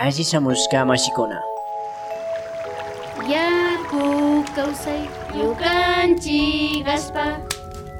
Asishamushka 0.00 0.84
mashikuna. 0.84 1.42
Yaku 3.28 4.44
kawsay 4.56 5.04
yukanchik 5.38 6.88
aspa 6.88 7.38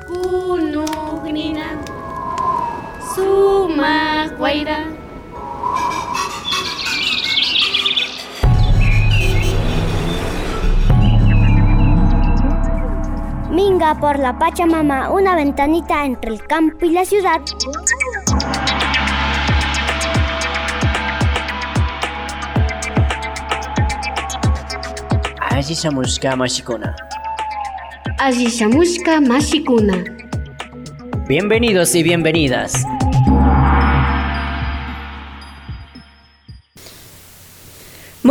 kunugnina 0.06 1.66
sumaq 3.14 4.40
wayra 4.40 4.78
Minga 13.50 13.94
por 14.00 14.18
la 14.18 14.38
Pachamama, 14.38 15.10
una 15.10 15.36
ventanita 15.36 16.06
entre 16.06 16.30
el 16.30 16.46
campo 16.46 16.86
y 16.86 16.90
la 16.90 17.04
ciudad. 17.04 17.42
Asishamushka 25.62 26.36
mashikuna. 26.36 26.94
Asishamushka 28.18 29.20
mashikuna 29.20 30.04
Bienvenidos 31.28 31.94
y 31.94 32.02
bienvenidas. 32.02 32.84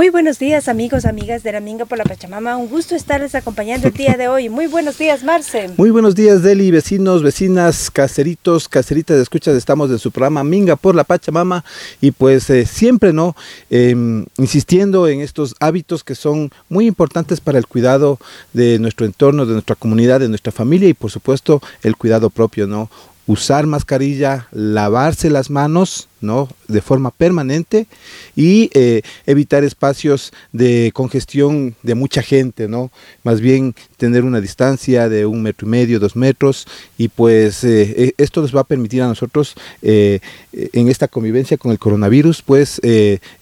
Muy 0.01 0.09
buenos 0.09 0.39
días 0.39 0.67
amigos, 0.67 1.05
amigas 1.05 1.43
de 1.43 1.51
la 1.51 1.59
Minga 1.59 1.85
por 1.85 1.95
la 1.95 2.03
Pachamama. 2.03 2.57
Un 2.57 2.69
gusto 2.69 2.95
estarles 2.95 3.35
acompañando 3.35 3.87
el 3.87 3.93
día 3.93 4.15
de 4.17 4.27
hoy. 4.27 4.49
Muy 4.49 4.65
buenos 4.65 4.97
días, 4.97 5.23
Marce. 5.23 5.69
Muy 5.77 5.91
buenos 5.91 6.15
días, 6.15 6.41
Deli, 6.41 6.71
vecinos, 6.71 7.21
vecinas, 7.21 7.91
caseritos, 7.91 8.67
caseritas 8.67 9.17
de 9.17 9.21
escuchas. 9.21 9.55
Estamos 9.55 9.91
en 9.91 9.99
su 9.99 10.09
programa 10.09 10.43
Minga 10.43 10.75
por 10.75 10.95
la 10.95 11.03
Pachamama 11.03 11.63
y 12.01 12.09
pues 12.09 12.49
eh, 12.49 12.65
siempre, 12.65 13.13
¿no? 13.13 13.35
Eh, 13.69 13.91
insistiendo 14.39 15.07
en 15.07 15.21
estos 15.21 15.53
hábitos 15.59 16.03
que 16.03 16.15
son 16.15 16.49
muy 16.67 16.87
importantes 16.87 17.39
para 17.39 17.59
el 17.59 17.67
cuidado 17.67 18.17
de 18.53 18.79
nuestro 18.79 19.05
entorno, 19.05 19.45
de 19.45 19.53
nuestra 19.53 19.75
comunidad, 19.75 20.19
de 20.19 20.29
nuestra 20.29 20.51
familia 20.51 20.89
y 20.89 20.95
por 20.95 21.11
supuesto 21.11 21.61
el 21.83 21.95
cuidado 21.95 22.31
propio, 22.31 22.65
¿no? 22.65 22.89
Usar 23.27 23.67
mascarilla, 23.67 24.47
lavarse 24.51 25.29
las 25.29 25.49
manos, 25.49 26.07
¿no? 26.21 26.49
De 26.67 26.81
forma 26.81 27.11
permanente 27.11 27.87
y 28.35 28.69
eh, 28.73 29.01
evitar 29.25 29.63
espacios 29.63 30.31
de 30.51 30.91
congestión 30.93 31.75
de 31.83 31.95
mucha 31.95 32.21
gente, 32.21 32.67
¿no? 32.67 32.91
Más 33.23 33.39
bien 33.39 33.75
tener 33.97 34.23
una 34.23 34.41
distancia 34.41 35.07
de 35.07 35.25
un 35.25 35.41
metro 35.41 35.67
y 35.67 35.71
medio, 35.71 35.99
dos 35.99 36.15
metros 36.15 36.67
y 36.97 37.07
pues 37.09 37.63
eh, 37.63 37.93
eh, 37.95 38.13
esto 38.17 38.41
nos 38.41 38.55
va 38.55 38.61
a 38.61 38.65
permitir 38.65 39.01
a 39.01 39.07
nosotros 39.07 39.55
en 39.81 40.87
esta 40.87 41.07
convivencia 41.07 41.57
con 41.57 41.71
el 41.71 41.79
coronavirus 41.79 42.41
pues 42.41 42.81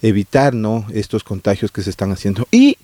evitar, 0.02 0.54
¿no? 0.54 0.86
Estos 0.94 1.24
contagios 1.24 1.72
que 1.72 1.82
se 1.82 1.90
están 1.90 2.12
haciendo 2.12 2.48
y 2.52 2.78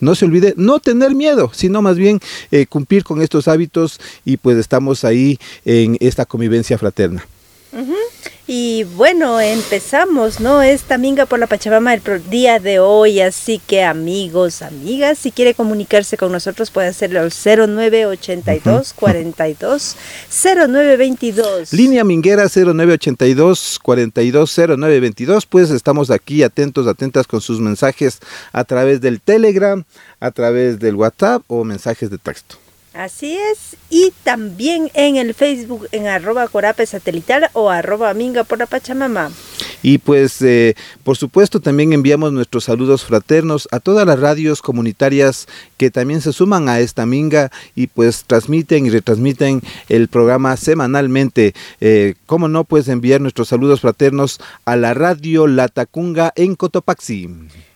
no 0.00 0.14
se 0.14 0.24
olvide 0.24 0.54
no 0.56 0.80
tener 0.80 1.14
miedo, 1.14 1.50
sino 1.54 1.82
más 1.82 1.96
bien 1.96 2.20
eh, 2.50 2.66
cumplir 2.66 3.04
con 3.04 3.22
estos 3.22 3.48
hábitos 3.48 4.00
y 4.24 4.36
pues 4.36 4.58
estamos 4.58 5.04
ahí 5.04 5.38
en 5.64 5.96
esta 6.00 6.26
convivencia 6.26 6.78
fraterna. 6.78 7.26
Y 8.48 8.84
bueno, 8.84 9.40
empezamos, 9.40 10.38
¿no? 10.38 10.62
Esta 10.62 10.98
Minga 10.98 11.26
por 11.26 11.40
la 11.40 11.48
Pachamama 11.48 11.94
el 11.94 12.02
día 12.30 12.60
de 12.60 12.78
hoy. 12.78 13.20
Así 13.20 13.58
que 13.58 13.82
amigos, 13.82 14.62
amigas, 14.62 15.18
si 15.18 15.32
quiere 15.32 15.52
comunicarse 15.52 16.16
con 16.16 16.30
nosotros 16.30 16.70
puede 16.70 16.86
hacerlo 16.86 17.20
al 17.20 17.32
0982 17.32 18.92
42 18.92 19.96
0922. 20.30 21.72
Línea 21.72 22.04
Minguera 22.04 22.48
0982 22.48 23.80
420922, 23.82 25.46
pues 25.46 25.70
estamos 25.70 26.12
aquí 26.12 26.44
atentos, 26.44 26.86
atentas 26.86 27.26
con 27.26 27.40
sus 27.40 27.58
mensajes 27.58 28.20
a 28.52 28.62
través 28.62 29.00
del 29.00 29.20
Telegram, 29.20 29.82
a 30.20 30.30
través 30.30 30.78
del 30.78 30.94
WhatsApp 30.94 31.42
o 31.48 31.64
mensajes 31.64 32.10
de 32.10 32.18
texto. 32.18 32.58
Así 32.96 33.36
es. 33.36 33.76
Y 33.90 34.12
también 34.24 34.90
en 34.94 35.16
el 35.16 35.34
Facebook 35.34 35.86
en 35.92 36.06
arroba 36.06 36.48
corape 36.48 36.86
satelital 36.86 37.50
o 37.52 37.68
arroba 37.68 38.14
minga 38.14 38.42
por 38.42 38.58
la 38.58 38.64
Pachamama. 38.66 39.30
Y 39.82 39.98
pues, 39.98 40.40
eh, 40.40 40.74
por 41.04 41.18
supuesto, 41.18 41.60
también 41.60 41.92
enviamos 41.92 42.32
nuestros 42.32 42.64
saludos 42.64 43.04
fraternos 43.04 43.68
a 43.70 43.80
todas 43.80 44.06
las 44.06 44.18
radios 44.18 44.62
comunitarias 44.62 45.46
que 45.76 45.90
también 45.90 46.22
se 46.22 46.32
suman 46.32 46.70
a 46.70 46.80
esta 46.80 47.04
minga 47.04 47.52
y 47.74 47.86
pues 47.88 48.24
transmiten 48.26 48.86
y 48.86 48.90
retransmiten 48.90 49.60
el 49.90 50.08
programa 50.08 50.56
semanalmente. 50.56 51.54
Eh, 51.80 52.14
¿Cómo 52.24 52.48
no? 52.48 52.64
Pues 52.64 52.88
enviar 52.88 53.20
nuestros 53.20 53.48
saludos 53.48 53.82
fraternos 53.82 54.40
a 54.64 54.74
la 54.76 54.94
radio 54.94 55.46
La 55.46 55.68
Tacunga 55.68 56.32
en 56.34 56.56
Cotopaxi. 56.56 57.28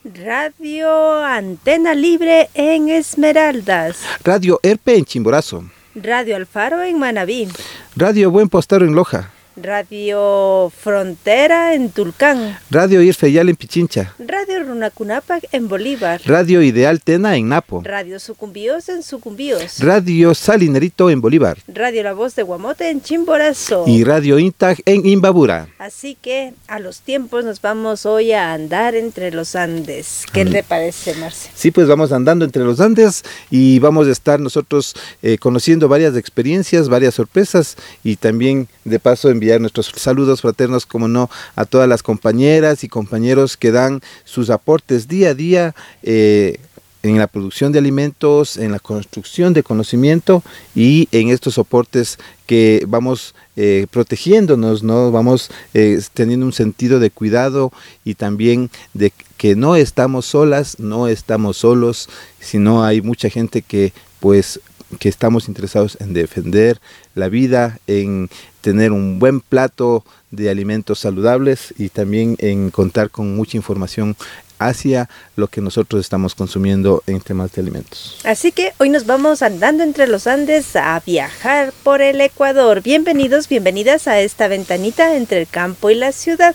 Radio 0.02 1.22
Antena 1.22 1.94
Libre 1.94 2.48
en 2.54 2.88
Esmeraldas. 2.88 3.98
Radio 4.24 4.58
Erpe 4.62 4.96
en 4.96 5.04
Chimborazo. 5.04 5.64
Radio 5.94 6.36
Alfaro 6.36 6.82
en 6.82 6.98
Manabí. 6.98 7.48
Radio 7.96 8.30
Buen 8.30 8.48
Postero 8.48 8.86
en 8.86 8.94
Loja. 8.94 9.30
Radio 9.62 10.72
Frontera 10.74 11.74
en 11.74 11.90
Tulcán. 11.90 12.58
Radio 12.70 13.02
Irfeyal 13.02 13.48
en 13.50 13.56
Pichincha. 13.56 14.14
Radio 14.18 14.64
Runacunapac 14.64 15.44
en 15.52 15.68
Bolívar. 15.68 16.20
Radio 16.24 16.62
Ideal 16.62 17.02
Tena 17.02 17.36
en 17.36 17.48
Napo. 17.48 17.82
Radio 17.84 18.18
Sucumbíos 18.18 18.88
en 18.88 19.02
Sucumbíos. 19.02 19.80
Radio 19.80 20.34
Salinerito 20.34 21.10
en 21.10 21.20
Bolívar. 21.20 21.58
Radio 21.68 22.02
La 22.02 22.14
Voz 22.14 22.34
de 22.36 22.42
Guamote 22.42 22.88
en 22.88 23.02
Chimborazo. 23.02 23.84
Y 23.86 24.04
Radio 24.04 24.38
Intag 24.38 24.78
en 24.86 25.04
Imbabura. 25.06 25.68
Así 25.78 26.16
que 26.20 26.54
a 26.66 26.78
los 26.78 27.00
tiempos 27.00 27.44
nos 27.44 27.60
vamos 27.60 28.06
hoy 28.06 28.32
a 28.32 28.54
andar 28.54 28.94
entre 28.94 29.30
los 29.30 29.56
Andes. 29.56 30.24
¿Qué 30.32 30.44
le 30.44 30.62
parece, 30.62 31.14
Marce? 31.14 31.50
Sí, 31.54 31.70
pues 31.70 31.86
vamos 31.86 32.12
andando 32.12 32.44
entre 32.44 32.64
los 32.64 32.80
Andes 32.80 33.24
y 33.50 33.78
vamos 33.78 34.08
a 34.08 34.12
estar 34.12 34.40
nosotros 34.40 34.94
eh, 35.22 35.36
conociendo 35.38 35.88
varias 35.88 36.16
experiencias, 36.16 36.88
varias 36.88 37.14
sorpresas 37.14 37.76
y 38.02 38.16
también 38.16 38.68
de 38.84 38.98
paso 38.98 39.28
enviar 39.28 39.49
nuestros 39.58 39.92
saludos 39.96 40.42
fraternos, 40.42 40.86
como 40.86 41.08
no, 41.08 41.30
a 41.56 41.64
todas 41.64 41.88
las 41.88 42.02
compañeras 42.02 42.84
y 42.84 42.88
compañeros 42.88 43.56
que 43.56 43.72
dan 43.72 44.00
sus 44.24 44.50
aportes 44.50 45.08
día 45.08 45.30
a 45.30 45.34
día. 45.34 45.74
eh, 46.02 46.58
en 47.02 47.18
la 47.18 47.26
producción 47.26 47.72
de 47.72 47.78
alimentos, 47.78 48.56
en 48.56 48.72
la 48.72 48.78
construcción 48.78 49.54
de 49.54 49.62
conocimiento 49.62 50.42
y 50.74 51.08
en 51.12 51.30
estos 51.30 51.54
soportes 51.54 52.18
que 52.46 52.84
vamos 52.86 53.34
eh, 53.56 53.86
protegiéndonos, 53.90 54.82
¿no? 54.82 55.10
Vamos 55.10 55.50
eh, 55.72 56.00
teniendo 56.12 56.44
un 56.44 56.52
sentido 56.52 57.00
de 57.00 57.10
cuidado 57.10 57.72
y 58.04 58.14
también 58.14 58.70
de 58.92 59.12
que 59.38 59.56
no 59.56 59.76
estamos 59.76 60.26
solas, 60.26 60.78
no 60.78 61.08
estamos 61.08 61.56
solos, 61.56 62.08
sino 62.38 62.84
hay 62.84 63.00
mucha 63.00 63.30
gente 63.30 63.62
que 63.62 63.92
pues 64.20 64.60
que 64.98 65.08
estamos 65.08 65.48
interesados 65.48 65.96
en 66.00 66.12
defender 66.12 66.80
la 67.14 67.28
vida, 67.28 67.78
en 67.86 68.28
tener 68.60 68.92
un 68.92 69.18
buen 69.18 69.40
plato 69.40 70.04
de 70.30 70.50
alimentos 70.50 71.00
saludables 71.00 71.74
y 71.78 71.88
también 71.88 72.36
en 72.38 72.70
contar 72.70 73.10
con 73.10 73.34
mucha 73.34 73.56
información 73.56 74.16
hacia 74.58 75.08
lo 75.36 75.48
que 75.48 75.60
nosotros 75.60 76.00
estamos 76.00 76.34
consumiendo 76.34 77.02
en 77.06 77.20
temas 77.20 77.52
de 77.52 77.62
alimentos. 77.62 78.18
Así 78.24 78.52
que 78.52 78.72
hoy 78.78 78.90
nos 78.90 79.06
vamos 79.06 79.42
andando 79.42 79.82
entre 79.82 80.06
los 80.06 80.26
Andes 80.26 80.76
a 80.76 81.00
viajar 81.04 81.72
por 81.82 82.02
el 82.02 82.20
Ecuador. 82.20 82.82
Bienvenidos, 82.82 83.48
bienvenidas 83.48 84.06
a 84.06 84.20
esta 84.20 84.48
ventanita 84.48 85.16
entre 85.16 85.40
el 85.40 85.48
campo 85.48 85.90
y 85.90 85.94
la 85.94 86.12
ciudad. 86.12 86.54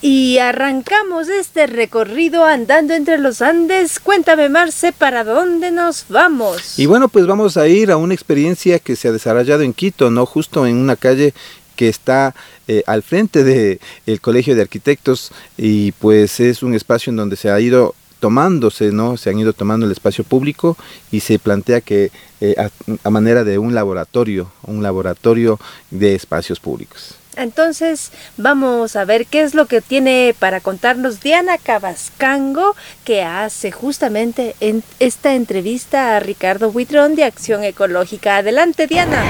Y 0.00 0.38
arrancamos 0.38 1.28
este 1.28 1.66
recorrido 1.66 2.44
andando 2.44 2.94
entre 2.94 3.18
los 3.18 3.42
Andes. 3.42 3.98
Cuéntame, 3.98 4.48
Marce, 4.48 4.92
¿para 4.92 5.24
dónde 5.24 5.72
nos 5.72 6.06
vamos? 6.08 6.78
Y 6.78 6.86
bueno, 6.86 7.08
pues 7.08 7.26
vamos 7.26 7.56
a 7.56 7.66
ir 7.66 7.90
a 7.90 7.96
una 7.96 8.14
experiencia 8.14 8.78
que 8.78 8.94
se 8.94 9.08
ha 9.08 9.12
desarrollado 9.12 9.62
en 9.62 9.72
Quito, 9.72 10.10
¿no? 10.10 10.24
Justo 10.24 10.66
en 10.66 10.76
una 10.76 10.96
calle 10.96 11.34
que 11.74 11.88
está 11.88 12.34
eh, 12.66 12.82
al 12.86 13.02
frente 13.02 13.44
del 13.44 14.20
Colegio 14.20 14.54
de 14.54 14.62
Arquitectos 14.62 15.32
y 15.56 15.92
pues 15.92 16.40
es 16.40 16.62
un 16.62 16.74
espacio 16.74 17.10
en 17.10 17.16
donde 17.16 17.36
se 17.36 17.50
ha 17.50 17.60
ido 17.60 17.94
tomándose, 18.20 18.92
¿no? 18.92 19.16
Se 19.16 19.30
han 19.30 19.38
ido 19.38 19.52
tomando 19.52 19.86
el 19.86 19.92
espacio 19.92 20.24
público 20.24 20.76
y 21.10 21.20
se 21.20 21.38
plantea 21.38 21.80
que 21.80 22.10
eh, 22.40 22.54
a, 22.58 22.70
a 23.04 23.10
manera 23.10 23.44
de 23.44 23.58
un 23.58 23.74
laboratorio, 23.74 24.50
un 24.62 24.82
laboratorio 24.82 25.58
de 25.90 26.14
espacios 26.14 26.60
públicos. 26.60 27.17
Entonces 27.36 28.10
vamos 28.36 28.96
a 28.96 29.04
ver 29.04 29.26
qué 29.26 29.42
es 29.42 29.54
lo 29.54 29.66
que 29.66 29.80
tiene 29.80 30.34
para 30.38 30.60
contarnos 30.60 31.20
Diana 31.20 31.56
Cabascango, 31.58 32.74
que 33.04 33.22
hace 33.22 33.70
justamente 33.70 34.56
en 34.60 34.82
esta 34.98 35.34
entrevista 35.34 36.16
a 36.16 36.20
Ricardo 36.20 36.70
Huitrón 36.70 37.14
de 37.14 37.24
Acción 37.24 37.62
Ecológica. 37.64 38.38
Adelante, 38.38 38.86
Diana. 38.86 39.22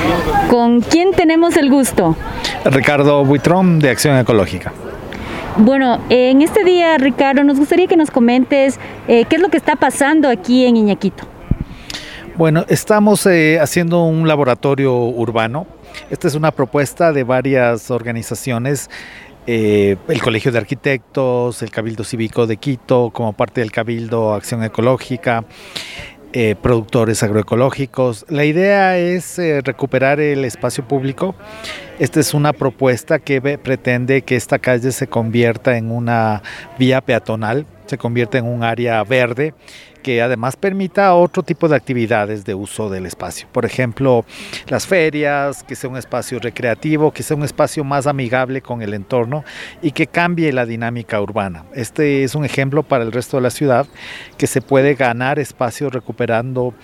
¿Con 0.48 0.80
quién 0.80 1.12
tenemos 1.12 1.56
el 1.56 1.70
gusto? 1.70 2.16
Ricardo 2.64 3.24
Buitrón 3.24 3.78
de 3.78 3.90
Acción 3.90 4.16
Ecológica. 4.16 4.72
Bueno, 5.56 6.00
en 6.08 6.40
este 6.40 6.62
día, 6.62 6.96
Ricardo, 6.98 7.42
nos 7.42 7.58
gustaría 7.58 7.88
que 7.88 7.96
nos 7.96 8.12
comentes 8.12 8.78
eh, 9.08 9.24
qué 9.28 9.36
es 9.36 9.42
lo 9.42 9.48
que 9.48 9.56
está 9.56 9.74
pasando 9.74 10.28
aquí 10.28 10.64
en 10.64 10.76
Iñaquito. 10.76 11.24
Bueno, 12.36 12.64
estamos 12.68 13.26
eh, 13.26 13.58
haciendo 13.60 14.04
un 14.04 14.28
laboratorio 14.28 14.94
urbano. 14.94 15.66
Esta 16.10 16.28
es 16.28 16.34
una 16.34 16.50
propuesta 16.50 17.12
de 17.12 17.24
varias 17.24 17.90
organizaciones 17.90 18.88
eh, 19.50 19.96
el 20.08 20.20
Colegio 20.20 20.52
de 20.52 20.58
Arquitectos, 20.58 21.62
el 21.62 21.70
Cabildo 21.70 22.04
Cívico 22.04 22.46
de 22.46 22.58
Quito, 22.58 23.10
como 23.14 23.32
parte 23.32 23.62
del 23.62 23.72
Cabildo 23.72 24.34
Acción 24.34 24.62
Ecológica, 24.62 25.46
eh, 26.34 26.54
productores 26.60 27.22
agroecológicos. 27.22 28.26
La 28.28 28.44
idea 28.44 28.98
es 28.98 29.38
eh, 29.38 29.62
recuperar 29.64 30.20
el 30.20 30.44
espacio 30.44 30.86
público. 30.86 31.34
Esta 31.98 32.20
es 32.20 32.34
una 32.34 32.52
propuesta 32.52 33.20
que 33.20 33.40
pretende 33.40 34.20
que 34.20 34.36
esta 34.36 34.58
calle 34.58 34.92
se 34.92 35.06
convierta 35.06 35.78
en 35.78 35.90
una 35.90 36.42
vía 36.78 37.00
peatonal, 37.00 37.64
se 37.86 37.96
convierta 37.96 38.36
en 38.36 38.44
un 38.44 38.62
área 38.62 39.02
verde 39.02 39.54
que 40.02 40.22
además 40.22 40.56
permita 40.56 41.14
otro 41.14 41.42
tipo 41.42 41.68
de 41.68 41.76
actividades 41.76 42.44
de 42.44 42.54
uso 42.54 42.90
del 42.90 43.06
espacio. 43.06 43.48
Por 43.52 43.64
ejemplo, 43.64 44.24
las 44.68 44.86
ferias, 44.86 45.62
que 45.62 45.74
sea 45.74 45.90
un 45.90 45.96
espacio 45.96 46.38
recreativo, 46.38 47.12
que 47.12 47.22
sea 47.22 47.36
un 47.36 47.44
espacio 47.44 47.84
más 47.84 48.06
amigable 48.06 48.62
con 48.62 48.82
el 48.82 48.94
entorno 48.94 49.44
y 49.82 49.92
que 49.92 50.06
cambie 50.06 50.52
la 50.52 50.66
dinámica 50.66 51.20
urbana. 51.20 51.64
Este 51.74 52.24
es 52.24 52.34
un 52.34 52.44
ejemplo 52.44 52.82
para 52.82 53.04
el 53.04 53.12
resto 53.12 53.36
de 53.36 53.42
la 53.42 53.50
ciudad 53.50 53.86
que 54.36 54.46
se 54.46 54.60
puede 54.60 54.94
ganar 54.94 55.38
espacio 55.38 55.90
recuperando 55.90 56.74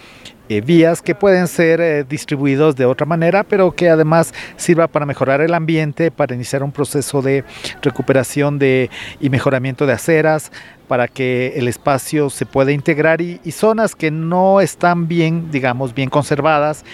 eh, 0.49 0.61
vías 0.61 1.01
que 1.01 1.15
pueden 1.15 1.49
ser 1.49 1.81
eh, 1.81 2.05
distribuidos 2.05 2.77
de 2.77 2.85
otra 2.85 3.07
manera, 3.07 3.45
pero 3.45 3.73
que 3.73 3.89
además 3.89 4.35
sirva 4.57 4.89
para 4.89 5.07
mejorar 5.07 5.41
el 5.41 5.55
ambiente, 5.55 6.11
para 6.11 6.35
iniciar 6.35 6.63
un 6.63 6.73
proceso 6.73 7.23
de 7.23 7.45
recuperación 7.83 8.59
de, 8.59 8.91
y 9.21 9.31
mejoramiento 9.31 9.87
de 9.87 9.95
aceras, 9.95 10.53
para 10.89 11.09
que 11.09 11.55
el 11.57 11.67
espacio 11.67 12.29
se 12.29 12.45
pueda 12.45 12.73
integrar 12.73 13.23
y, 13.23 13.41
y, 13.43 13.53
zonas 13.53 13.95
que 13.97 14.11
no 14.11 14.61
están 14.61 15.09
bien, 15.09 15.51
digamos, 15.51 15.95
bien 15.95 16.11
conservadas 16.11 16.85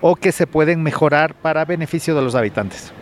o 0.00 0.16
que 0.16 0.32
se 0.32 0.48
pueden 0.48 0.82
mejorar 0.82 1.34
para 1.34 1.64
beneficio 1.64 2.14
de 2.16 2.22
los 2.22 2.34
habitantes. 2.34 2.92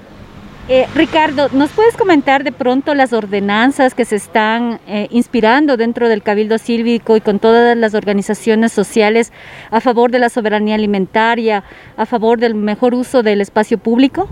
Eh, 0.66 0.87
Ricardo, 0.94 1.50
¿nos 1.52 1.72
puedes 1.72 1.94
comentar 1.94 2.43
de 2.43 2.50
pronto 2.50 2.94
las 2.94 3.12
ordenanzas 3.12 3.94
que 3.94 4.06
se 4.06 4.16
están 4.16 4.81
eh, 4.87 5.08
inspirando 5.11 5.76
dentro 5.76 6.08
del 6.08 6.22
Cabildo 6.22 6.56
Cívico 6.56 7.19
y 7.19 7.20
con 7.20 7.38
todas 7.38 7.76
las 7.76 7.93
organizaciones 7.93 8.72
sociales 8.72 9.31
a 9.70 9.82
favor 9.82 10.11
de 10.11 10.20
la 10.20 10.31
soberanía 10.31 10.76
alimentaria, 10.76 11.64
a 11.99 12.06
favor 12.06 12.38
del 12.38 12.55
mejor 12.55 12.94
uso 12.94 13.22
del 13.22 13.43
espacio 13.43 13.76
público? 13.76 14.31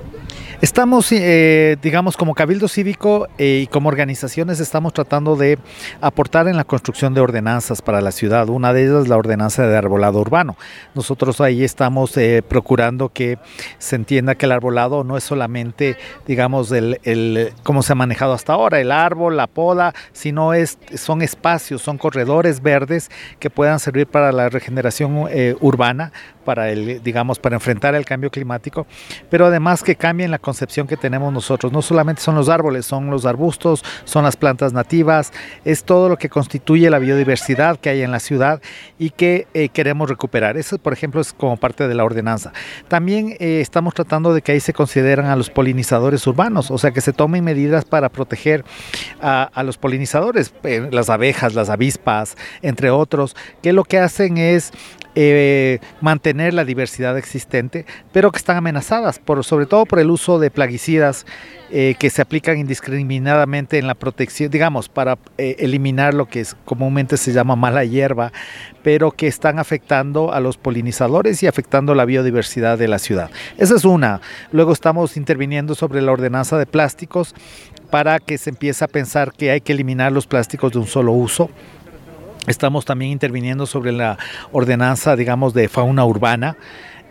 Estamos, 0.62 1.11
eh, 1.11 1.76
digamos, 1.82 2.17
como 2.17 2.37
Cabildo 2.37 2.69
Cívico 2.69 3.26
eh, 3.37 3.62
y 3.64 3.67
como 3.67 3.88
organizaciones 3.88 4.61
estamos 4.61 4.93
tratando 4.93 5.35
de 5.35 5.59
aportar 6.00 6.47
en 6.47 6.56
la 6.56 6.62
construcción 6.62 7.14
de 7.14 7.20
ordenanzas 7.20 7.82
para 7.82 8.00
la 8.00 8.12
ciudad. 8.12 8.49
Una 8.49 8.73
de 8.73 8.85
ellas 8.85 9.03
es 9.03 9.09
la 9.09 9.17
ordenanza 9.17 9.67
de 9.67 9.76
arbolado 9.76 10.20
urbano. 10.20 10.56
Nosotros 10.94 11.41
ahí 11.41 11.64
estamos 11.64 12.17
eh, 12.17 12.44
procurando 12.49 13.09
que 13.09 13.41
se 13.79 13.97
entienda 13.97 14.37
que 14.37 14.47
el 14.47 14.53
arbolado 14.53 15.03
no 15.03 15.17
es 15.17 15.25
solamente, 15.25 15.97
digamos, 16.29 16.70
el, 16.70 17.00
el, 17.03 17.53
cómo 17.64 17.82
se 17.82 17.94
ha 17.94 17.97
manejado 17.97 18.32
hasta 18.32 18.53
ahora, 18.53 18.79
el 18.79 18.93
árbol, 18.93 19.37
la 19.37 19.49
poda, 19.49 19.94
sino 20.12 20.55
es, 20.55 20.79
son 20.94 21.23
espacios, 21.23 21.82
son 21.82 21.99
corredores 21.99 22.62
verdes 22.62 23.11
que 23.41 23.50
puedan 23.50 23.81
servir 23.81 24.06
para 24.06 24.31
la 24.31 24.49
regeneración 24.49 25.26
urbana, 25.61 26.12
para 26.44 26.71
el, 26.71 27.03
digamos, 27.03 27.39
para 27.39 27.56
enfrentar 27.56 27.94
el 27.94 28.05
cambio 28.05 28.31
climático, 28.31 28.87
pero 29.31 29.47
además 29.47 29.83
que 29.83 29.97
cambien 29.97 30.31
la 30.31 30.39
concepción 30.39 30.87
que 30.87 30.97
tenemos 30.97 31.33
nosotros. 31.33 31.73
No 31.73 31.83
solamente 31.83 32.23
son 32.23 32.35
los 32.35 32.49
árboles, 32.49 32.87
son 32.87 33.11
los 33.11 33.27
arbustos, 33.27 33.85
son 34.05 34.25
las 34.25 34.37
plantas 34.37 34.73
nativas, 34.73 35.33
es 35.65 35.85
todo 35.85 36.09
lo 36.09 36.17
que 36.17 36.29
constituye 36.29 36.91
la 36.91 36.99
biodiversidad 36.99 37.79
que 37.79 37.91
hay 37.91 38.03
en 38.03 38.11
la 38.11 38.21
ciudad 38.21 38.61
y 38.99 39.11
que 39.11 39.47
eh, 39.55 39.69
queremos 39.69 40.09
recuperar. 40.09 40.56
Eso, 40.56 40.79
por 40.79 40.93
ejemplo, 40.93 41.21
es 41.21 41.33
como 41.33 41.56
parte 41.56 41.89
de 41.89 41.94
la 41.94 42.05
ordenanza. 42.05 42.53
También 42.88 43.37
eh, 43.38 43.61
estamos 43.61 43.95
tratando 43.95 44.35
de 44.35 44.43
que 44.43 44.53
ahí 44.53 44.61
se 44.61 44.73
consideran 44.73 45.27
a 45.27 45.37
los 45.37 45.50
polinizadores 45.50 46.27
urbanos, 46.27 46.71
o 46.71 46.79
sea, 46.79 46.91
que 46.91 47.00
se 47.00 47.12
tomen 47.12 47.45
medidas 47.45 47.85
para 47.85 48.09
proteger 48.09 48.65
a, 49.21 49.62
los 49.65 49.79
polinizadores, 49.79 50.53
eh, 50.65 50.88
las 50.91 51.11
abejas, 51.11 51.55
las 51.55 51.71
avispas, 51.71 52.37
entre 52.62 52.91
otros, 52.91 53.37
que 53.62 53.73
lo 53.73 53.85
que 53.85 53.99
hacen 53.99 54.38
es 54.38 54.73
eh, 55.14 55.79
mantener 56.00 56.55
la 56.55 56.64
diversidad 56.64 57.19
existente, 57.19 57.85
pero 58.12 58.32
que 58.32 58.38
están 58.38 58.56
amenazadas, 58.56 59.19
por, 59.19 59.44
sobre 59.44 59.67
todo 59.67 59.85
por 59.85 59.99
el 59.99 60.11
uso 60.11 60.38
de 60.38 60.50
plaguicidas 60.50 61.26
eh, 61.70 61.97
que 61.99 62.11
se 62.11 62.23
aplican 62.23 62.59
indiscriminadamente 62.59 63.79
en 63.79 63.87
la 63.87 63.94
protección, 63.94 64.50
digamos, 64.50 64.88
para 64.88 65.19
eh, 65.38 65.56
eliminar 65.59 66.14
lo 66.14 66.26
que 66.26 66.41
es, 66.41 66.56
comúnmente 66.64 67.17
se 67.17 67.32
llama 67.32 67.56
mala 67.56 67.85
hierba, 67.85 68.32
pero 68.82 69.11
que 69.11 69.26
están 69.26 69.59
afectando 69.59 70.32
a 70.32 70.41
los 70.41 70.56
polinizadores 70.56 71.43
y 71.43 71.47
afectando 71.47 71.94
la 71.94 72.05
biodiversidad 72.05 72.79
de 72.79 72.88
la 72.88 72.99
ciudad. 72.99 73.31
Esa 73.59 73.76
es 73.76 73.85
una. 73.85 74.20
Luego 74.50 74.73
estamos 74.73 75.17
interviniendo 75.17 75.75
sobre 75.75 76.03
la 76.03 76.12
ordenanza 76.12 76.59
de 76.59 76.67
plásticos 76.67 77.35
para 77.91 78.19
que 78.19 78.38
se 78.38 78.50
empiece 78.50 78.85
a 78.85 78.88
pensar 78.88 79.32
que 79.32 79.50
hay 79.50 79.61
que 79.61 79.73
eliminar 79.73 80.12
los 80.12 80.26
plásticos 80.26 80.73
de 80.73 80.79
un 80.79 80.87
solo 80.87 81.12
uso 81.12 81.50
Estamos 82.47 82.85
también 82.85 83.12
interviniendo 83.12 83.67
sobre 83.67 83.93
la 83.93 84.19
ordenanza, 84.50 85.15
digamos, 85.15 85.55
de 85.55 85.69
fauna 85.69 86.05
urbana, 86.05 86.56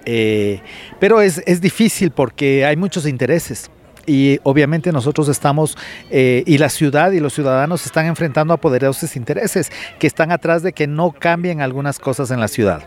eh, 0.05 0.61
pero 0.99 1.21
es, 1.21 1.41
es, 1.45 1.61
difícil 1.61 2.11
porque 2.11 2.65
hay 2.65 2.75
muchos 2.75 3.05
intereses. 3.05 3.71
Y 4.05 4.39
obviamente 4.43 4.91
nosotros 4.91 5.29
estamos, 5.29 5.77
eh, 6.09 6.43
y 6.45 6.57
la 6.57 6.69
ciudad 6.69 7.11
y 7.11 7.19
los 7.19 7.33
ciudadanos 7.33 7.85
están 7.85 8.07
enfrentando 8.07 8.53
a 8.53 8.57
poderosos 8.57 9.15
intereses 9.15 9.71
que 9.99 10.07
están 10.07 10.31
atrás 10.31 10.63
de 10.63 10.73
que 10.73 10.87
no 10.87 11.11
cambien 11.11 11.61
algunas 11.61 11.99
cosas 11.99 12.31
en 12.31 12.39
la 12.39 12.47
ciudad. 12.47 12.81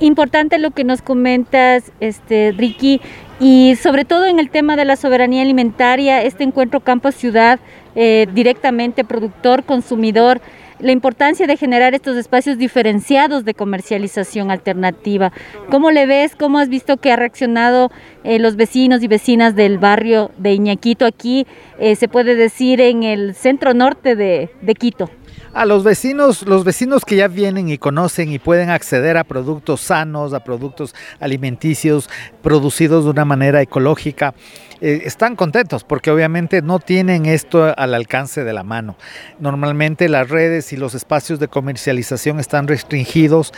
Importante 0.00 0.58
lo 0.58 0.72
que 0.72 0.84
nos 0.84 1.02
comentas, 1.02 1.84
este, 2.00 2.52
Ricky, 2.56 3.00
y 3.40 3.76
sobre 3.76 4.04
todo 4.04 4.26
en 4.26 4.38
el 4.38 4.50
tema 4.50 4.76
de 4.76 4.84
la 4.84 4.96
soberanía 4.96 5.42
alimentaria, 5.42 6.22
este 6.22 6.44
encuentro 6.44 6.80
campo-ciudad, 6.80 7.58
eh, 7.94 8.26
directamente 8.34 9.04
productor-consumidor 9.04 10.40
la 10.78 10.92
importancia 10.92 11.46
de 11.46 11.56
generar 11.56 11.94
estos 11.94 12.16
espacios 12.16 12.58
diferenciados 12.58 13.44
de 13.44 13.54
comercialización 13.54 14.50
alternativa. 14.50 15.32
¿Cómo 15.70 15.90
le 15.90 16.06
ves? 16.06 16.36
¿Cómo 16.36 16.58
has 16.58 16.68
visto 16.68 16.96
que 16.96 17.12
ha 17.12 17.16
reaccionado 17.16 17.90
eh, 18.22 18.38
los 18.38 18.56
vecinos 18.56 19.02
y 19.02 19.08
vecinas 19.08 19.54
del 19.54 19.78
barrio 19.78 20.30
de 20.38 20.52
Iñaquito 20.52 21.06
aquí, 21.06 21.46
eh, 21.78 21.96
se 21.96 22.08
puede 22.08 22.34
decir, 22.34 22.80
en 22.80 23.02
el 23.02 23.34
centro 23.34 23.74
norte 23.74 24.16
de, 24.16 24.50
de 24.60 24.74
Quito? 24.74 25.10
a 25.54 25.64
los 25.64 25.84
vecinos, 25.84 26.42
los 26.42 26.64
vecinos 26.64 27.04
que 27.04 27.16
ya 27.16 27.28
vienen 27.28 27.68
y 27.68 27.78
conocen 27.78 28.32
y 28.32 28.40
pueden 28.40 28.70
acceder 28.70 29.16
a 29.16 29.24
productos 29.24 29.80
sanos, 29.80 30.34
a 30.34 30.42
productos 30.42 30.94
alimenticios 31.20 32.10
producidos 32.42 33.04
de 33.04 33.10
una 33.10 33.24
manera 33.24 33.62
ecológica, 33.62 34.34
eh, 34.80 35.02
están 35.04 35.36
contentos 35.36 35.84
porque 35.84 36.10
obviamente 36.10 36.62
no 36.62 36.78
tienen 36.78 37.26
esto 37.26 37.72
al 37.76 37.94
alcance 37.94 38.44
de 38.44 38.52
la 38.52 38.62
mano. 38.62 38.96
Normalmente 39.38 40.08
las 40.08 40.28
redes 40.28 40.72
y 40.72 40.76
los 40.76 40.94
espacios 40.94 41.38
de 41.38 41.48
comercialización 41.48 42.40
están 42.40 42.68
restringidos 42.68 43.52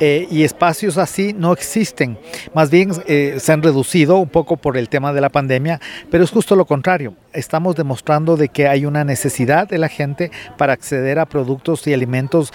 eh, 0.00 0.26
y 0.30 0.42
espacios 0.44 0.98
así 0.98 1.32
no 1.32 1.52
existen. 1.52 2.18
Más 2.54 2.70
bien 2.70 2.90
eh, 3.06 3.36
se 3.38 3.52
han 3.52 3.62
reducido 3.62 4.16
un 4.18 4.28
poco 4.28 4.56
por 4.56 4.76
el 4.76 4.88
tema 4.88 5.12
de 5.12 5.20
la 5.20 5.28
pandemia, 5.28 5.80
pero 6.10 6.24
es 6.24 6.30
justo 6.30 6.56
lo 6.56 6.64
contrario. 6.64 7.14
Estamos 7.32 7.76
demostrando 7.76 8.36
de 8.36 8.48
que 8.48 8.68
hay 8.68 8.86
una 8.86 9.04
necesidad 9.04 9.68
de 9.68 9.78
la 9.78 9.88
gente 9.88 10.30
para 10.56 10.72
acceder 10.72 11.18
a 11.18 11.26
productos 11.26 11.86
y 11.86 11.92
alimentos 11.92 12.52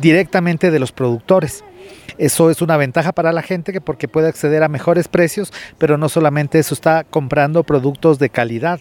directamente 0.00 0.70
de 0.70 0.78
los 0.78 0.92
productores. 0.92 1.64
Eso 2.18 2.50
es 2.50 2.62
una 2.62 2.76
ventaja 2.76 3.12
para 3.12 3.32
la 3.32 3.42
gente 3.42 3.80
porque 3.80 4.08
puede 4.08 4.28
acceder 4.28 4.62
a 4.62 4.68
mejores 4.68 5.08
precios, 5.08 5.52
pero 5.78 5.98
no 5.98 6.08
solamente 6.08 6.58
eso, 6.58 6.74
está 6.74 7.04
comprando 7.04 7.62
productos 7.62 8.18
de 8.18 8.30
calidad. 8.30 8.80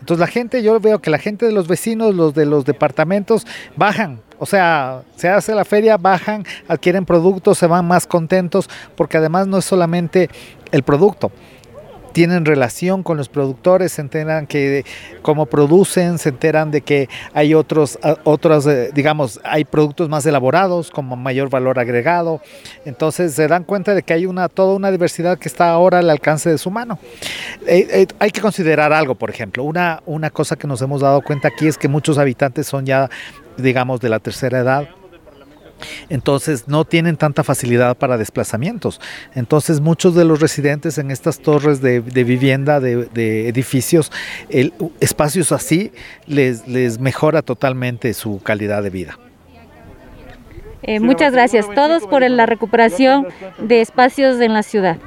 Entonces 0.00 0.20
la 0.20 0.26
gente, 0.26 0.62
yo 0.62 0.78
veo 0.80 1.00
que 1.00 1.10
la 1.10 1.18
gente 1.18 1.46
de 1.46 1.52
los 1.52 1.68
vecinos, 1.68 2.14
los 2.14 2.34
de 2.34 2.46
los 2.46 2.64
departamentos, 2.64 3.46
bajan 3.76 4.20
o 4.38 4.46
sea, 4.46 5.02
se 5.16 5.28
hace 5.28 5.54
la 5.54 5.64
feria, 5.64 5.96
bajan, 5.96 6.44
adquieren 6.68 7.04
productos, 7.06 7.58
se 7.58 7.66
van 7.66 7.86
más 7.86 8.06
contentos, 8.06 8.68
porque 8.94 9.16
además 9.16 9.46
no 9.46 9.58
es 9.58 9.64
solamente 9.64 10.28
el 10.72 10.82
producto, 10.82 11.32
tienen 12.16 12.46
relación 12.46 13.02
con 13.02 13.18
los 13.18 13.28
productores, 13.28 13.92
se 13.92 14.00
enteran 14.00 14.46
que 14.46 14.86
cómo 15.20 15.44
producen, 15.44 16.16
se 16.16 16.30
enteran 16.30 16.70
de 16.70 16.80
que 16.80 17.10
hay 17.34 17.52
otros, 17.52 17.98
otros 18.24 18.66
eh, 18.66 18.88
digamos, 18.94 19.38
hay 19.44 19.66
productos 19.66 20.08
más 20.08 20.24
elaborados 20.24 20.90
con 20.90 21.06
mayor 21.22 21.50
valor 21.50 21.78
agregado. 21.78 22.40
Entonces 22.86 23.34
se 23.34 23.46
dan 23.48 23.64
cuenta 23.64 23.94
de 23.94 24.02
que 24.02 24.14
hay 24.14 24.24
una, 24.24 24.48
toda 24.48 24.74
una 24.74 24.90
diversidad 24.90 25.38
que 25.38 25.46
está 25.46 25.68
ahora 25.68 25.98
al 25.98 26.08
alcance 26.08 26.48
de 26.48 26.56
su 26.56 26.70
mano. 26.70 26.98
Eh, 27.66 27.86
eh, 27.90 28.06
hay 28.18 28.30
que 28.30 28.40
considerar 28.40 28.94
algo, 28.94 29.14
por 29.14 29.28
ejemplo, 29.28 29.62
una, 29.64 30.02
una 30.06 30.30
cosa 30.30 30.56
que 30.56 30.66
nos 30.66 30.80
hemos 30.80 31.02
dado 31.02 31.20
cuenta 31.20 31.48
aquí 31.48 31.66
es 31.66 31.76
que 31.76 31.86
muchos 31.86 32.16
habitantes 32.16 32.66
son 32.66 32.86
ya, 32.86 33.10
digamos, 33.58 34.00
de 34.00 34.08
la 34.08 34.20
tercera 34.20 34.60
edad 34.60 34.88
entonces 36.08 36.68
no 36.68 36.84
tienen 36.84 37.16
tanta 37.16 37.44
facilidad 37.44 37.96
para 37.96 38.16
desplazamientos. 38.16 39.00
Entonces 39.34 39.80
muchos 39.80 40.14
de 40.14 40.24
los 40.24 40.40
residentes 40.40 40.98
en 40.98 41.10
estas 41.10 41.40
torres 41.40 41.80
de, 41.80 42.00
vivienda, 42.00 42.80
de, 42.80 43.48
edificios, 43.48 44.12
espacios 45.00 45.52
así 45.52 45.92
les, 46.26 46.66
les 46.66 46.98
mejora 46.98 47.42
totalmente 47.42 48.12
su 48.14 48.40
calidad 48.42 48.82
de 48.82 48.90
vida. 48.90 49.18
Eh, 50.82 51.00
muchas 51.00 51.32
gracias 51.32 51.66
todos 51.74 52.06
por 52.06 52.28
la 52.30 52.46
recuperación 52.46 53.26
de 53.58 53.80
espacios 53.80 54.40
en 54.40 54.52
la 54.52 54.62
ciudad. 54.62 54.98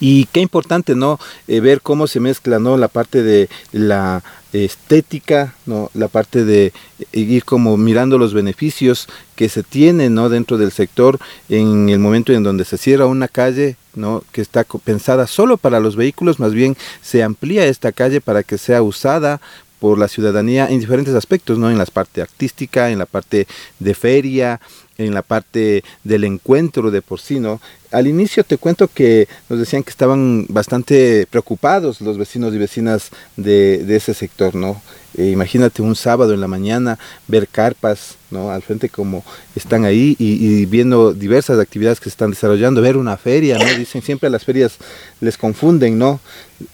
Y 0.00 0.26
qué 0.26 0.40
importante, 0.40 0.94
¿no? 0.94 1.18
Eh, 1.48 1.60
ver 1.60 1.80
cómo 1.80 2.06
se 2.06 2.20
mezcla, 2.20 2.58
¿no? 2.58 2.76
La 2.76 2.88
parte 2.88 3.22
de 3.22 3.48
la 3.72 4.22
estética, 4.52 5.54
¿no? 5.66 5.90
La 5.94 6.08
parte 6.08 6.44
de 6.44 6.72
ir 7.12 7.44
como 7.44 7.76
mirando 7.76 8.18
los 8.18 8.34
beneficios 8.34 9.08
que 9.34 9.48
se 9.48 9.62
tienen, 9.62 10.14
¿no? 10.14 10.28
Dentro 10.28 10.58
del 10.58 10.72
sector 10.72 11.18
en 11.48 11.88
el 11.88 11.98
momento 11.98 12.32
en 12.32 12.42
donde 12.42 12.64
se 12.64 12.78
cierra 12.78 13.06
una 13.06 13.28
calle, 13.28 13.76
¿no? 13.94 14.22
Que 14.32 14.40
está 14.40 14.64
pensada 14.64 15.26
solo 15.26 15.56
para 15.56 15.80
los 15.80 15.96
vehículos, 15.96 16.38
más 16.38 16.52
bien 16.52 16.76
se 17.00 17.22
amplía 17.22 17.66
esta 17.66 17.92
calle 17.92 18.20
para 18.20 18.42
que 18.42 18.58
sea 18.58 18.82
usada 18.82 19.40
por 19.82 19.98
la 19.98 20.06
ciudadanía 20.06 20.68
en 20.68 20.78
diferentes 20.78 21.14
aspectos, 21.14 21.58
¿no? 21.58 21.70
En 21.70 21.78
la 21.78 21.86
parte 21.86 22.22
artística, 22.22 22.90
en 22.90 22.98
la 22.98 23.06
parte 23.06 23.48
de 23.80 23.94
feria, 23.94 24.60
en 24.96 25.12
la 25.12 25.22
parte 25.22 25.82
del 26.04 26.24
encuentro 26.24 26.90
de 26.90 27.02
porcino. 27.02 27.60
Al 27.92 28.06
inicio 28.06 28.42
te 28.44 28.58
cuento 28.58 28.88
que 28.88 29.28
nos 29.48 29.58
decían 29.58 29.82
que 29.82 29.90
estaban 29.90 30.46
bastante 30.48 31.26
preocupados 31.30 32.00
los 32.00 32.18
vecinos 32.18 32.54
y 32.54 32.58
vecinas 32.58 33.10
de, 33.36 33.84
ese 33.94 34.14
sector, 34.14 34.54
¿no? 34.54 34.80
Eh, 35.16 35.28
imagínate 35.28 35.82
un 35.82 35.94
sábado 35.94 36.32
en 36.32 36.40
la 36.40 36.48
mañana 36.48 36.98
ver 37.28 37.46
carpas, 37.46 38.16
¿no? 38.30 38.50
Al 38.50 38.62
frente 38.62 38.88
como 38.88 39.22
están 39.54 39.84
ahí 39.84 40.16
y, 40.18 40.64
viendo 40.66 41.12
diversas 41.12 41.58
actividades 41.58 42.00
que 42.00 42.04
se 42.04 42.10
están 42.10 42.30
desarrollando, 42.30 42.80
ver 42.80 42.96
una 42.96 43.16
feria, 43.16 43.58
¿no? 43.58 43.66
Dicen 43.76 44.02
siempre 44.02 44.30
las 44.30 44.44
ferias 44.44 44.76
les 45.20 45.36
confunden, 45.36 45.98
¿no? 45.98 46.20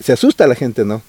Se 0.03 0.13
asusta 0.13 0.47
la 0.47 0.55
gente, 0.55 0.85
¿no? 0.85 1.03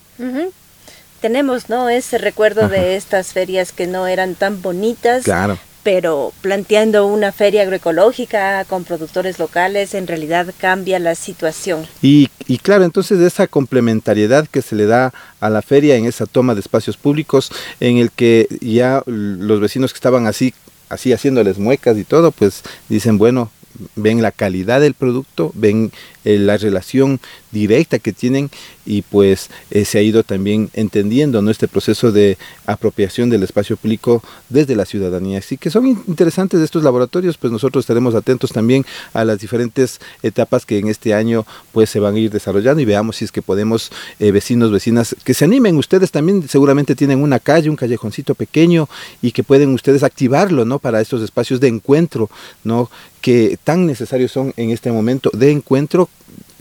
Tenemos, 1.21 1.69
¿no? 1.69 1.89
Ese 1.89 2.17
recuerdo 2.17 2.67
de 2.67 2.95
estas 2.95 3.33
ferias 3.33 3.71
que 3.71 3.87
no 3.87 4.07
eran 4.07 4.35
tan 4.35 4.61
bonitas. 4.61 5.23
Claro 5.23 5.59
pero 5.91 6.31
planteando 6.41 7.07
una 7.07 7.31
feria 7.31 7.63
agroecológica 7.63 8.63
con 8.65 8.83
productores 8.83 9.39
locales 9.39 9.95
en 9.95 10.05
realidad 10.05 10.53
cambia 10.59 10.99
la 10.99 11.15
situación. 11.15 11.87
Y, 11.99 12.29
y, 12.47 12.59
claro, 12.59 12.83
entonces 12.83 13.19
esa 13.19 13.47
complementariedad 13.47 14.47
que 14.47 14.61
se 14.61 14.75
le 14.75 14.85
da 14.85 15.11
a 15.39 15.49
la 15.49 15.63
feria 15.63 15.95
en 15.95 16.05
esa 16.05 16.27
toma 16.27 16.53
de 16.53 16.59
espacios 16.59 16.95
públicos, 16.95 17.51
en 17.79 17.97
el 17.97 18.11
que 18.11 18.47
ya 18.61 19.01
los 19.07 19.59
vecinos 19.59 19.91
que 19.91 19.97
estaban 19.97 20.27
así, 20.27 20.53
así 20.89 21.11
haciéndoles 21.11 21.57
muecas 21.57 21.97
y 21.97 22.03
todo, 22.03 22.29
pues 22.29 22.61
dicen, 22.87 23.17
bueno, 23.17 23.49
ven 23.95 24.21
la 24.21 24.31
calidad 24.31 24.81
del 24.81 24.93
producto, 24.93 25.51
ven 25.55 25.91
eh, 26.25 26.37
la 26.37 26.57
relación 26.57 27.19
directa 27.51 27.99
que 27.99 28.13
tienen 28.13 28.49
y 28.85 29.03
pues 29.03 29.49
eh, 29.69 29.85
se 29.85 29.99
ha 29.99 30.01
ido 30.01 30.23
también 30.23 30.69
entendiendo 30.73 31.41
¿no? 31.41 31.51
este 31.51 31.67
proceso 31.67 32.11
de 32.11 32.37
apropiación 32.65 33.29
del 33.29 33.43
espacio 33.43 33.77
público 33.77 34.23
desde 34.49 34.75
la 34.75 34.85
ciudadanía. 34.85 35.39
Así 35.39 35.57
que 35.57 35.69
son 35.69 35.85
interesantes 35.85 36.59
estos 36.59 36.83
laboratorios, 36.83 37.37
pues 37.37 37.53
nosotros 37.53 37.83
estaremos 37.83 38.15
atentos 38.15 38.51
también 38.51 38.85
a 39.13 39.23
las 39.25 39.39
diferentes 39.39 39.99
etapas 40.23 40.65
que 40.65 40.79
en 40.79 40.87
este 40.87 41.13
año 41.13 41.45
pues 41.71 41.91
se 41.91 41.99
van 41.99 42.15
a 42.15 42.19
ir 42.19 42.31
desarrollando 42.31 42.81
y 42.81 42.85
veamos 42.85 43.17
si 43.17 43.25
es 43.25 43.31
que 43.31 43.43
podemos, 43.43 43.91
eh, 44.19 44.31
vecinos, 44.31 44.71
vecinas, 44.71 45.15
que 45.23 45.35
se 45.35 45.45
animen. 45.45 45.77
Ustedes 45.77 46.11
también 46.11 46.47
seguramente 46.49 46.95
tienen 46.95 47.21
una 47.21 47.39
calle, 47.39 47.69
un 47.69 47.75
callejoncito 47.75 48.33
pequeño 48.33 48.89
y 49.21 49.31
que 49.31 49.43
pueden 49.43 49.73
ustedes 49.73 50.01
activarlo, 50.01 50.65
¿no? 50.65 50.79
Para 50.79 50.99
estos 50.99 51.21
espacios 51.21 51.59
de 51.59 51.67
encuentro, 51.67 52.29
¿no? 52.63 52.89
Que 53.21 53.59
tan 53.63 53.85
necesarios 53.85 54.31
son 54.31 54.53
en 54.57 54.71
este 54.71 54.91
momento 54.91 55.29
de 55.33 55.51
encuentro 55.51 56.08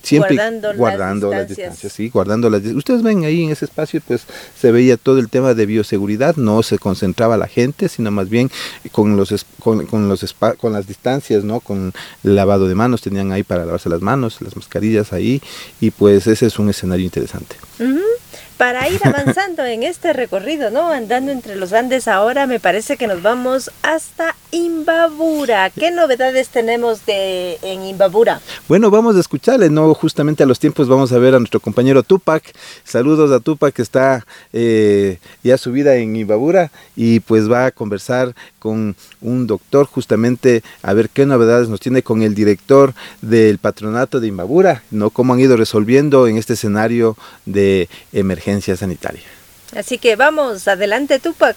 siempre 0.02 0.36
guardando, 0.76 1.30
las, 1.30 1.48
distancias. 1.48 1.92
sí, 1.92 2.08
guardando 2.08 2.48
las 2.50 2.62
Ustedes 2.64 3.02
ven 3.02 3.24
ahí 3.24 3.44
en 3.44 3.50
ese 3.50 3.64
espacio, 3.64 4.00
pues 4.06 4.22
se 4.58 4.72
veía 4.72 4.96
todo 4.96 5.18
el 5.18 5.28
tema 5.28 5.54
de 5.54 5.66
bioseguridad, 5.66 6.36
no 6.36 6.62
se 6.62 6.78
concentraba 6.78 7.36
la 7.36 7.46
gente, 7.46 7.88
sino 7.88 8.10
más 8.10 8.28
bien 8.28 8.50
con 8.92 9.16
los 9.16 9.46
con, 9.58 9.86
los 10.08 10.34
con 10.58 10.72
las 10.72 10.86
distancias, 10.86 11.44
¿no? 11.44 11.60
Con 11.60 11.92
el 12.24 12.34
lavado 12.34 12.68
de 12.68 12.74
manos 12.74 13.02
tenían 13.02 13.32
ahí 13.32 13.42
para 13.42 13.64
lavarse 13.64 13.88
las 13.88 14.00
manos, 14.00 14.40
las 14.40 14.56
mascarillas 14.56 15.12
ahí 15.12 15.42
y 15.80 15.90
pues 15.90 16.26
ese 16.26 16.46
es 16.46 16.58
un 16.58 16.70
escenario 16.70 17.04
interesante 17.04 17.56
para 18.58 18.88
ir 18.88 19.00
avanzando 19.04 19.64
en 19.64 19.84
este 19.84 20.12
recorrido, 20.12 20.70
¿no? 20.70 20.90
Andando 20.90 21.30
entre 21.30 21.54
los 21.54 21.72
Andes 21.72 22.08
ahora, 22.08 22.48
me 22.48 22.58
parece 22.58 22.96
que 22.96 23.06
nos 23.06 23.22
vamos 23.22 23.70
hasta 23.82 24.34
Imbabura. 24.50 25.70
¿Qué 25.70 25.92
novedades 25.92 26.48
tenemos 26.48 27.06
de 27.06 27.58
en 27.62 27.84
Imbabura? 27.84 28.40
Bueno, 28.66 28.90
vamos 28.90 29.14
a 29.14 29.20
escucharle, 29.20 29.70
¿no? 29.70 29.94
Justamente 29.94 30.42
a 30.42 30.46
los 30.46 30.58
tiempos 30.58 30.88
vamos 30.88 31.12
a 31.12 31.18
ver 31.18 31.36
a 31.36 31.38
nuestro 31.38 31.60
compañero 31.60 32.02
Tupac. 32.02 32.42
Saludos 32.82 33.30
a 33.30 33.38
Tupac 33.38 33.72
que 33.72 33.82
está 33.82 34.26
eh, 34.52 35.18
ya 35.44 35.56
subida 35.56 35.94
en 35.94 36.16
Imbabura 36.16 36.72
y 36.96 37.20
pues 37.20 37.50
va 37.50 37.66
a 37.66 37.70
conversar 37.70 38.34
con 38.58 38.96
un 39.20 39.46
doctor 39.46 39.86
justamente 39.86 40.64
a 40.82 40.94
ver 40.94 41.10
qué 41.10 41.26
novedades 41.26 41.68
nos 41.68 41.78
tiene 41.78 42.02
con 42.02 42.22
el 42.22 42.34
director 42.34 42.92
del 43.22 43.58
patronato 43.58 44.18
de 44.18 44.26
Imbabura, 44.26 44.82
¿no? 44.90 45.10
Cómo 45.10 45.34
han 45.34 45.40
ido 45.40 45.56
resolviendo 45.56 46.26
en 46.26 46.38
este 46.38 46.54
escenario 46.54 47.16
de 47.46 47.88
emergencia 48.12 48.47
sanitaria. 48.76 49.22
Así 49.76 49.98
que 49.98 50.16
vamos, 50.16 50.66
adelante 50.66 51.18
Tupac. 51.18 51.56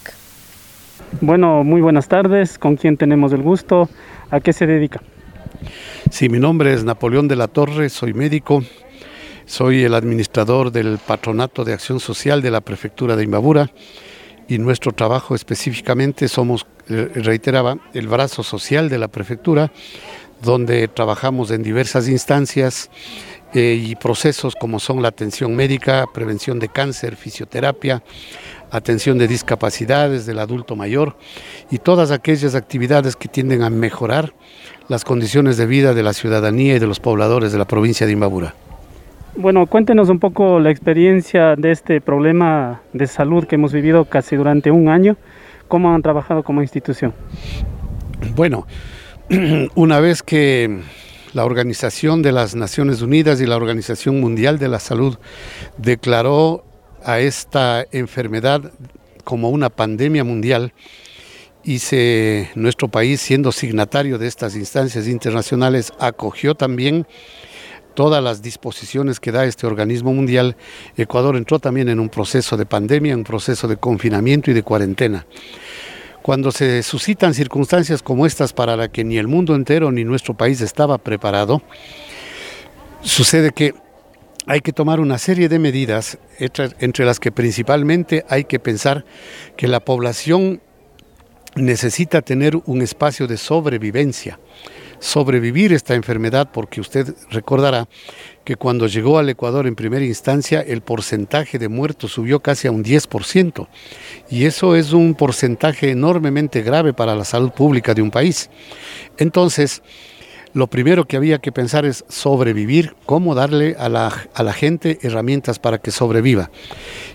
Bueno, 1.20 1.64
muy 1.64 1.82
buenas 1.82 2.08
tardes, 2.08 2.58
¿con 2.58 2.76
quién 2.76 2.98
tenemos 2.98 3.34
el 3.34 3.42
gusto? 3.42 3.90
¿A 4.30 4.40
qué 4.40 4.54
se 4.54 4.66
dedica? 4.66 5.02
Sí, 6.10 6.30
mi 6.30 6.40
nombre 6.40 6.74
es 6.74 6.84
Napoleón 6.84 7.28
de 7.28 7.36
la 7.36 7.48
Torre, 7.48 7.90
soy 7.90 8.14
médico, 8.14 8.64
soy 9.46 9.84
el 9.84 9.94
administrador 9.94 10.72
del 10.72 11.00
Patronato 11.00 11.64
de 11.64 11.74
Acción 11.74 12.00
Social 12.00 12.42
de 12.42 12.52
la 12.52 12.62
Prefectura 12.62 13.16
de 13.16 13.24
Imbabura 13.24 13.72
y 14.48 14.58
nuestro 14.58 14.92
trabajo 14.92 15.36
específicamente 15.36 16.28
somos, 16.28 16.66
eh, 16.90 17.10
reiteraba, 17.16 17.78
el 17.94 18.08
brazo 18.08 18.44
social 18.44 18.90
de 18.90 18.98
la 18.98 19.08
Prefectura, 19.08 19.72
donde 20.42 20.88
trabajamos 20.88 21.52
en 21.52 21.64
diversas 21.64 22.08
instancias 22.08 22.90
eh, 23.54 23.82
y 23.82 23.96
procesos 23.96 24.56
como 24.56 24.80
son 24.80 25.02
la 25.02 25.10
atención 25.10 25.56
médica, 25.56 26.06
prevención 26.14 26.60
de 26.60 26.70
cáncer, 26.70 27.16
fisioterapia, 27.16 28.02
atención 28.72 29.18
de 29.18 29.28
discapacidades 29.28 30.26
del 30.26 30.40
adulto 30.40 30.76
mayor 30.76 31.18
y 31.70 31.78
todas 31.78 32.12
aquellas 32.12 32.56
actividades 32.56 33.16
que 33.16 33.28
tienden 33.28 33.64
a 33.64 33.70
mejorar 33.70 34.34
las 34.88 35.04
condiciones 35.04 35.58
de 35.58 35.66
vida 35.66 35.94
de 35.94 36.04
la 36.04 36.14
ciudadanía 36.14 36.76
y 36.76 36.80
de 36.80 36.88
los 36.88 37.00
pobladores 37.00 37.52
de 37.52 37.58
la 37.58 37.66
provincia 37.66 38.08
de 38.08 38.14
Imbabura. 38.14 38.54
Bueno, 39.36 39.66
cuéntenos 39.66 40.10
un 40.10 40.20
poco 40.20 40.60
la 40.60 40.72
experiencia 40.72 41.56
de 41.56 41.72
este 41.72 42.02
problema 42.02 42.82
de 42.92 43.08
salud 43.08 43.46
que 43.46 43.56
hemos 43.56 43.72
vivido 43.72 44.06
casi 44.06 44.36
durante 44.36 44.72
un 44.72 44.90
año. 44.90 45.16
¿Cómo 45.68 45.94
han 45.94 46.02
trabajado 46.02 46.44
como 46.44 46.62
institución? 46.62 47.14
Bueno, 48.36 48.68
una 49.76 50.00
vez 50.02 50.22
que 50.22 50.82
la 51.34 51.46
Organización 51.46 52.22
de 52.22 52.32
las 52.32 52.56
Naciones 52.56 53.02
Unidas 53.02 53.40
y 53.42 53.46
la 53.46 53.56
Organización 53.56 54.20
Mundial 54.20 54.60
de 54.60 54.68
la 54.68 54.80
Salud 54.80 55.18
declaró 55.78 56.66
a 57.04 57.20
esta 57.20 57.86
enfermedad 57.92 58.72
como 59.24 59.50
una 59.50 59.70
pandemia 59.70 60.24
mundial 60.24 60.74
y 61.64 61.80
nuestro 62.56 62.88
país, 62.88 63.22
siendo 63.22 63.52
signatario 63.52 64.18
de 64.18 64.28
estas 64.28 64.56
instancias 64.56 65.08
internacionales, 65.08 65.94
acogió 66.00 66.56
también 66.56 67.06
todas 67.94 68.24
las 68.24 68.42
disposiciones 68.42 69.20
que 69.20 69.32
da 69.32 69.46
este 69.46 69.68
organismo 69.68 70.14
mundial, 70.14 70.56
Ecuador 70.98 71.36
entró 71.36 71.60
también 71.60 71.90
en 71.90 72.00
un 72.00 72.10
proceso 72.10 72.58
de 72.58 72.66
pandemia, 72.66 73.16
un 73.16 73.24
proceso 73.24 73.68
de 73.68 73.78
confinamiento 73.78 74.50
y 74.50 74.54
de 74.54 74.64
cuarentena. 74.64 75.26
Cuando 76.22 76.52
se 76.52 76.84
suscitan 76.84 77.34
circunstancias 77.34 78.04
como 78.04 78.26
estas 78.26 78.54
para 78.54 78.76
la 78.76 78.90
que 78.90 79.04
ni 79.04 79.18
el 79.18 79.28
mundo 79.28 79.56
entero 79.56 79.92
ni 79.92 80.04
nuestro 80.04 80.36
país 80.36 80.62
estaba 80.62 80.98
preparado, 81.00 81.62
sucede 83.02 83.52
que 83.52 83.74
hay 84.46 84.62
que 84.62 84.74
tomar 84.74 85.00
una 85.00 85.18
serie 85.18 85.50
de 85.50 85.60
medidas, 85.60 86.18
entre 86.38 87.06
las 87.06 87.20
que 87.20 87.32
principalmente 87.32 88.26
hay 88.30 88.44
que 88.44 88.60
pensar 88.60 89.06
que 89.56 89.68
la 89.68 89.80
población 89.80 90.62
necesita 91.56 92.22
tener 92.22 92.56
un 92.66 92.82
espacio 92.82 93.28
de 93.28 93.38
sobrevivencia 93.38 94.40
sobrevivir 95.02 95.74
esta 95.74 95.96
enfermedad, 95.96 96.50
porque 96.54 96.80
usted 96.80 97.14
recordará 97.30 97.90
que 98.46 98.56
cuando 98.56 98.88
llegó 98.88 99.18
al 99.18 99.30
Ecuador 99.30 99.68
en 99.68 99.76
primera 99.76 100.06
instancia 100.06 100.62
el 100.62 100.82
porcentaje 100.82 101.60
de 101.60 101.68
muertos 101.68 102.14
subió 102.14 102.40
casi 102.40 102.68
a 102.68 102.72
un 102.72 102.84
10%, 102.84 103.68
y 104.30 104.46
eso 104.46 104.76
es 104.76 104.94
un 104.94 105.16
porcentaje 105.16 105.90
enormemente 105.90 106.62
grave 106.62 106.94
para 106.94 107.16
la 107.16 107.26
salud 107.26 107.52
pública 107.52 107.94
de 107.94 108.04
un 108.04 108.12
país. 108.12 108.50
Entonces, 109.18 109.82
lo 110.54 110.68
primero 110.68 111.06
que 111.06 111.18
había 111.18 111.40
que 111.40 111.52
pensar 111.52 111.86
es 111.86 112.06
sobrevivir, 112.10 112.96
cómo 113.06 113.36
darle 113.36 113.76
a 113.80 113.90
la, 113.90 114.14
a 114.34 114.44
la 114.44 114.54
gente 114.54 115.00
herramientas 115.02 115.60
para 115.60 115.78
que 115.78 115.92
sobreviva. 115.92 116.52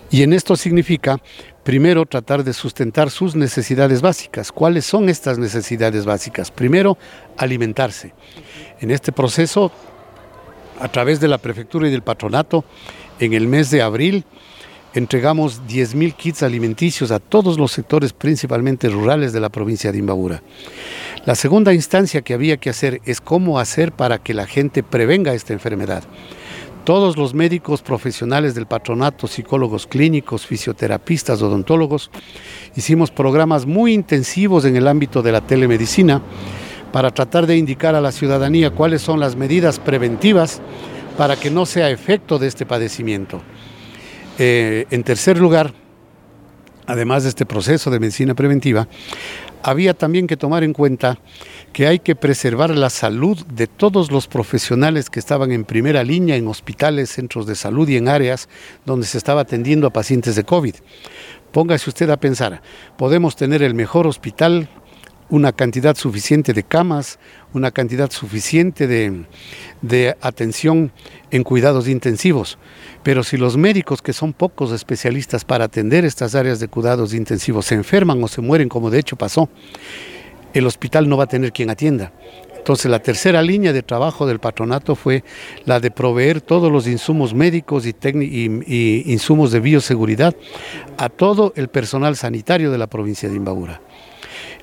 Y 0.09 0.23
en 0.23 0.33
esto 0.33 0.55
significa 0.55 1.21
primero 1.67 2.05
tratar 2.05 2.45
de 2.45 2.53
sustentar 2.53 3.11
sus 3.11 3.35
necesidades 3.35 4.01
básicas. 4.01 4.53
¿Cuáles 4.53 4.85
son 4.85 5.09
estas 5.09 5.37
necesidades 5.37 6.05
básicas? 6.05 6.49
Primero, 6.49 6.97
alimentarse. 7.35 8.13
En 8.79 8.89
este 8.89 9.11
proceso, 9.11 9.69
a 10.79 10.87
través 10.87 11.19
de 11.19 11.27
la 11.27 11.39
prefectura 11.39 11.89
y 11.89 11.91
del 11.91 12.03
patronato, 12.03 12.63
en 13.19 13.33
el 13.33 13.49
mes 13.49 13.69
de 13.69 13.81
abril, 13.81 14.23
entregamos 14.93 15.61
10.000 15.67 16.15
kits 16.15 16.41
alimenticios 16.41 17.11
a 17.11 17.19
todos 17.19 17.59
los 17.59 17.73
sectores, 17.73 18.13
principalmente 18.13 18.87
rurales 18.87 19.33
de 19.33 19.41
la 19.41 19.49
provincia 19.49 19.91
de 19.91 19.97
Imbabura. 19.97 20.41
La 21.25 21.35
segunda 21.35 21.73
instancia 21.73 22.21
que 22.21 22.33
había 22.33 22.55
que 22.55 22.69
hacer 22.69 23.01
es 23.03 23.19
cómo 23.19 23.59
hacer 23.59 23.91
para 23.91 24.19
que 24.19 24.33
la 24.33 24.47
gente 24.47 24.83
prevenga 24.83 25.33
esta 25.33 25.51
enfermedad 25.51 26.05
Todos 26.87 27.17
los 27.17 27.33
médicos 27.33 27.81
profesionales 27.81 28.55
del 28.55 28.65
patronato, 28.65 29.27
psicólogos 29.27 29.87
clínicos, 29.87 30.45
fisioterapistas, 30.45 31.41
odontólogos, 31.41 32.09
hicimos 32.77 33.11
programas 33.11 33.65
muy 33.65 33.91
intensivos 33.91 34.63
en 34.63 34.77
el 34.77 34.87
ámbito 34.87 35.21
de 35.21 35.33
la 35.33 35.41
telemedicina 35.41 36.21
para 36.93 37.11
tratar 37.11 37.45
de 37.45 37.57
indicar 37.57 37.93
a 37.93 37.99
la 37.99 38.13
ciudadanía 38.13 38.71
cuáles 38.71 39.01
son 39.01 39.19
las 39.19 39.35
medidas 39.35 39.79
preventivas 39.79 40.61
para 41.17 41.35
que 41.35 41.51
no 41.51 41.65
sea 41.65 41.89
efecto 41.89 42.39
de 42.39 42.47
este 42.47 42.65
padecimiento. 42.65 43.41
Eh, 44.39 44.85
en 44.89 45.03
tercer 45.03 45.39
lugar, 45.39 45.73
además 46.85 47.23
de 47.23 47.29
este 47.29 47.45
proceso 47.45 47.91
de 47.91 47.99
medicina 47.99 48.33
preventiva, 48.33 48.87
había 49.61 49.93
también 49.93 50.25
que 50.25 50.37
tomar 50.37 50.63
en 50.63 50.71
cuenta 50.71 51.19
que 51.77 51.85
hay 51.85 51.99
que 51.99 52.15
preservar 52.15 52.71
la 52.71 52.89
salud 52.89 53.37
de 53.53 53.67
todos 53.67 54.11
los 54.11 54.27
profesionales 54.27 55.11
que 55.11 55.19
estaban 55.19 55.51
en 55.51 55.63
primera 55.63 56.03
línea 56.03 56.35
en 56.35 56.47
hospitales, 56.47 57.11
centros 57.11 57.45
de 57.45 57.53
salud 57.53 57.87
y 57.87 57.97
en 57.97 58.09
áreas 58.09 58.49
donde 58.83 59.05
se 59.05 59.19
estaba 59.19 59.41
atendiendo 59.41 59.85
a 59.85 59.91
pacientes 59.91 60.35
de 60.35 60.43
COVID. 60.43 60.73
Póngase 61.51 61.91
usted 61.91 62.09
a 62.09 62.17
pensar, 62.17 62.63
podemos 62.97 63.35
tener 63.35 63.61
el 63.61 63.75
mejor 63.75 64.07
hospital, 64.07 64.67
una 65.29 65.51
cantidad 65.51 65.95
suficiente 65.95 66.51
de 66.51 66.63
camas, 66.63 67.19
una 67.53 67.69
cantidad 67.69 68.09
suficiente 68.09 68.87
de, 68.87 69.25
de, 69.83 70.17
atención 70.19 70.91
en 71.29 71.43
cuidados 71.43 71.87
intensivos. 71.87 72.57
Pero 73.03 73.23
si 73.23 73.37
los 73.37 73.55
médicos, 73.55 74.01
que 74.01 74.13
son 74.13 74.33
pocos 74.33 74.71
especialistas 74.71 75.45
para 75.45 75.65
atender 75.65 76.05
estas 76.05 76.33
áreas 76.33 76.59
de 76.59 76.69
cuidados 76.69 77.13
intensivos, 77.13 77.67
se 77.67 77.75
enferman 77.75 78.23
o 78.23 78.27
se 78.27 78.41
mueren, 78.41 78.67
como 78.67 78.89
de 78.89 78.97
hecho 78.97 79.15
pasó, 79.15 79.47
el 80.57 80.67
hospital 80.67 81.07
no 81.07 81.17
va 81.17 81.25
a 81.25 81.27
tener 81.27 81.51
quien 81.51 81.69
atienda. 81.69 82.11
Entonces 82.67 82.91
la 82.91 82.99
tercera 82.99 83.41
línea 83.41 83.71
de 83.71 83.81
trabajo 83.81 84.27
del 84.27 84.39
patronato 84.39 84.95
fue 84.95 85.23
la 85.63 85.79
de 85.79 85.89
proveer 85.89 86.41
todos 86.41 86.69
los 86.69 86.85
insumos 86.85 87.33
médicos 87.33 87.85
y, 87.85 87.95
insumos 89.09 89.53
de 89.53 89.61
bioseguridad 89.61 90.35
a 90.97 91.07
todo 91.07 91.53
el 91.55 91.69
personal 91.69 92.17
sanitario 92.17 92.69
de 92.69 92.77
la 92.77 92.87
provincia 92.87 93.29
de 93.29 93.35
Imbabura. 93.37 93.81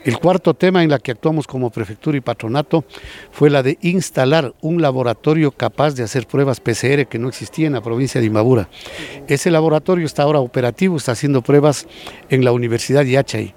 El 0.05 0.19
cuarto 0.19 0.53
tema 0.53 0.83
en 0.83 0.91
la 0.91 0.99
que 0.99 1.13
actuamos 1.13 1.47
como 1.47 1.71
prefectura 1.71 2.19
y 2.19 2.21
patronato 2.21 2.85
fue 3.31 3.49
la 3.49 3.63
de 3.63 3.79
instalar 3.81 4.53
un 4.61 4.83
laboratorio 4.83 5.51
capaz 5.51 5.95
de 5.95 6.03
hacer 6.03 6.27
pruebas 6.27 6.61
PCR 6.61 7.07
que 7.07 7.19
no 7.19 7.29
existía 7.29 7.69
en 7.69 7.73
la 7.73 7.81
provincia 7.81 8.21
de 8.21 8.27
Imbabura. 8.27 8.69
Ese 9.29 9.51
laboratorio 9.51 10.05
está 10.05 10.25
ahora 10.25 10.41
operativo, 10.41 10.99
está 10.99 11.13
haciendo 11.13 11.41
pruebas 11.41 11.87
en 12.29 12.45
la 12.45 12.53
Universidad 12.53 13.03
de 13.03 13.13
Yachay. 13.13 13.55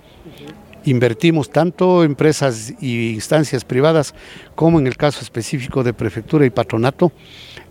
Invertimos 0.87 1.49
tanto 1.49 2.05
empresas 2.05 2.73
e 2.81 3.11
instancias 3.11 3.65
privadas 3.65 4.15
como 4.55 4.79
en 4.79 4.87
el 4.87 4.95
caso 4.95 5.19
específico 5.19 5.83
de 5.83 5.91
prefectura 5.91 6.45
y 6.45 6.49
patronato. 6.49 7.11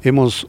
Hemos 0.02 0.46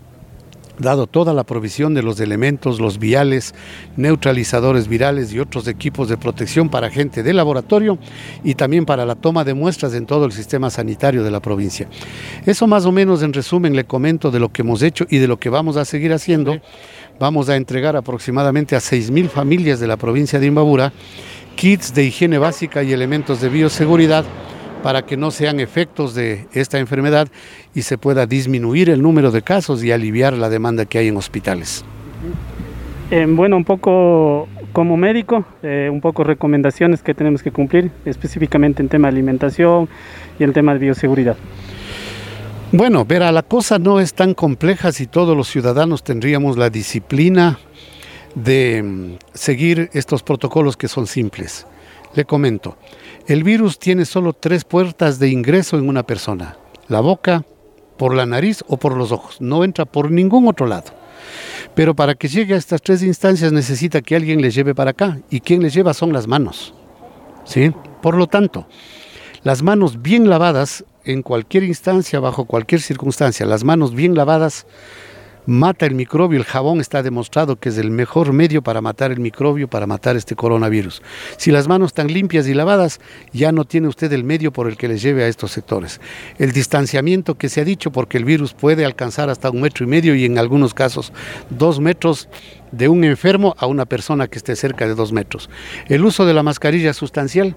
dado 0.77 1.07
toda 1.07 1.33
la 1.33 1.45
provisión 1.45 1.93
de 1.93 2.03
los 2.03 2.19
elementos, 2.19 2.81
los 2.81 3.00
viales, 3.00 3.55
neutralizadores 3.95 4.89
virales 4.89 5.31
y 5.31 5.39
otros 5.39 5.65
equipos 5.69 6.09
de 6.09 6.17
protección 6.17 6.67
para 6.67 6.89
gente 6.89 7.24
de 7.24 7.33
laboratorio 7.33 7.97
y 8.43 8.55
también 8.55 8.86
para 8.86 9.05
la 9.05 9.15
toma 9.15 9.45
de 9.45 9.53
muestras 9.53 9.93
en 9.93 10.05
todo 10.05 10.25
el 10.25 10.33
sistema 10.33 10.69
sanitario 10.69 11.24
de 11.24 11.31
la 11.31 11.39
provincia. 11.39 11.88
Eso 12.45 12.67
más 12.67 12.86
o 12.86 12.91
menos 12.91 13.24
en 13.24 13.31
resumen 13.31 13.77
le 13.77 13.86
comento 13.86 14.29
de 14.29 14.39
lo 14.39 14.51
que 14.51 14.63
hemos 14.63 14.81
hecho 14.81 15.05
y 15.09 15.19
de 15.19 15.27
lo 15.29 15.39
que 15.39 15.47
vamos 15.47 15.77
a 15.77 15.86
seguir 15.86 16.12
haciendo. 16.12 16.59
Vamos 17.17 17.47
a 17.47 17.55
entregar 17.55 17.95
aproximadamente 17.95 18.75
a 18.75 18.79
6.000 18.79 19.29
familias 19.29 19.79
de 19.79 19.88
la 19.88 19.95
provincia 19.95 20.38
de 20.38 20.47
Imbabura 20.47 20.91
kits 21.58 21.94
de 21.94 22.06
higiene 22.06 22.38
básica 22.38 22.84
y 22.84 22.94
elementos 22.94 23.42
de 23.42 23.50
bioseguridad 23.50 24.24
para 24.84 25.02
que 25.02 25.18
no 25.18 25.32
sean 25.32 25.60
efectos 25.60 26.14
de 26.14 26.48
esta 26.54 26.78
enfermedad 26.78 27.28
y 27.74 27.82
se 27.82 27.98
pueda 27.98 28.28
disminuir 28.28 28.90
el 28.90 29.02
número 29.02 29.32
de 29.32 29.42
casos 29.42 29.84
y 29.84 29.92
aliviar 29.92 30.34
la 30.34 30.50
demanda 30.50 30.86
que 30.86 31.00
hay 31.00 31.08
en 31.08 31.18
hospitales. 31.18 31.84
Eh, 33.10 33.26
bueno, 33.28 33.58
un 33.58 33.65
poco 33.65 34.48
como 34.72 34.98
médico, 34.98 35.46
eh, 35.63 35.89
un 35.91 36.00
poco 36.00 36.24
recomendaciones 36.24 37.02
que 37.02 37.15
tenemos 37.15 37.41
que 37.41 37.52
cumplir, 37.52 37.89
específicamente 38.06 38.84
en 38.84 38.89
tema 38.89 39.08
de 39.08 39.13
alimentación 39.13 39.89
y 40.39 40.43
en 40.43 40.54
tema 40.54 40.74
de 40.74 40.80
bioseguridad. 40.80 41.38
Bueno, 42.72 43.04
verá, 43.04 43.32
la 43.32 43.43
cosa 43.43 43.80
no 43.80 44.00
es 44.00 44.13
tan 44.13 44.36
compleja 44.36 44.91
si 44.91 45.08
todos 45.08 45.36
los 45.36 45.48
ciudadanos 45.48 46.04
tendríamos 46.04 46.58
la 46.58 46.70
disciplina 46.70 47.58
de 48.43 48.84
mm, 48.84 49.17
seguir 49.34 49.89
estos 49.93 50.23
protocolos 50.23 50.78
que 50.78 50.88
son 50.88 51.08
simples. 51.08 51.65
Le 52.13 52.26
comento, 52.26 52.78
el 53.28 53.43
virus 53.43 53.80
tiene 53.80 54.06
solo 54.06 54.34
tres 54.34 54.63
puertas 54.63 55.19
de 55.19 55.30
ingreso 55.30 55.78
en 55.78 55.89
una 55.89 56.04
persona. 56.04 56.58
La 56.88 57.02
boca, 57.02 57.43
por 57.97 58.13
la 58.13 58.26
nariz 58.26 58.63
o 58.67 58.78
por 58.78 58.95
los 58.95 59.12
ojos. 59.12 59.41
No 59.41 59.63
entra 59.63 59.86
por 59.86 60.12
ningún 60.12 60.47
otro 60.47 60.67
lado. 60.67 60.93
Pero 61.76 61.95
para 61.95 62.15
que 62.15 62.28
llegue 62.28 62.54
a 62.54 62.58
estas 62.58 62.82
tres 62.82 63.04
instancias 63.04 63.52
necesita 63.52 64.02
que 64.02 64.15
alguien 64.15 64.41
le 64.41 64.52
lleve 64.52 64.73
para 64.73 64.91
acá. 64.91 65.19
Y 65.30 65.41
quien 65.41 65.62
le 65.62 65.69
lleva 65.69 65.93
son 65.93 66.13
las 66.13 66.28
manos. 66.28 66.73
¿Sí? 67.43 67.71
Por 68.02 68.15
lo 68.15 68.28
tanto, 68.28 68.67
las 69.43 69.63
manos 69.63 70.02
bien 70.02 70.30
lavadas 70.30 70.86
en 71.06 71.21
cualquier 71.21 71.63
instancia, 71.63 72.19
bajo 72.19 72.45
cualquier 72.45 72.82
circunstancia, 72.82 73.45
las 73.45 73.63
manos 73.63 73.95
bien 73.95 74.15
lavadas 74.15 74.67
mata 75.47 75.88
el 75.88 75.95
microbio. 75.95 76.38
El 76.38 76.45
jabón 76.45 76.79
está 76.79 77.01
demostrado 77.01 77.55
que 77.55 77.69
es 77.69 77.77
el 77.79 77.89
mejor 77.89 78.33
medio 78.33 78.62
para 78.62 78.81
matar 78.81 79.12
el 79.12 79.19
microbio, 79.19 79.67
para 79.67 79.88
matar 79.88 80.15
este 80.15 80.36
coronavirus. 80.36 81.01
Si 81.38 81.49
las 81.49 81.67
manos 81.67 81.88
están 81.88 82.07
limpias 82.07 82.47
y 82.47 82.53
lavadas, 82.53 82.99
ya 83.33 83.51
no 83.51 83.65
tiene 83.65 83.88
usted 83.88 84.12
el 84.13 84.23
medio 84.23 84.53
por 84.53 84.67
el 84.67 84.77
que 84.77 84.88
les 84.88 85.01
lleve 85.01 85.23
a 85.23 85.27
estos 85.27 85.51
sectores. 85.51 85.99
El 86.38 86.51
distanciamiento 86.51 87.36
que 87.36 87.49
se 87.49 87.62
ha 87.62 87.65
dicho, 87.65 87.91
porque 87.91 88.17
el 88.17 88.25
virus 88.25 88.53
puede 88.53 88.86
alcanzar 88.86 89.29
hasta 89.29 89.49
un 89.49 89.62
metro 89.62 89.86
y 89.86 89.88
medio 89.89 90.13
y 90.13 90.25
en 90.25 90.38
algunos 90.38 90.73
casos 90.73 91.13
dos 91.49 91.79
metros 91.79 92.29
de 92.71 92.89
un 92.89 93.03
enfermo 93.03 93.55
a 93.57 93.65
una 93.65 93.86
persona 93.86 94.27
que 94.27 94.38
esté 94.38 94.55
cerca 94.55 94.86
de 94.86 94.95
dos 94.95 95.13
metros. 95.13 95.49
El 95.88 96.03
uso 96.05 96.25
de 96.25 96.33
la 96.33 96.43
mascarilla 96.43 96.93
sustancial 96.93 97.55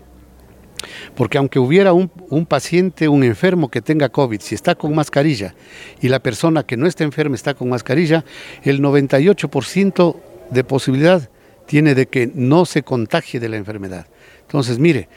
porque 1.14 1.38
aunque 1.38 1.59
hubiera 1.59 1.93
un, 1.93 2.09
paciente, 2.47 3.09
un 3.09 3.25
enfermo 3.25 3.71
que 3.71 3.83
tenga 3.83 4.09
COVID, 4.09 4.40
si 4.40 4.55
está 4.55 4.75
con 4.75 4.95
mascarilla 4.95 5.55
y 6.01 6.09
la 6.09 6.21
persona 6.21 6.62
que 6.62 6.77
no 6.77 6.87
está 6.87 7.05
enferma 7.05 7.35
está 7.35 7.55
con 7.55 7.69
mascarilla, 7.69 8.25
el 8.62 8.81
98% 8.81 10.16
de 10.51 10.64
posibilidad 10.64 11.29
tiene 11.66 11.95
de 11.95 12.07
que 12.07 12.31
no 12.35 12.64
se 12.64 12.83
contagie 12.83 13.40
de 13.40 13.49
la 13.49 13.57
enfermedad. 13.57 14.07
Entonces, 14.43 14.79
mire, 14.79 15.09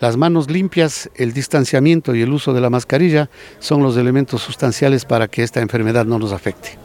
las 0.00 0.16
manos 0.16 0.50
limpias, 0.50 1.08
el 1.14 1.32
distanciamiento 1.32 2.14
y 2.14 2.22
el 2.22 2.32
uso 2.32 2.52
de 2.52 2.60
la 2.60 2.68
mascarilla 2.68 3.30
son 3.58 3.82
los 3.82 3.96
elementos 3.96 4.42
sustanciales 4.42 5.04
para 5.04 5.28
que 5.28 5.42
esta 5.42 5.60
enfermedad 5.60 6.04
no 6.04 6.18
nos 6.18 6.32
afecte. 6.32 6.78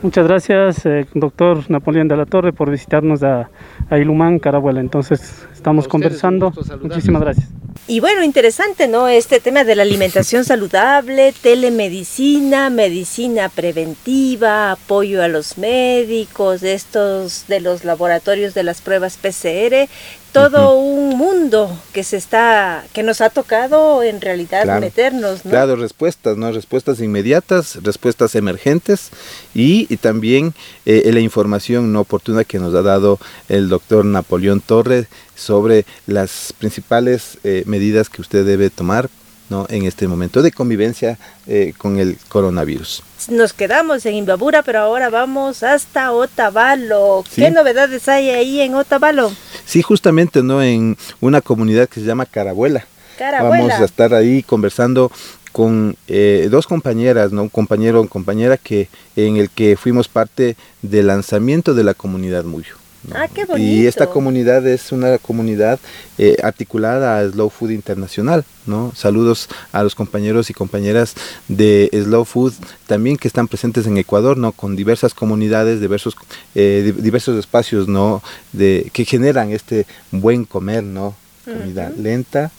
Muchas 0.00 0.28
gracias, 0.28 0.86
eh, 0.86 1.06
doctor 1.14 1.68
Napoleón 1.68 2.06
de 2.06 2.16
la 2.16 2.24
Torre, 2.24 2.52
por 2.52 2.70
visitarnos 2.70 3.22
a, 3.24 3.50
a 3.90 3.98
Ilumán, 3.98 4.38
Carabuela. 4.38 4.80
Entonces, 4.80 5.46
estamos 5.52 5.88
conversando. 5.88 6.52
Muchísimas 6.82 7.22
gracias. 7.22 7.48
Y 7.86 8.00
bueno, 8.00 8.22
interesante, 8.22 8.86
¿no? 8.86 9.08
Este 9.08 9.40
tema 9.40 9.64
de 9.64 9.74
la 9.74 9.82
alimentación 9.82 10.44
saludable, 10.44 11.32
telemedicina, 11.32 12.70
medicina 12.70 13.48
preventiva, 13.48 14.72
apoyo 14.72 15.22
a 15.22 15.28
los 15.28 15.58
médicos, 15.58 16.62
estos 16.62 17.46
de 17.48 17.60
los 17.60 17.84
laboratorios 17.84 18.54
de 18.54 18.62
las 18.62 18.82
pruebas 18.82 19.16
PCR, 19.16 19.88
todo 20.32 20.76
un 20.78 21.16
mundo 21.16 21.76
que 21.92 22.04
se 22.04 22.16
está, 22.16 22.84
que 22.92 23.02
nos 23.02 23.20
ha 23.20 23.30
tocado 23.30 24.02
en 24.02 24.20
realidad 24.20 24.80
meternos, 24.80 25.44
¿no? 25.44 25.50
Claro, 25.50 25.76
respuestas, 25.76 26.36
¿no? 26.36 26.52
Respuestas 26.52 27.00
inmediatas, 27.00 27.78
respuestas 27.82 28.34
emergentes 28.34 29.10
y, 29.54 29.96
también 29.98 30.54
eh, 30.86 31.10
la 31.12 31.20
información 31.20 31.92
no 31.92 32.00
oportuna 32.00 32.44
que 32.44 32.58
nos 32.58 32.74
ha 32.74 32.82
dado 32.82 33.18
el 33.48 33.68
doctor 33.68 34.04
Napoleón 34.04 34.60
Torres 34.60 35.06
sobre 35.34 35.84
las 36.06 36.52
principales 36.56 37.38
eh, 37.44 37.64
medidas 37.66 38.08
que 38.08 38.20
usted 38.20 38.44
debe 38.44 38.70
tomar 38.70 39.08
¿no? 39.50 39.66
en 39.68 39.84
este 39.84 40.08
momento 40.08 40.42
de 40.42 40.52
convivencia 40.52 41.18
eh, 41.46 41.72
con 41.76 41.98
el 41.98 42.18
coronavirus. 42.28 43.02
Nos 43.28 43.52
quedamos 43.52 44.06
en 44.06 44.14
Imbabura, 44.14 44.62
pero 44.62 44.80
ahora 44.80 45.10
vamos 45.10 45.62
hasta 45.62 46.12
Otavalo. 46.12 47.24
¿Qué 47.34 47.50
novedades 47.50 48.08
hay 48.08 48.30
ahí 48.30 48.60
en 48.60 48.74
Otavalo? 48.74 49.32
Sí, 49.64 49.82
justamente 49.82 50.42
¿no? 50.42 50.62
en 50.62 50.96
una 51.20 51.40
comunidad 51.40 51.88
que 51.88 52.00
se 52.00 52.06
llama 52.06 52.26
Carabuela. 52.26 52.86
Vamos 53.18 53.72
a 53.72 53.84
estar 53.84 54.14
ahí 54.14 54.44
conversando 54.44 55.10
con 55.52 55.96
eh, 56.06 56.46
dos 56.50 56.66
compañeras, 56.66 57.32
¿no? 57.32 57.42
un 57.42 57.48
compañero 57.48 58.00
o 58.00 58.08
compañera 58.08 58.56
que, 58.56 58.88
en 59.16 59.36
el 59.36 59.50
que 59.50 59.76
fuimos 59.76 60.06
parte 60.06 60.56
del 60.82 61.08
lanzamiento 61.08 61.74
de 61.74 61.82
la 61.82 61.94
comunidad 61.94 62.44
Muyo. 62.44 62.77
Ah, 63.14 63.28
qué 63.32 63.44
bonito. 63.44 63.70
Y 63.70 63.86
esta 63.86 64.08
comunidad 64.08 64.66
es 64.66 64.92
una 64.92 65.18
comunidad 65.18 65.78
eh, 66.18 66.36
articulada 66.42 67.18
a 67.18 67.30
Slow 67.30 67.48
Food 67.48 67.70
Internacional, 67.70 68.44
¿no? 68.66 68.92
Saludos 68.94 69.48
a 69.72 69.82
los 69.82 69.94
compañeros 69.94 70.50
y 70.50 70.54
compañeras 70.54 71.14
de 71.46 71.88
Slow 71.92 72.24
Food 72.24 72.54
también 72.86 73.16
que 73.16 73.28
están 73.28 73.48
presentes 73.48 73.86
en 73.86 73.96
Ecuador, 73.98 74.36
¿no? 74.36 74.52
Con 74.52 74.76
diversas 74.76 75.14
comunidades, 75.14 75.80
diversos, 75.80 76.16
eh, 76.54 76.92
diversos 76.96 77.38
espacios, 77.38 77.88
¿no? 77.88 78.22
De, 78.52 78.90
que 78.92 79.04
generan 79.04 79.52
este 79.52 79.86
buen 80.10 80.44
comer, 80.44 80.82
¿no? 80.82 81.14
Comida 81.44 81.90
lenta, 81.96 82.50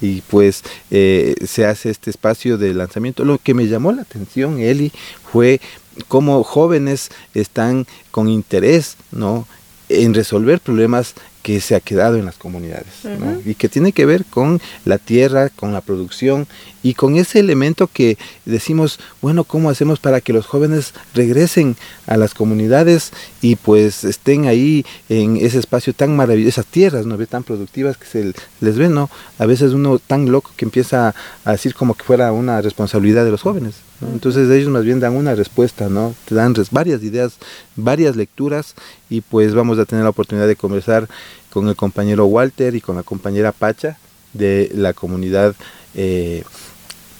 y 0.00 0.22
pues 0.22 0.62
eh, 0.90 1.34
se 1.46 1.66
hace 1.66 1.90
este 1.90 2.10
espacio 2.10 2.58
de 2.58 2.74
lanzamiento. 2.74 3.24
Lo 3.24 3.38
que 3.38 3.54
me 3.54 3.66
llamó 3.66 3.92
la 3.92 4.02
atención, 4.02 4.60
Eli, 4.60 4.92
fue 5.30 5.60
cómo 6.08 6.42
jóvenes 6.42 7.10
están 7.34 7.86
con 8.10 8.28
interés, 8.28 8.96
¿no? 9.10 9.46
En 9.90 10.14
resolver 10.14 10.60
problemas 10.60 11.14
que 11.42 11.60
se 11.60 11.74
ha 11.74 11.80
quedado 11.80 12.16
en 12.16 12.26
las 12.26 12.36
comunidades 12.36 12.92
¿no? 13.18 13.40
y 13.44 13.54
que 13.54 13.68
tiene 13.68 13.92
que 13.92 14.04
ver 14.04 14.24
con 14.24 14.60
la 14.84 14.98
tierra, 14.98 15.48
con 15.48 15.72
la 15.72 15.80
producción 15.80 16.46
y 16.82 16.94
con 16.94 17.16
ese 17.16 17.40
elemento 17.40 17.88
que 17.88 18.18
decimos, 18.44 19.00
bueno, 19.20 19.44
¿cómo 19.44 19.70
hacemos 19.70 19.98
para 19.98 20.20
que 20.20 20.32
los 20.32 20.46
jóvenes 20.46 20.92
regresen 21.14 21.76
a 22.06 22.16
las 22.16 22.34
comunidades 22.34 23.12
y 23.40 23.56
pues 23.56 24.04
estén 24.04 24.46
ahí 24.46 24.84
en 25.08 25.38
ese 25.38 25.58
espacio 25.58 25.92
tan 25.92 26.14
maravilloso, 26.14 26.60
esas 26.60 26.66
tierras, 26.66 27.06
¿no? 27.06 27.18
tan 27.26 27.42
productivas 27.42 27.96
que 27.96 28.06
se 28.06 28.32
les 28.60 28.78
ven, 28.78 28.94
¿no? 28.94 29.10
A 29.38 29.46
veces 29.46 29.72
uno 29.72 29.98
tan 29.98 30.30
loco 30.30 30.52
que 30.56 30.64
empieza 30.64 31.14
a 31.44 31.52
decir 31.52 31.74
como 31.74 31.94
que 31.94 32.04
fuera 32.04 32.32
una 32.32 32.60
responsabilidad 32.60 33.24
de 33.24 33.30
los 33.30 33.42
jóvenes. 33.42 33.89
Entonces 34.00 34.50
ellos 34.50 34.68
más 34.68 34.84
bien 34.84 35.00
dan 35.00 35.14
una 35.14 35.34
respuesta, 35.34 35.88
¿no? 35.88 36.14
Te 36.26 36.34
dan 36.34 36.54
varias 36.70 37.02
ideas, 37.02 37.34
varias 37.76 38.16
lecturas 38.16 38.74
y 39.10 39.20
pues 39.20 39.54
vamos 39.54 39.78
a 39.78 39.84
tener 39.84 40.04
la 40.04 40.10
oportunidad 40.10 40.46
de 40.46 40.56
conversar 40.56 41.08
con 41.50 41.68
el 41.68 41.76
compañero 41.76 42.26
Walter 42.26 42.74
y 42.74 42.80
con 42.80 42.96
la 42.96 43.02
compañera 43.02 43.52
Pacha 43.52 43.98
de 44.32 44.70
la 44.74 44.92
comunidad 44.94 45.54
eh, 45.94 46.44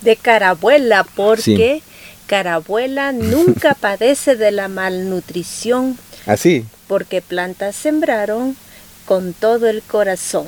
de 0.03 0.17
Carabuela, 0.17 1.05
porque 1.05 1.83
Carabuela 2.27 3.13
nunca 3.13 3.75
padece 3.81 4.37
de 4.37 4.51
la 4.51 4.69
malnutrición. 4.69 5.99
Así. 6.27 6.65
Porque 6.87 7.21
plantas 7.21 7.77
sembraron 7.77 8.57
con 9.05 9.33
todo 9.33 9.69
el 9.69 9.83
corazón. 9.83 10.47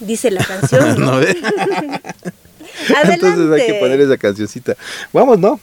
Dice 0.00 0.30
la 0.30 0.44
canción. 0.44 1.00
¿no? 1.04 1.20
Entonces 3.04 3.50
hay 3.52 3.66
que 3.66 3.74
poner 3.80 4.00
esa 4.00 4.16
cancioncita. 4.16 4.76
Vamos, 5.12 5.38
¿no? 5.38 5.60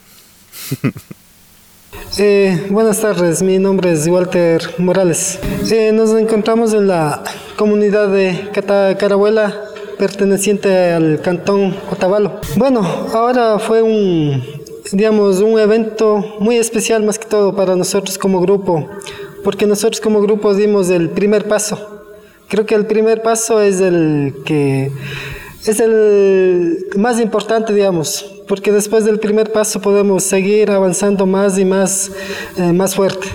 Eh, 2.17 2.67
buenas 2.69 2.99
tardes, 2.99 3.41
mi 3.41 3.57
nombre 3.57 3.91
es 3.91 4.05
Walter 4.07 4.62
Morales. 4.77 5.39
Eh, 5.69 5.91
nos 5.93 6.12
encontramos 6.12 6.73
en 6.73 6.88
la 6.88 7.23
comunidad 7.57 8.10
de 8.10 8.49
Carabuela, 8.97 9.53
perteneciente 9.97 10.91
al 10.91 11.21
cantón 11.21 11.75
Otavalo. 11.89 12.41
Bueno, 12.57 12.81
ahora 13.13 13.60
fue 13.60 13.81
un, 13.81 14.43
digamos, 14.91 15.39
un 15.39 15.57
evento 15.57 16.38
muy 16.39 16.57
especial 16.57 17.03
más 17.03 17.17
que 17.17 17.27
todo 17.27 17.55
para 17.55 17.75
nosotros 17.75 18.17
como 18.17 18.41
grupo, 18.41 18.89
porque 19.43 19.65
nosotros 19.65 20.01
como 20.01 20.21
grupo 20.21 20.53
dimos 20.53 20.89
el 20.89 21.10
primer 21.10 21.47
paso. 21.47 22.03
Creo 22.49 22.65
que 22.65 22.75
el 22.75 22.86
primer 22.86 23.21
paso 23.21 23.62
es 23.62 23.79
el 23.79 24.36
que 24.45 24.91
es 25.65 25.79
el 25.79 26.88
más 26.97 27.19
importante, 27.19 27.73
digamos, 27.73 28.40
porque 28.52 28.74
después 28.74 29.06
del 29.06 29.18
primer 29.18 29.54
paso 29.54 29.80
podemos 29.80 30.24
seguir 30.24 30.72
avanzando 30.72 31.26
más 31.26 31.58
y 31.58 31.64
más, 31.64 32.12
eh, 32.58 32.74
más 32.74 32.96
fuerte. 32.96 33.30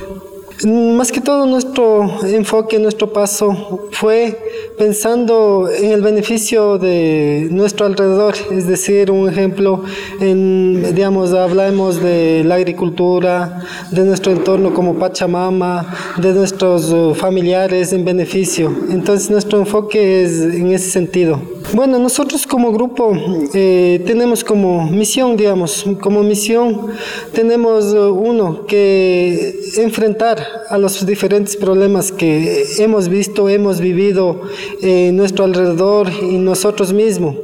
Más 0.67 1.11
que 1.11 1.23
todo 1.23 1.47
nuestro 1.47 2.23
enfoque, 2.23 2.79
nuestro 2.79 3.11
paso 3.11 3.89
fue 3.93 4.39
pensando 4.77 5.71
en 5.71 5.93
el 5.93 6.03
beneficio 6.03 6.77
de 6.77 7.49
nuestro 7.51 7.87
alrededor, 7.87 8.35
es 8.51 8.67
decir, 8.67 9.11
un 9.11 9.27
ejemplo, 9.27 9.85
en, 10.21 10.95
digamos, 10.95 11.33
hablamos 11.33 12.03
de 12.03 12.45
la 12.45 12.57
agricultura, 12.57 13.63
de 13.91 14.05
nuestro 14.05 14.33
entorno 14.33 14.75
como 14.75 14.99
Pachamama, 14.99 15.95
de 16.19 16.35
nuestros 16.35 16.93
uh, 16.93 17.15
familiares 17.15 17.95
en 17.95 18.05
beneficio. 18.05 18.71
Entonces 18.91 19.31
nuestro 19.31 19.59
enfoque 19.61 20.25
es 20.25 20.43
en 20.43 20.73
ese 20.73 20.91
sentido. 20.91 21.56
Bueno, 21.73 21.99
nosotros 21.99 22.47
como 22.47 22.71
grupo 22.71 23.13
eh, 23.53 24.01
tenemos 24.07 24.45
como 24.45 24.89
misión, 24.89 25.37
digamos, 25.37 25.85
como 26.01 26.23
misión 26.23 26.93
tenemos 27.33 27.87
uh, 27.93 28.13
uno, 28.13 28.67
que 28.67 29.59
enfrentar 29.77 30.47
a 30.69 30.79
los 30.79 31.05
diferentes 31.05 31.57
problemas 31.57 32.13
que 32.13 32.65
hemos 32.79 33.09
visto, 33.09 33.49
hemos 33.49 33.81
vivido 33.81 34.43
en 34.81 35.17
nuestro 35.17 35.45
alrededor 35.45 36.09
y 36.09 36.39
nosotros 36.39 36.93
mismos. 36.93 37.35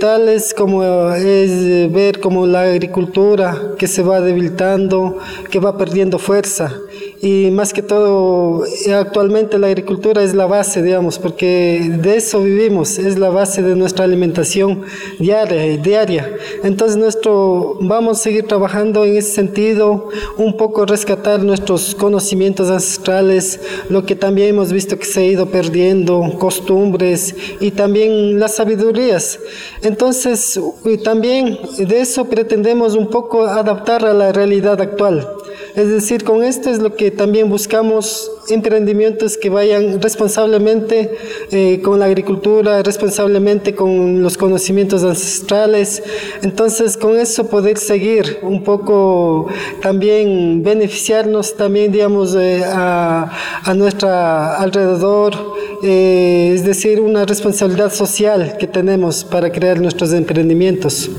Tales 0.00 0.52
como 0.52 1.12
es 1.12 1.92
ver 1.92 2.18
como 2.20 2.46
la 2.46 2.62
agricultura 2.62 3.74
que 3.78 3.86
se 3.86 4.02
va 4.02 4.20
debilitando, 4.20 5.18
que 5.50 5.60
va 5.60 5.76
perdiendo 5.76 6.18
fuerza 6.18 6.74
y 7.24 7.50
más 7.50 7.72
que 7.72 7.82
todo 7.82 8.64
actualmente 8.94 9.58
la 9.58 9.68
agricultura 9.68 10.22
es 10.22 10.34
la 10.34 10.44
base, 10.44 10.82
digamos, 10.82 11.18
porque 11.18 11.90
de 12.02 12.16
eso 12.16 12.42
vivimos, 12.42 12.98
es 12.98 13.18
la 13.18 13.30
base 13.30 13.62
de 13.62 13.74
nuestra 13.74 14.04
alimentación 14.04 14.82
diaria. 15.18 15.78
diaria. 15.78 16.36
Entonces 16.62 16.98
nuestro, 16.98 17.78
vamos 17.80 18.20
a 18.20 18.22
seguir 18.24 18.46
trabajando 18.46 19.06
en 19.06 19.16
ese 19.16 19.32
sentido, 19.32 20.10
un 20.36 20.58
poco 20.58 20.84
rescatar 20.84 21.42
nuestros 21.42 21.94
conocimientos 21.94 22.68
ancestrales, 22.68 23.58
lo 23.88 24.04
que 24.04 24.16
también 24.16 24.50
hemos 24.50 24.70
visto 24.70 24.98
que 24.98 25.06
se 25.06 25.20
ha 25.20 25.24
ido 25.24 25.46
perdiendo, 25.46 26.34
costumbres 26.38 27.34
y 27.58 27.70
también 27.70 28.38
las 28.38 28.56
sabidurías. 28.56 29.38
Entonces 29.82 30.60
también 31.02 31.58
de 31.78 32.00
eso 32.02 32.26
pretendemos 32.26 32.94
un 32.94 33.08
poco 33.08 33.46
adaptar 33.46 34.04
a 34.04 34.12
la 34.12 34.30
realidad 34.30 34.78
actual. 34.78 35.26
Es 35.74 35.88
decir, 35.88 36.22
con 36.22 36.44
esto 36.44 36.70
es 36.70 36.78
lo 36.78 36.94
que 36.94 37.10
también 37.10 37.50
buscamos 37.50 38.30
emprendimientos 38.48 39.36
que 39.36 39.50
vayan 39.50 40.00
responsablemente 40.00 41.10
eh, 41.50 41.80
con 41.82 41.98
la 41.98 42.04
agricultura, 42.04 42.80
responsablemente 42.84 43.74
con 43.74 44.22
los 44.22 44.36
conocimientos 44.38 45.02
ancestrales. 45.02 46.00
Entonces, 46.42 46.96
con 46.96 47.18
eso 47.18 47.48
poder 47.48 47.78
seguir 47.78 48.38
un 48.42 48.62
poco 48.62 49.48
también 49.82 50.62
beneficiarnos 50.62 51.56
también, 51.56 51.90
digamos, 51.90 52.36
eh, 52.36 52.62
a, 52.64 53.32
a 53.64 53.74
nuestro 53.74 54.10
alrededor, 54.10 55.34
eh, 55.82 56.52
es 56.54 56.64
decir, 56.64 57.00
una 57.00 57.24
responsabilidad 57.24 57.92
social 57.92 58.56
que 58.60 58.68
tenemos 58.68 59.24
para 59.24 59.50
crear 59.50 59.80
nuestros 59.80 60.12
emprendimientos. 60.12 61.10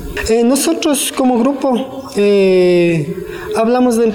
nosotros 0.45 1.11
como 1.11 1.39
grupo 1.39 2.03
hablamos 3.55 3.97
de 3.97 4.05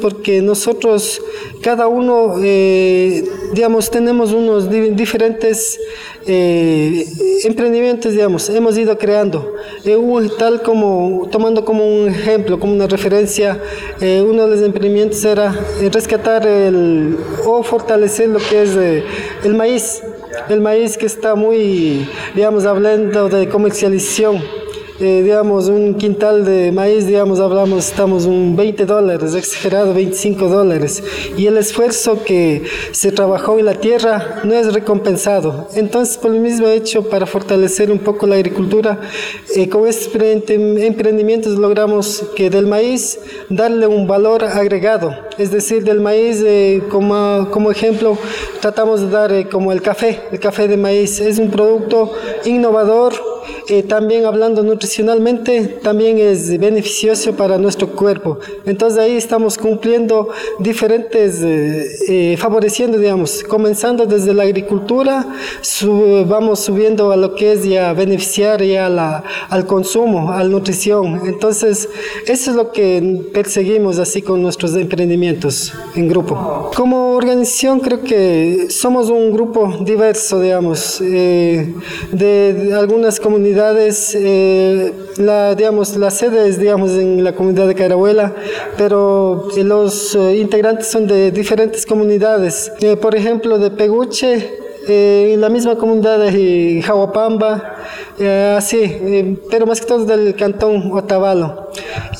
porque 0.00 0.42
nosotros, 0.42 1.20
cada 1.62 1.88
uno, 1.88 2.36
eh, 2.42 3.24
digamos, 3.52 3.90
tenemos 3.90 4.32
unos 4.32 4.68
diferentes 4.70 5.78
eh, 6.26 7.06
emprendimientos, 7.44 8.12
digamos, 8.12 8.48
hemos 8.50 8.76
ido 8.76 8.96
creando. 8.98 9.54
Eh, 9.84 9.96
tal 10.38 10.62
como, 10.62 11.28
tomando 11.30 11.64
como 11.64 11.86
un 11.86 12.08
ejemplo, 12.08 12.60
como 12.60 12.72
una 12.72 12.86
referencia, 12.86 13.60
uno 14.00 14.46
de 14.46 14.56
los 14.56 14.64
emprendimientos 14.64 15.24
era 15.24 15.54
rescatar 15.92 16.46
el, 16.46 17.16
o 17.44 17.62
fortalecer 17.62 18.28
lo 18.28 18.38
que 18.38 18.62
es 18.62 19.04
el 19.44 19.54
maíz. 19.54 20.02
El 20.48 20.60
maíz 20.60 20.98
que 20.98 21.06
está 21.06 21.34
muy, 21.34 22.08
digamos, 22.34 22.66
hablando 22.66 23.28
de 23.28 23.48
comercialización 23.48 24.42
eh, 25.00 25.22
digamos, 25.24 25.68
un 25.68 25.94
quintal 25.94 26.44
de 26.44 26.70
maíz, 26.70 27.06
digamos, 27.06 27.40
hablamos, 27.40 27.88
estamos 27.88 28.26
un 28.26 28.54
20 28.54 28.86
dólares, 28.86 29.34
exagerado 29.34 29.92
25 29.92 30.46
dólares, 30.46 31.02
y 31.36 31.46
el 31.46 31.56
esfuerzo 31.56 32.22
que 32.24 32.62
se 32.92 33.10
trabajó 33.10 33.58
en 33.58 33.64
la 33.64 33.74
tierra 33.74 34.42
no 34.44 34.54
es 34.54 34.72
recompensado. 34.72 35.68
Entonces, 35.74 36.16
por 36.16 36.32
el 36.32 36.40
mismo 36.40 36.68
hecho, 36.68 37.08
para 37.08 37.26
fortalecer 37.26 37.90
un 37.90 37.98
poco 37.98 38.28
la 38.28 38.36
agricultura, 38.36 39.00
eh, 39.56 39.68
con 39.68 39.88
estos 39.88 40.14
emprendimientos 40.14 41.58
logramos 41.58 42.24
que 42.36 42.48
del 42.48 42.68
maíz 42.68 43.18
darle 43.48 43.88
un 43.88 44.06
valor 44.06 44.44
agregado, 44.44 45.12
es 45.38 45.50
decir, 45.50 45.82
del 45.82 46.00
maíz, 46.00 46.40
eh, 46.44 46.82
como, 46.88 47.48
como 47.50 47.72
ejemplo, 47.72 48.16
tratamos 48.60 49.00
de 49.00 49.10
dar 49.10 49.48
como 49.48 49.72
el 49.72 49.82
café, 49.82 50.20
el 50.30 50.38
café 50.38 50.68
de 50.68 50.76
maíz, 50.76 51.18
es 51.18 51.40
un 51.40 51.50
producto 51.50 52.12
innovador, 52.44 53.14
eh, 53.68 53.82
también 53.82 54.26
hablando 54.26 54.62
nutricionalmente, 54.62 55.78
también 55.82 56.18
es 56.18 56.58
beneficioso 56.58 57.34
para 57.34 57.56
nuestro 57.56 57.88
cuerpo. 57.88 58.38
Entonces 58.66 58.98
ahí 58.98 59.16
estamos 59.16 59.56
cumpliendo 59.56 60.28
diferentes, 60.58 61.42
eh, 61.42 61.86
eh, 62.08 62.36
favoreciendo, 62.36 62.98
digamos, 62.98 63.42
comenzando 63.44 64.04
desde 64.04 64.34
la 64.34 64.42
agricultura, 64.42 65.26
vamos 66.26 66.60
subiendo 66.60 67.10
a 67.10 67.16
lo 67.16 67.34
que 67.34 67.52
es 67.52 67.64
ya 67.64 67.92
beneficiar 67.94 68.62
ya 68.62 68.90
la, 68.90 69.24
al 69.48 69.66
consumo, 69.66 70.30
a 70.30 70.42
la 70.42 70.48
nutrición. 70.50 71.22
Entonces 71.24 71.88
eso 72.26 72.50
es 72.50 72.56
lo 72.56 72.70
que 72.70 73.30
perseguimos 73.32 73.98
así 73.98 74.20
con 74.20 74.42
nuestros 74.42 74.74
emprendimientos 74.74 75.72
en 75.94 76.08
grupo. 76.08 76.70
Como 76.76 77.12
organización 77.12 77.80
creo 77.80 78.02
que 78.02 78.66
somos 78.68 79.08
un 79.08 79.32
grupo 79.32 79.78
diverso, 79.84 80.40
digamos, 80.40 80.98
de, 81.00 81.72
de 82.12 82.74
algunas 82.74 83.18
comunidades 83.20 83.53
comunidades, 83.54 84.16
eh, 84.16 84.92
la, 85.18 85.54
digamos, 85.54 85.96
la 85.96 86.10
sede 86.10 86.48
es 86.48 86.58
digamos, 86.58 86.90
en 86.90 87.22
la 87.22 87.36
comunidad 87.36 87.68
de 87.68 87.76
Carabuela, 87.76 88.34
pero 88.76 89.48
los 89.56 90.16
eh, 90.16 90.38
integrantes 90.38 90.88
son 90.88 91.06
de 91.06 91.30
diferentes 91.30 91.86
comunidades. 91.86 92.72
Eh, 92.80 92.96
por 92.96 93.14
ejemplo, 93.14 93.58
de 93.58 93.70
Peguche, 93.70 94.63
eh, 94.88 95.32
en 95.34 95.40
la 95.40 95.48
misma 95.48 95.76
comunidad 95.76 96.18
de 96.18 96.82
Jawapamba, 96.84 97.76
eh, 98.18 98.54
así, 98.56 98.78
eh, 98.80 99.36
pero 99.50 99.66
más 99.66 99.80
que 99.80 99.86
todo 99.86 100.04
del 100.04 100.34
cantón 100.36 100.92
Otavalo. 100.92 101.70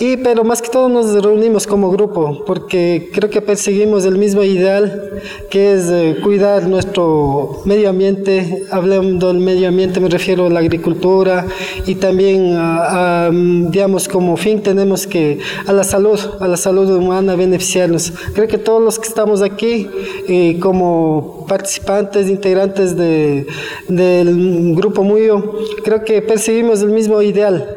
Y 0.00 0.16
pero 0.16 0.42
más 0.42 0.60
que 0.60 0.68
todo 0.68 0.88
nos 0.88 1.22
reunimos 1.22 1.66
como 1.66 1.90
grupo, 1.90 2.42
porque 2.46 3.10
creo 3.12 3.30
que 3.30 3.40
perseguimos 3.40 4.04
el 4.04 4.18
mismo 4.18 4.42
ideal, 4.42 5.20
que 5.50 5.74
es 5.74 5.88
eh, 5.90 6.16
cuidar 6.22 6.66
nuestro 6.66 7.62
medio 7.64 7.90
ambiente. 7.90 8.64
Hablando 8.70 9.28
del 9.28 9.38
medio 9.38 9.68
ambiente, 9.68 10.00
me 10.00 10.08
refiero 10.08 10.46
a 10.46 10.50
la 10.50 10.60
agricultura 10.60 11.46
y 11.86 11.94
también, 11.94 12.56
a, 12.56 13.26
a, 13.26 13.30
digamos, 13.30 14.08
como 14.08 14.36
fin 14.36 14.62
tenemos 14.62 15.06
que 15.06 15.38
a 15.66 15.72
la 15.72 15.84
salud, 15.84 16.18
a 16.40 16.48
la 16.48 16.56
salud 16.56 16.90
humana 16.90 17.36
beneficiarnos. 17.36 18.12
Creo 18.34 18.48
que 18.48 18.58
todos 18.58 18.82
los 18.82 18.98
que 18.98 19.08
estamos 19.08 19.42
aquí, 19.42 19.88
eh, 20.28 20.58
como 20.60 21.44
participantes, 21.48 22.28
integrantes 22.28 22.53
de, 22.54 23.46
del 23.88 24.74
grupo 24.74 25.02
Muyo, 25.02 25.54
creo 25.84 26.04
que 26.04 26.22
perseguimos 26.22 26.82
el 26.82 26.90
mismo 26.90 27.20
ideal. 27.20 27.76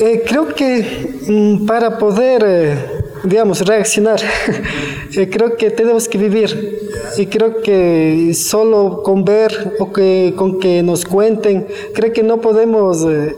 Eh, 0.00 0.22
creo 0.26 0.48
que 0.48 1.18
mm, 1.28 1.66
para 1.66 1.98
poder, 1.98 2.42
eh, 2.46 2.78
digamos, 3.24 3.60
reaccionar, 3.60 4.20
eh, 5.16 5.28
creo 5.30 5.56
que 5.56 5.70
tenemos 5.70 6.08
que 6.08 6.18
vivir. 6.18 6.80
Y 7.16 7.26
creo 7.26 7.60
que 7.60 8.32
solo 8.34 9.02
con 9.02 9.24
ver 9.24 9.74
o 9.78 9.92
que 9.92 10.32
con 10.36 10.58
que 10.58 10.82
nos 10.82 11.04
cuenten, 11.04 11.66
creo 11.94 12.12
que 12.12 12.22
no 12.22 12.40
podemos 12.40 13.04
eh, 13.04 13.36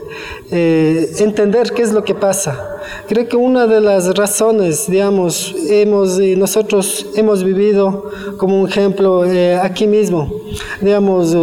eh, 0.51 1.11
entender 1.19 1.71
qué 1.71 1.81
es 1.81 1.91
lo 1.91 2.03
que 2.03 2.15
pasa. 2.15 2.77
Creo 3.07 3.27
que 3.27 3.35
una 3.35 3.67
de 3.67 3.81
las 3.81 4.15
razones, 4.15 4.85
digamos, 4.87 5.53
hemos, 5.69 6.19
nosotros 6.19 7.07
hemos 7.15 7.43
vivido 7.43 8.11
como 8.37 8.61
un 8.61 8.69
ejemplo 8.69 9.25
aquí 9.61 9.87
mismo, 9.87 10.31
digamos, 10.81 11.35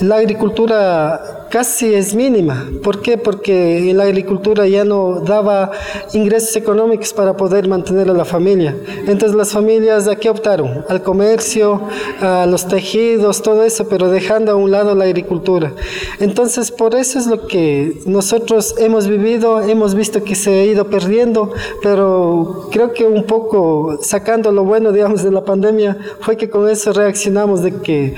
la 0.00 0.16
agricultura 0.16 1.37
casi 1.50 1.94
es 1.94 2.14
mínima. 2.14 2.68
¿Por 2.82 3.02
qué? 3.02 3.18
Porque 3.18 3.92
la 3.94 4.04
agricultura 4.04 4.66
ya 4.66 4.84
no 4.84 5.20
daba 5.20 5.70
ingresos 6.12 6.54
económicos 6.56 7.12
para 7.12 7.36
poder 7.36 7.68
mantener 7.68 8.08
a 8.10 8.12
la 8.12 8.24
familia. 8.24 8.76
Entonces 9.06 9.34
las 9.34 9.52
familias 9.52 10.08
aquí 10.08 10.28
optaron 10.28 10.84
al 10.88 11.02
comercio, 11.02 11.82
a 12.20 12.46
los 12.46 12.68
tejidos, 12.68 13.42
todo 13.42 13.64
eso, 13.64 13.88
pero 13.88 14.08
dejando 14.10 14.52
a 14.52 14.56
un 14.56 14.70
lado 14.70 14.94
la 14.94 15.04
agricultura. 15.04 15.72
Entonces 16.20 16.70
por 16.70 16.94
eso 16.94 17.18
es 17.18 17.26
lo 17.26 17.46
que 17.46 18.00
nosotros 18.06 18.74
hemos 18.78 19.08
vivido, 19.08 19.60
hemos 19.60 19.94
visto 19.94 20.22
que 20.24 20.34
se 20.34 20.50
ha 20.50 20.64
ido 20.64 20.88
perdiendo, 20.88 21.52
pero 21.82 22.68
creo 22.70 22.92
que 22.92 23.04
un 23.04 23.24
poco 23.24 23.98
sacando 24.02 24.52
lo 24.52 24.64
bueno, 24.64 24.92
digamos, 24.92 25.22
de 25.22 25.30
la 25.30 25.44
pandemia, 25.44 25.96
fue 26.20 26.36
que 26.36 26.48
con 26.50 26.68
eso 26.68 26.92
reaccionamos 26.92 27.62
de 27.62 27.74
que 27.76 28.14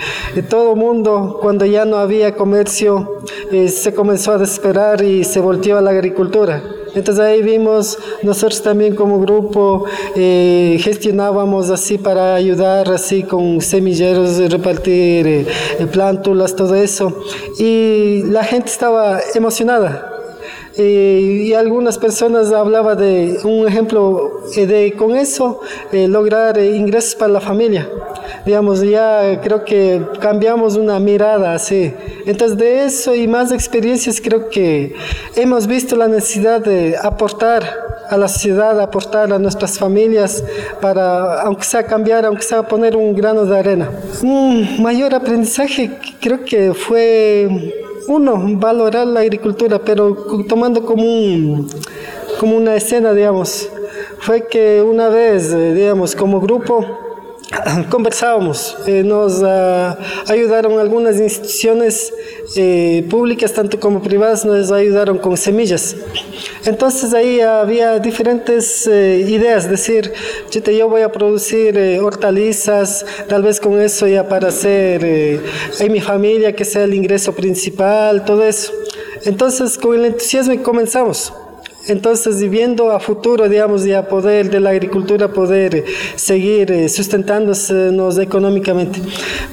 todo 0.48 0.74
mundo, 0.74 1.38
cuando 1.40 1.66
ya 1.66 1.84
no 1.84 1.96
había 1.96 2.34
comercio, 2.34 3.19
eh, 3.52 3.68
se 3.68 3.94
comenzó 3.94 4.32
a 4.32 4.38
desesperar 4.38 5.02
y 5.02 5.24
se 5.24 5.40
volteó 5.40 5.78
a 5.78 5.80
la 5.80 5.90
agricultura. 5.90 6.62
Entonces 6.94 7.24
ahí 7.24 7.42
vimos, 7.42 7.98
nosotros 8.22 8.62
también 8.62 8.96
como 8.96 9.20
grupo 9.20 9.84
eh, 10.16 10.78
gestionábamos 10.80 11.70
así 11.70 11.98
para 11.98 12.34
ayudar, 12.34 12.90
así 12.90 13.22
con 13.22 13.60
semilleros, 13.60 14.38
repartir 14.50 15.26
eh, 15.26 15.46
plántulas, 15.92 16.56
todo 16.56 16.74
eso. 16.74 17.22
Y 17.58 18.24
la 18.24 18.42
gente 18.44 18.68
estaba 18.68 19.20
emocionada. 19.34 20.06
Eh, 20.76 21.44
y 21.46 21.52
algunas 21.52 21.98
personas 21.98 22.52
hablaban 22.52 22.96
de 22.96 23.38
un 23.44 23.66
ejemplo 23.66 24.42
de 24.54 24.94
con 24.96 25.16
eso 25.16 25.60
lograr 25.92 26.58
ingresos 26.58 27.16
para 27.16 27.32
la 27.32 27.40
familia 27.40 27.88
digamos, 28.44 28.82
ya 28.82 29.40
creo 29.42 29.64
que 29.64 30.02
cambiamos 30.20 30.76
una 30.76 30.98
mirada 30.98 31.54
así. 31.54 31.92
Entonces, 32.26 32.58
de 32.58 32.84
eso 32.84 33.14
y 33.14 33.26
más 33.28 33.52
experiencias, 33.52 34.20
creo 34.20 34.48
que 34.48 34.94
hemos 35.36 35.66
visto 35.66 35.96
la 35.96 36.08
necesidad 36.08 36.60
de 36.60 36.96
aportar 37.00 37.90
a 38.10 38.16
la 38.16 38.26
sociedad, 38.26 38.78
aportar 38.80 39.32
a 39.32 39.38
nuestras 39.38 39.78
familias 39.78 40.42
para, 40.80 41.42
aunque 41.42 41.62
sea 41.62 41.84
cambiar, 41.86 42.26
aunque 42.26 42.42
sea 42.42 42.64
poner 42.64 42.96
un 42.96 43.14
grano 43.14 43.44
de 43.44 43.56
arena. 43.56 43.88
Un 44.22 44.82
mayor 44.82 45.14
aprendizaje 45.14 45.92
creo 46.20 46.44
que 46.44 46.74
fue, 46.74 47.72
uno, 48.08 48.42
valorar 48.58 49.06
la 49.06 49.20
agricultura, 49.20 49.78
pero 49.78 50.16
tomando 50.48 50.84
como, 50.84 51.04
un, 51.04 51.68
como 52.40 52.56
una 52.56 52.74
escena, 52.74 53.12
digamos. 53.12 53.68
Fue 54.18 54.46
que 54.48 54.82
una 54.82 55.08
vez, 55.08 55.52
eh, 55.52 55.72
digamos, 55.72 56.16
como 56.16 56.40
grupo, 56.40 56.84
conversábamos, 57.90 58.76
eh, 58.86 59.02
nos 59.02 59.40
uh, 59.42 59.96
ayudaron 60.28 60.78
algunas 60.78 61.18
instituciones 61.18 62.12
eh, 62.56 63.04
públicas, 63.10 63.52
tanto 63.52 63.78
como 63.80 64.02
privadas, 64.02 64.44
nos 64.44 64.70
ayudaron 64.70 65.18
con 65.18 65.36
semillas. 65.36 65.96
Entonces 66.64 67.12
ahí 67.12 67.40
había 67.40 67.98
diferentes 67.98 68.86
eh, 68.86 69.24
ideas, 69.26 69.68
decir, 69.68 70.12
yo 70.52 70.88
voy 70.88 71.02
a 71.02 71.10
producir 71.10 71.76
hortalizas, 72.00 73.04
tal 73.28 73.42
vez 73.42 73.58
con 73.60 73.80
eso 73.80 74.06
ya 74.06 74.28
para 74.28 74.48
hacer 74.48 75.04
en 75.04 75.92
mi 75.92 76.00
familia 76.00 76.54
que 76.54 76.64
sea 76.64 76.84
el 76.84 76.94
ingreso 76.94 77.32
principal, 77.34 78.24
todo 78.24 78.44
eso. 78.44 78.72
Entonces 79.24 79.76
con 79.76 79.96
el 79.96 80.06
entusiasmo 80.06 80.62
comenzamos. 80.62 81.32
Entonces, 81.86 82.40
viviendo 82.40 82.90
a 82.90 83.00
futuro, 83.00 83.48
digamos, 83.48 83.84
ya 83.84 84.06
poder 84.06 84.50
de 84.50 84.60
la 84.60 84.70
agricultura, 84.70 85.28
poder 85.28 85.84
seguir 86.14 86.70
eh, 86.70 86.88
sustentándose 86.88 87.90
económicamente. 88.22 89.00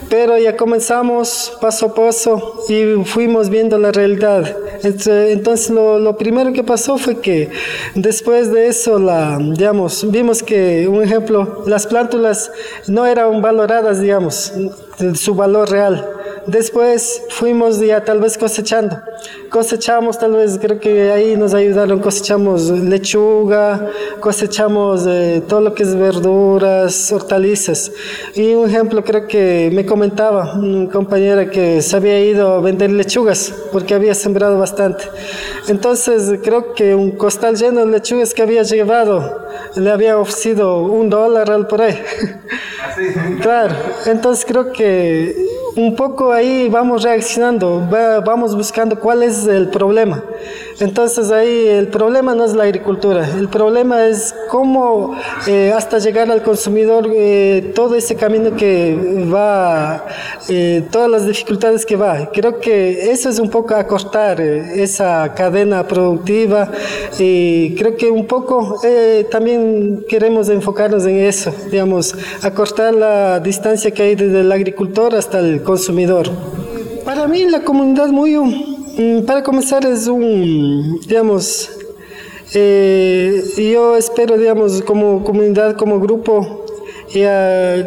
Pero 0.10 0.38
ya 0.38 0.56
comenzamos 0.58 1.58
paso 1.62 1.88
a 1.88 1.96
paso 1.96 2.64
y 2.68 3.04
fuimos 3.06 3.50
viendo 3.50 3.78
la 3.78 3.92
realidad. 3.92 4.56
Entonces, 4.84 5.70
lo, 5.70 6.00
lo 6.00 6.18
primero 6.18 6.54
que 6.54 6.64
pasó 6.64 6.98
fue 6.98 7.20
que 7.20 7.50
después 7.96 8.52
de 8.52 8.68
eso, 8.68 9.00
la, 9.00 9.38
digamos, 9.40 10.10
vimos 10.12 10.44
que, 10.44 10.88
un 10.88 11.04
ejemplo, 11.04 11.64
las 11.66 11.88
plántulas 11.88 12.52
no 12.88 13.06
eran 13.06 13.42
valoradas, 13.42 14.02
digamos, 14.02 14.54
su 15.16 15.36
valor 15.36 15.70
real. 15.70 16.17
Después 16.48 17.24
fuimos 17.28 17.78
ya 17.82 18.06
tal 18.06 18.22
vez 18.22 18.38
cosechando. 18.38 18.98
Cosechamos, 19.50 20.18
tal 20.18 20.32
vez 20.32 20.58
creo 20.58 20.80
que 20.80 21.12
ahí 21.12 21.36
nos 21.36 21.54
ayudaron, 21.54 22.00
cosechamos 22.00 22.70
lechuga, 22.70 23.92
cosechamos 24.22 25.06
eh, 25.08 25.44
todo 25.46 25.60
lo 25.60 25.74
que 25.74 25.84
es 25.84 25.94
verduras, 25.94 27.12
hortalizas. 27.12 27.92
Y 28.34 28.54
un 28.54 28.70
ejemplo 28.70 29.04
creo 29.04 29.28
que 29.28 29.70
me 29.74 29.86
comentaba 29.86 30.54
una 30.54 30.90
compañera 30.90 31.50
que 31.50 31.82
se 31.82 31.98
había 31.98 32.18
ido 32.24 32.54
a 32.54 32.62
vender 32.62 32.92
lechugas 32.92 33.54
porque 33.74 33.94
había 33.94 34.16
sembrado 34.16 34.58
bastante. 34.58 35.04
Entonces 35.68 36.40
creo 36.42 36.74
que 36.74 36.96
un 36.96 37.12
costal 37.12 37.58
lleno 37.58 37.82
de 37.82 37.88
lechugas 37.88 38.34
que 38.34 38.42
había 38.42 38.64
llevado 38.64 39.48
le 39.76 39.92
había 39.92 40.18
ofrecido 40.18 40.82
un 40.84 41.10
dólar 41.10 41.52
al 41.52 41.68
por 41.68 41.82
ahí. 41.82 42.02
claro, 43.42 43.76
entonces 44.06 44.46
creo 44.46 44.72
que 44.72 45.57
un 45.78 45.96
poco 45.96 46.34
ahí 46.34 46.70
vamos 46.70 47.04
reaccionando, 47.04 47.88
vamos 48.26 48.56
buscando 48.56 49.00
cuál 49.00 49.24
es 49.24 49.46
el 49.46 49.70
problema. 49.70 50.24
Entonces 50.80 51.32
ahí 51.32 51.68
el 51.68 51.88
problema 51.88 52.36
no 52.36 52.46
es 52.46 52.54
la 52.54 52.64
agricultura, 52.64 53.28
el 53.36 53.50
problema 53.50 54.06
es 54.06 54.36
cómo 54.48 55.16
eh, 55.48 55.74
hasta 55.76 55.98
llegar 55.98 56.30
al 56.30 56.44
consumidor 56.44 57.10
eh, 57.16 57.72
todo 57.74 57.96
ese 57.96 58.16
camino 58.16 58.56
que 58.56 59.26
va, 59.34 60.06
eh, 60.48 60.84
todas 60.92 61.10
las 61.10 61.26
dificultades 61.26 61.84
que 61.84 61.96
va. 61.96 62.30
Creo 62.32 62.60
que 62.60 63.10
eso 63.10 63.28
es 63.28 63.40
un 63.40 63.50
poco 63.50 63.74
acortar 63.74 64.40
esa 64.40 65.34
cadena 65.34 65.88
productiva 65.88 66.72
y 67.18 67.74
creo 67.74 67.98
que 67.98 68.12
un 68.12 68.28
poco 68.28 68.80
también 69.32 70.06
queremos 70.08 70.48
enfocarnos 70.50 71.08
en 71.08 71.18
eso, 71.18 71.52
digamos, 71.72 72.16
acortar 72.44 72.94
la 72.94 73.40
distancia 73.40 73.90
que 73.90 74.04
hay 74.04 74.16
desde 74.16 74.42
el 74.42 74.52
agricultor 74.52 75.16
hasta 75.16 75.40
el 75.40 75.64
consumidor. 75.64 76.30
Para 77.04 77.28
mí 77.28 77.46
la 77.46 77.62
comunidad 77.62 78.10
muy 78.10 78.36
para 79.26 79.44
comenzar 79.44 79.86
es 79.86 80.08
un, 80.08 81.00
digamos, 81.08 81.70
eh, 82.54 83.44
yo 83.72 83.96
espero, 83.96 84.38
digamos, 84.38 84.82
como 84.82 85.24
comunidad, 85.24 85.76
como 85.76 86.00
grupo, 86.00 86.66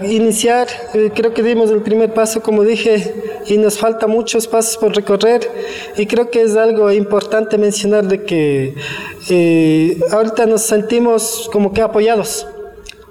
iniciar, 0.08 0.68
eh, 0.94 1.10
creo 1.14 1.34
que 1.34 1.42
dimos 1.42 1.70
el 1.70 1.82
primer 1.82 2.14
paso, 2.14 2.42
como 2.42 2.62
dije, 2.62 3.42
y 3.46 3.58
nos 3.58 3.78
falta 3.78 4.06
muchos 4.06 4.46
pasos 4.46 4.76
por 4.76 4.94
recorrer, 4.94 5.50
y 5.96 6.06
creo 6.06 6.30
que 6.30 6.42
es 6.42 6.56
algo 6.56 6.90
importante 6.92 7.58
mencionar 7.58 8.06
de 8.06 8.24
que 8.24 8.74
eh, 9.28 10.00
ahorita 10.12 10.46
nos 10.46 10.62
sentimos 10.62 11.50
como 11.52 11.72
que 11.72 11.82
apoyados 11.82 12.46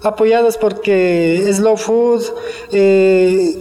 apoyados 0.03 0.57
porque 0.57 1.49
Slow 1.51 1.77
Food 1.77 2.23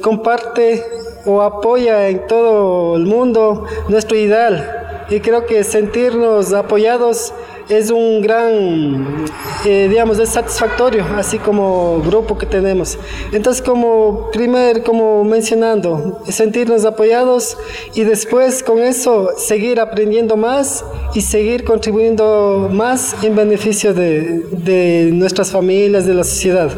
comparte 0.03 0.85
o 1.25 1.43
apoya 1.43 2.09
en 2.09 2.27
todo 2.27 2.97
el 2.97 3.07
mundo 3.07 3.65
nuestro 3.89 4.17
ideal. 4.17 5.07
Y 5.11 5.21
creo 5.21 5.47
que 5.47 5.65
sentirnos 5.65 6.53
apoyados 6.53 7.33
es 7.69 7.91
un 7.91 8.23
gran, 8.23 9.27
eh, 9.65 9.89
digamos, 9.89 10.19
es 10.19 10.31
satisfactorio, 10.31 11.05
así 11.17 11.39
como 11.39 12.01
grupo 12.01 12.39
que 12.39 12.47
tenemos. 12.47 12.99
Entonces, 13.33 13.63
como 13.63 14.31
primer, 14.33 14.83
como 14.83 15.23
mencionando, 15.25 16.23
sentirnos 16.29 16.85
apoyados 16.85 17.59
y 17.95 18.05
después 18.05 18.63
con 18.63 18.79
eso 18.79 19.31
seguir 19.37 19.81
aprendiendo 19.81 20.37
más 20.37 20.85
y 21.15 21.21
seguir 21.21 21.65
contribuyendo 21.65 22.69
más 22.73 23.15
en 23.23 23.37
beneficio 23.37 23.93
de, 23.93 24.41
de 24.51 25.11
nuestras 25.13 25.51
familias, 25.51 26.07
de 26.07 26.15
la 26.15 26.25
sociedad. 26.25 26.71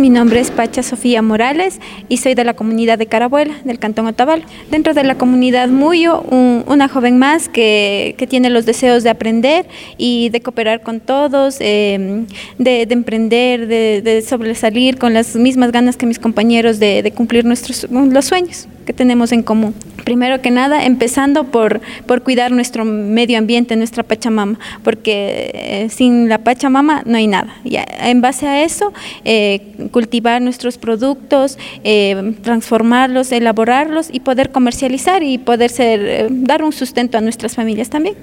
Mi 0.00 0.10
nombre 0.10 0.38
es 0.38 0.52
Pacha 0.52 0.84
Sofía 0.84 1.22
Morales 1.22 1.80
y 2.08 2.18
soy 2.18 2.34
de 2.34 2.44
la 2.44 2.54
comunidad 2.54 2.98
de 2.98 3.06
Carabuela, 3.06 3.56
del 3.64 3.80
Cantón 3.80 4.06
Otavalo. 4.06 4.44
Dentro 4.70 4.94
de 4.94 5.02
la 5.02 5.18
comunidad 5.18 5.68
Muyo, 5.68 6.20
una 6.20 6.88
joven 6.88 7.18
más 7.18 7.48
que, 7.48 8.14
tiene 8.28 8.48
los 8.48 8.64
deseos 8.64 9.02
de 9.02 9.10
aprender 9.10 9.66
y 9.96 10.28
de 10.28 10.40
cooperar 10.40 10.82
con 10.82 11.00
todos, 11.00 11.56
em, 11.58 12.26
de, 12.58 12.82
emprender, 12.82 13.66
de, 13.66 14.22
sobresalir 14.22 14.98
con 14.98 15.14
las 15.14 15.34
mismas 15.34 15.72
ganas 15.72 15.96
que 15.96 16.06
mis 16.06 16.20
compañeros 16.20 16.78
de, 16.78 17.12
cumplir 17.16 17.44
nuestros 17.44 17.88
los 17.90 18.24
sueños 18.24 18.68
que 18.88 18.94
tenemos 18.94 19.32
en 19.32 19.42
común. 19.42 19.74
Primero 20.02 20.40
que 20.40 20.50
nada, 20.50 20.86
empezando 20.86 21.44
por, 21.44 21.82
por 22.06 22.22
cuidar 22.22 22.52
nuestro 22.52 22.86
medio 22.86 23.36
ambiente, 23.36 23.76
nuestra 23.76 24.02
Pachamama, 24.02 24.58
porque 24.82 25.50
eh, 25.52 25.88
sin 25.90 26.30
la 26.30 26.38
Pachamama 26.38 27.02
no 27.04 27.18
hay 27.18 27.26
nada. 27.26 27.54
Y 27.64 27.76
en 27.76 28.22
base 28.22 28.46
a 28.46 28.64
eso, 28.64 28.94
eh, 29.26 29.90
cultivar 29.90 30.40
nuestros 30.40 30.78
productos, 30.78 31.58
eh, 31.84 32.32
transformarlos, 32.40 33.30
elaborarlos 33.30 34.08
y 34.10 34.20
poder 34.20 34.52
comercializar 34.52 35.22
y 35.22 35.36
poder 35.36 35.68
ser, 35.68 36.28
dar 36.30 36.62
un 36.62 36.72
sustento 36.72 37.18
a 37.18 37.20
nuestras 37.20 37.54
familias 37.56 37.90
también. 37.90 38.14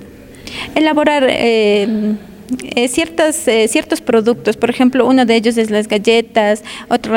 Elaborar 0.74 1.30
eh, 2.76 2.88
ciertos, 2.88 3.48
eh, 3.48 3.68
ciertos 3.68 4.02
productos, 4.02 4.56
por 4.58 4.70
ejemplo, 4.70 5.08
uno 5.08 5.26
de 5.26 5.36
ellos 5.36 5.58
es 5.58 5.72
las 5.72 5.88
galletas, 5.88 6.64
otro, 6.90 7.16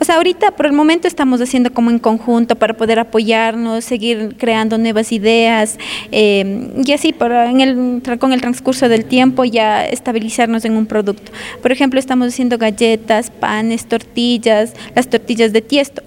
o 0.00 0.04
sea, 0.04 0.16
ahorita 0.16 0.52
por 0.52 0.66
el 0.66 0.72
momento 0.72 1.06
estamos 1.06 1.40
haciendo 1.40 1.72
como 1.72 1.90
en 1.90 1.98
conjunto 1.98 2.56
para 2.56 2.74
poder 2.74 2.98
apoyarnos, 2.98 3.84
seguir 3.84 4.36
creando 4.38 4.78
nuevas 4.78 5.12
ideas 5.12 5.78
eh, 6.12 6.70
y 6.84 6.92
así 6.92 7.12
para 7.12 7.50
en 7.50 7.60
el, 7.60 8.18
con 8.18 8.32
el 8.32 8.40
transcurso 8.40 8.88
del 8.88 9.04
tiempo 9.04 9.44
ya 9.44 9.84
estabilizarnos 9.84 10.64
en 10.64 10.76
un 10.76 10.86
producto. 10.86 11.30
Por 11.60 11.72
ejemplo, 11.72 12.00
estamos 12.00 12.28
haciendo 12.28 12.56
galletas, 12.56 13.30
panes, 13.30 13.86
tortillas, 13.86 14.74
las 14.94 15.08
tortillas 15.08 15.52
de 15.52 15.60
tiesto. 15.60 16.02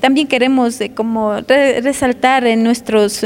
También 0.00 0.26
queremos 0.28 0.80
como 0.94 1.34
resaltar 1.40 2.46
en 2.46 2.62
nuestros 2.62 3.24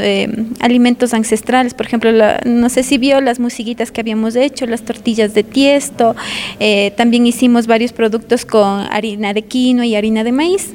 alimentos 0.59 1.13
ancestrales, 1.13 1.73
por 1.73 1.85
ejemplo, 1.85 2.11
no 2.45 2.69
sé 2.69 2.83
si 2.83 2.97
vio 2.97 3.21
las 3.21 3.39
musiquitas 3.39 3.91
que 3.91 4.01
habíamos 4.01 4.35
hecho, 4.35 4.65
las 4.65 4.83
tortillas 4.83 5.33
de 5.33 5.43
tiesto, 5.43 6.15
eh, 6.59 6.91
también 6.95 7.25
hicimos 7.25 7.67
varios 7.67 7.93
productos 7.93 8.45
con 8.45 8.81
harina 8.91 9.33
de 9.33 9.43
quinoa 9.43 9.85
y 9.85 9.95
harina 9.95 10.23
de 10.23 10.31
maíz. 10.31 10.73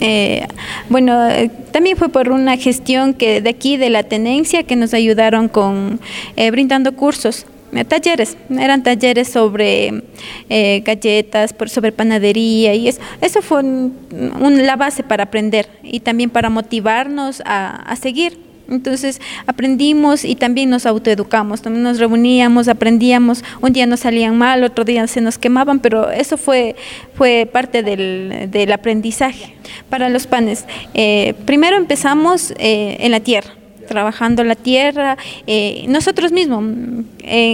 Eh, 0.00 0.46
bueno, 0.90 1.28
eh, 1.28 1.50
también 1.70 1.96
fue 1.96 2.10
por 2.10 2.30
una 2.30 2.56
gestión 2.56 3.14
que 3.14 3.40
de 3.40 3.50
aquí 3.50 3.76
de 3.76 3.88
la 3.88 4.02
tenencia 4.02 4.62
que 4.62 4.76
nos 4.76 4.92
ayudaron 4.92 5.48
con 5.48 6.00
brindando 6.36 6.92
cursos 6.92 7.46
talleres, 7.84 8.36
eran 8.50 8.82
talleres 8.82 9.28
sobre 9.28 10.02
galletas, 10.48 11.54
sobre 11.66 11.92
panadería 11.92 12.74
y 12.74 12.88
eso, 12.88 13.00
eso 13.20 13.42
fue 13.42 13.62
la 13.62 14.76
base 14.76 15.02
para 15.02 15.24
aprender 15.24 15.68
y 15.82 16.00
también 16.00 16.30
para 16.30 16.50
motivarnos 16.50 17.42
a 17.44 17.96
seguir. 18.00 18.46
Entonces 18.68 19.20
aprendimos 19.46 20.24
y 20.24 20.34
también 20.34 20.70
nos 20.70 20.86
autoeducamos, 20.86 21.62
también 21.62 21.84
nos 21.84 21.98
reuníamos, 21.98 22.68
aprendíamos, 22.68 23.44
un 23.60 23.72
día 23.72 23.86
nos 23.86 24.00
salían 24.00 24.36
mal, 24.36 24.64
otro 24.64 24.84
día 24.84 25.06
se 25.06 25.20
nos 25.20 25.38
quemaban, 25.38 25.78
pero 25.78 26.10
eso 26.10 26.36
fue, 26.36 26.74
fue 27.14 27.48
parte 27.50 27.82
del, 27.82 28.48
del 28.50 28.72
aprendizaje. 28.72 29.54
Para 29.88 30.08
los 30.08 30.26
panes, 30.26 30.64
eh, 30.94 31.34
primero 31.44 31.76
empezamos 31.76 32.52
eh, 32.58 32.96
en 33.00 33.12
la 33.12 33.20
tierra 33.20 33.52
trabajando 33.86 34.44
la 34.44 34.54
tierra, 34.54 35.16
eh, 35.46 35.84
nosotros 35.88 36.32
mismos 36.32 36.64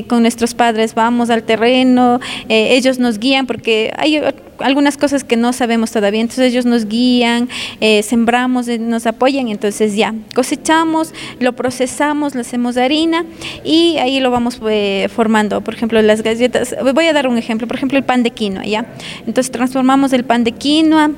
con 0.07 0.21
nuestros 0.21 0.55
padres 0.55 0.95
vamos 0.95 1.31
al 1.31 1.45
terreno, 1.45 2.21
ellos 2.49 2.99
nos 2.99 3.19
guían 3.19 3.47
porque 3.47 3.91
hay 3.97 4.21
algunas 4.63 4.97
cosas 4.97 5.25
que 5.25 5.37
no 5.37 5.53
sabemos 5.53 5.91
todavía, 5.91 6.21
entonces 6.21 6.53
ellos 6.53 6.67
nos 6.67 6.87
guían, 6.87 7.49
eh, 7.81 8.03
sembramos, 8.03 8.69
eh, 8.69 8.79
nos 8.79 9.07
apoyan, 9.07 9.49
entonces 9.49 9.97
ya 9.97 10.15
cosechamos, 10.35 11.13
lo 11.41 11.53
procesamos, 11.55 12.35
lo 12.35 12.41
hacemos 12.41 12.75
de 12.75 12.83
harina 12.83 13.25
y 13.65 13.97
ahí 13.99 14.21
lo 14.21 14.31
vamos 14.31 14.61
eh, 14.69 15.09
formando. 15.15 15.61
Por 15.63 15.75
ejemplo, 15.75 16.01
las 16.03 16.23
galletas, 16.23 16.75
voy 16.95 17.07
a 17.07 17.13
dar 17.13 17.29
un 17.29 17.39
ejemplo, 17.39 17.67
por 17.67 17.77
ejemplo, 17.77 17.99
el 17.99 18.05
pan 18.05 18.23
de 18.23 18.31
quinoa, 18.31 18.65
¿ya? 18.65 18.87
Entonces 19.27 19.51
transformamos 19.51 20.13
el 20.13 20.25
pan 20.25 20.45
de 20.45 20.53
quinoa 20.53 21.11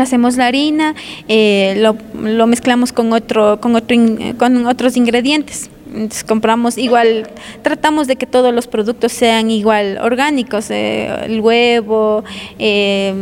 hacemos 0.00 0.36
la 0.36 0.46
harina, 0.46 0.94
lo, 1.28 1.96
lo, 2.22 2.46
mezclamos 2.46 2.92
con, 2.92 3.12
otro, 3.12 3.60
con, 3.60 3.74
otro, 3.76 3.96
con 4.38 4.66
otros 4.66 4.96
ingredientes. 4.96 5.68
Compramos 6.26 6.78
igual, 6.78 7.28
tratamos 7.60 8.06
de 8.06 8.16
que 8.16 8.26
todos 8.26 8.54
los 8.54 8.66
productos 8.66 9.12
sean 9.12 9.50
igual 9.50 9.98
orgánicos, 10.02 10.70
eh, 10.70 11.14
el 11.24 11.40
huevo, 11.40 12.24
eh, 12.58 13.12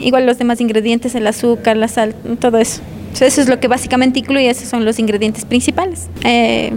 igual 0.00 0.26
los 0.26 0.38
demás 0.38 0.60
ingredientes, 0.60 1.14
el 1.14 1.26
azúcar, 1.26 1.76
la 1.76 1.86
sal, 1.86 2.14
todo 2.40 2.58
eso 2.58 2.82
eso 3.20 3.40
es 3.40 3.48
lo 3.48 3.58
que 3.58 3.68
básicamente 3.68 4.20
incluye, 4.20 4.48
esos 4.48 4.68
son 4.68 4.84
los 4.84 4.98
ingredientes 4.98 5.44
principales. 5.44 6.08
Eh, 6.24 6.72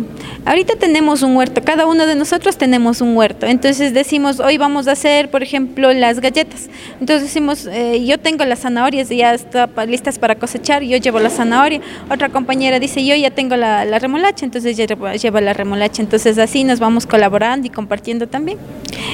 ahorita 0.46 0.76
tenemos 0.76 1.22
un 1.22 1.36
huerto, 1.36 1.62
cada 1.64 1.86
uno 1.86 2.06
de 2.06 2.16
nosotros 2.16 2.58
tenemos 2.58 3.02
un 3.02 3.16
huerto, 3.16 3.46
entonces 3.46 3.94
decimos, 3.94 4.40
hoy 4.40 4.58
vamos 4.58 4.88
a 4.88 4.94
hacer, 4.94 5.30
por 5.30 5.44
ejemplo, 5.44 5.94
las 5.94 6.20
galletas. 6.20 6.70
Entonces 7.00 7.28
decimos, 7.28 7.68
eh, 7.72 8.04
yo 8.06 8.20
tengo 8.20 8.46
las 8.46 8.60
zanahorias, 8.60 9.10
ya 9.10 9.34
están 9.34 9.70
listas 9.88 10.20
para 10.20 10.36
cosechar, 10.36 10.84
yo 10.84 10.98
llevo 10.98 11.20
la 11.20 11.30
zanahoria. 11.30 11.82
Otra 12.10 12.30
compañera 12.30 12.80
dice, 12.80 13.06
yo 13.06 13.16
ya 13.16 13.32
tengo 13.32 13.56
la, 13.56 14.00
remolacha, 14.00 14.46
entonces 14.46 14.78
ella 14.80 14.96
lleva 15.14 15.42
la 15.42 15.54
remolacha. 15.54 16.02
Entonces 16.02 16.38
así 16.38 16.64
nos 16.64 16.80
vamos 16.80 17.06
colaborando 17.06 17.68
y 17.68 17.70
compartiendo 17.70 18.28
también. 18.28 18.58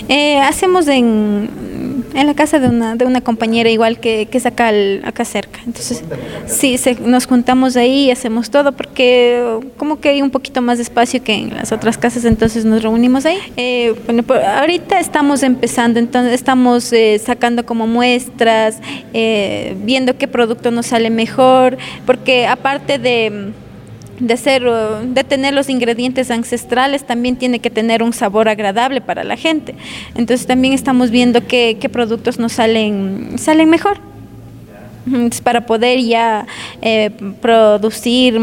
Eh, 0.07 0.39
hacemos 0.39 0.87
en, 0.87 1.96
en 2.13 2.27
la 2.27 2.33
casa 2.33 2.59
de 2.59 2.67
una, 2.67 2.95
de 2.95 3.05
una 3.05 3.21
compañera 3.21 3.69
igual 3.69 3.99
que, 3.99 4.27
que 4.29 4.37
es 4.37 4.45
acá, 4.45 4.71
acá 5.03 5.25
cerca. 5.25 5.59
Entonces, 5.65 6.03
sí, 6.45 6.77
se, 6.77 6.95
nos 6.95 7.25
juntamos 7.25 7.75
ahí 7.77 8.05
y 8.05 8.11
hacemos 8.11 8.49
todo 8.49 8.71
porque 8.71 9.59
como 9.77 9.99
que 9.99 10.09
hay 10.09 10.21
un 10.21 10.29
poquito 10.29 10.61
más 10.61 10.77
de 10.77 10.83
espacio 10.83 11.23
que 11.23 11.33
en 11.33 11.53
las 11.53 11.71
otras 11.71 11.97
casas, 11.97 12.25
entonces 12.25 12.65
nos 12.65 12.81
reunimos 12.81 13.25
ahí. 13.25 13.37
Eh, 13.55 13.95
bueno, 14.05 14.23
pues, 14.23 14.43
ahorita 14.43 14.99
estamos 14.99 15.43
empezando, 15.43 15.99
entonces 15.99 16.33
estamos 16.33 16.91
eh, 16.93 17.19
sacando 17.23 17.65
como 17.65 17.87
muestras, 17.87 18.79
eh, 19.13 19.75
viendo 19.83 20.17
qué 20.17 20.27
producto 20.27 20.71
nos 20.71 20.87
sale 20.87 21.09
mejor, 21.09 21.77
porque 22.05 22.47
aparte 22.47 22.99
de 22.99 23.51
de 24.19 24.37
ser 24.37 24.63
de 24.63 25.23
tener 25.23 25.53
los 25.53 25.69
ingredientes 25.69 26.31
ancestrales 26.31 27.05
también 27.05 27.35
tiene 27.35 27.59
que 27.59 27.69
tener 27.69 28.01
un 28.01 28.13
sabor 28.13 28.49
agradable 28.49 29.01
para 29.01 29.23
la 29.23 29.37
gente. 29.37 29.75
Entonces 30.15 30.47
también 30.47 30.73
estamos 30.73 31.11
viendo 31.11 31.45
qué, 31.45 31.77
qué 31.79 31.89
productos 31.89 32.39
nos 32.39 32.53
salen 32.53 33.33
salen 33.37 33.69
mejor. 33.69 33.99
Para 35.43 35.65
poder 35.65 36.01
ya 36.01 36.45
eh, 36.81 37.11
producir 37.41 38.39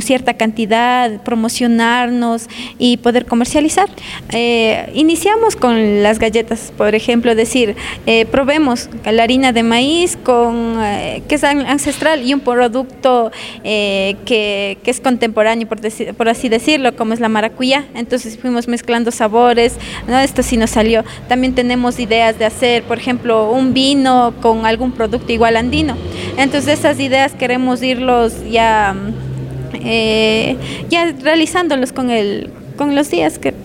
cierta 0.00 0.34
cantidad, 0.34 1.22
promocionarnos 1.22 2.48
y 2.78 2.96
poder 2.98 3.26
comercializar. 3.26 3.88
Eh, 4.30 4.90
iniciamos 4.94 5.56
con 5.56 6.02
las 6.02 6.18
galletas, 6.18 6.72
por 6.76 6.94
ejemplo, 6.94 7.34
decir, 7.34 7.76
eh, 8.06 8.26
probemos 8.26 8.88
la 9.04 9.22
harina 9.22 9.52
de 9.52 9.62
maíz 9.62 10.16
con 10.16 10.76
eh, 10.80 11.22
que 11.28 11.36
es 11.36 11.44
ancestral 11.44 12.22
y 12.22 12.34
un 12.34 12.40
producto 12.40 13.30
que, 13.62 14.78
es 14.84 15.00
contemporáneo, 15.00 15.66
por, 15.68 15.80
por, 16.14 16.28
así 16.28 16.48
decirlo, 16.48 16.94
como 16.96 17.14
es 17.14 17.20
la 17.20 17.28
maracuyá. 17.28 17.84
Entonces 17.94 18.38
fuimos 18.38 18.68
mezclando 18.68 19.10
sabores, 19.10 19.76
¿no? 20.08 20.18
esto 20.18 20.42
sí 20.42 20.56
nos 20.56 20.70
salió. 20.70 21.04
También 21.28 21.54
tenemos 21.54 21.98
ideas 21.98 22.38
de 22.38 22.44
hacer, 22.44 22.82
por 22.84 22.98
ejemplo, 22.98 23.50
un 23.50 23.74
vino 23.74 24.34
con 24.40 24.66
algún 24.66 24.92
producto 24.92 25.32
igual 25.32 25.56
andino. 25.56 25.96
Entonces 26.36 26.78
esas 26.78 27.00
ideas 27.00 27.32
queremos 27.34 27.82
irlos 27.82 28.34
ya 28.50 28.94
eh, 29.84 30.56
ya 30.88 31.12
realizándolos 31.12 31.92
con, 31.92 32.10
el, 32.10 32.50
con 32.76 32.94
los 32.94 33.10
días 33.10 33.38
que... 33.38 33.54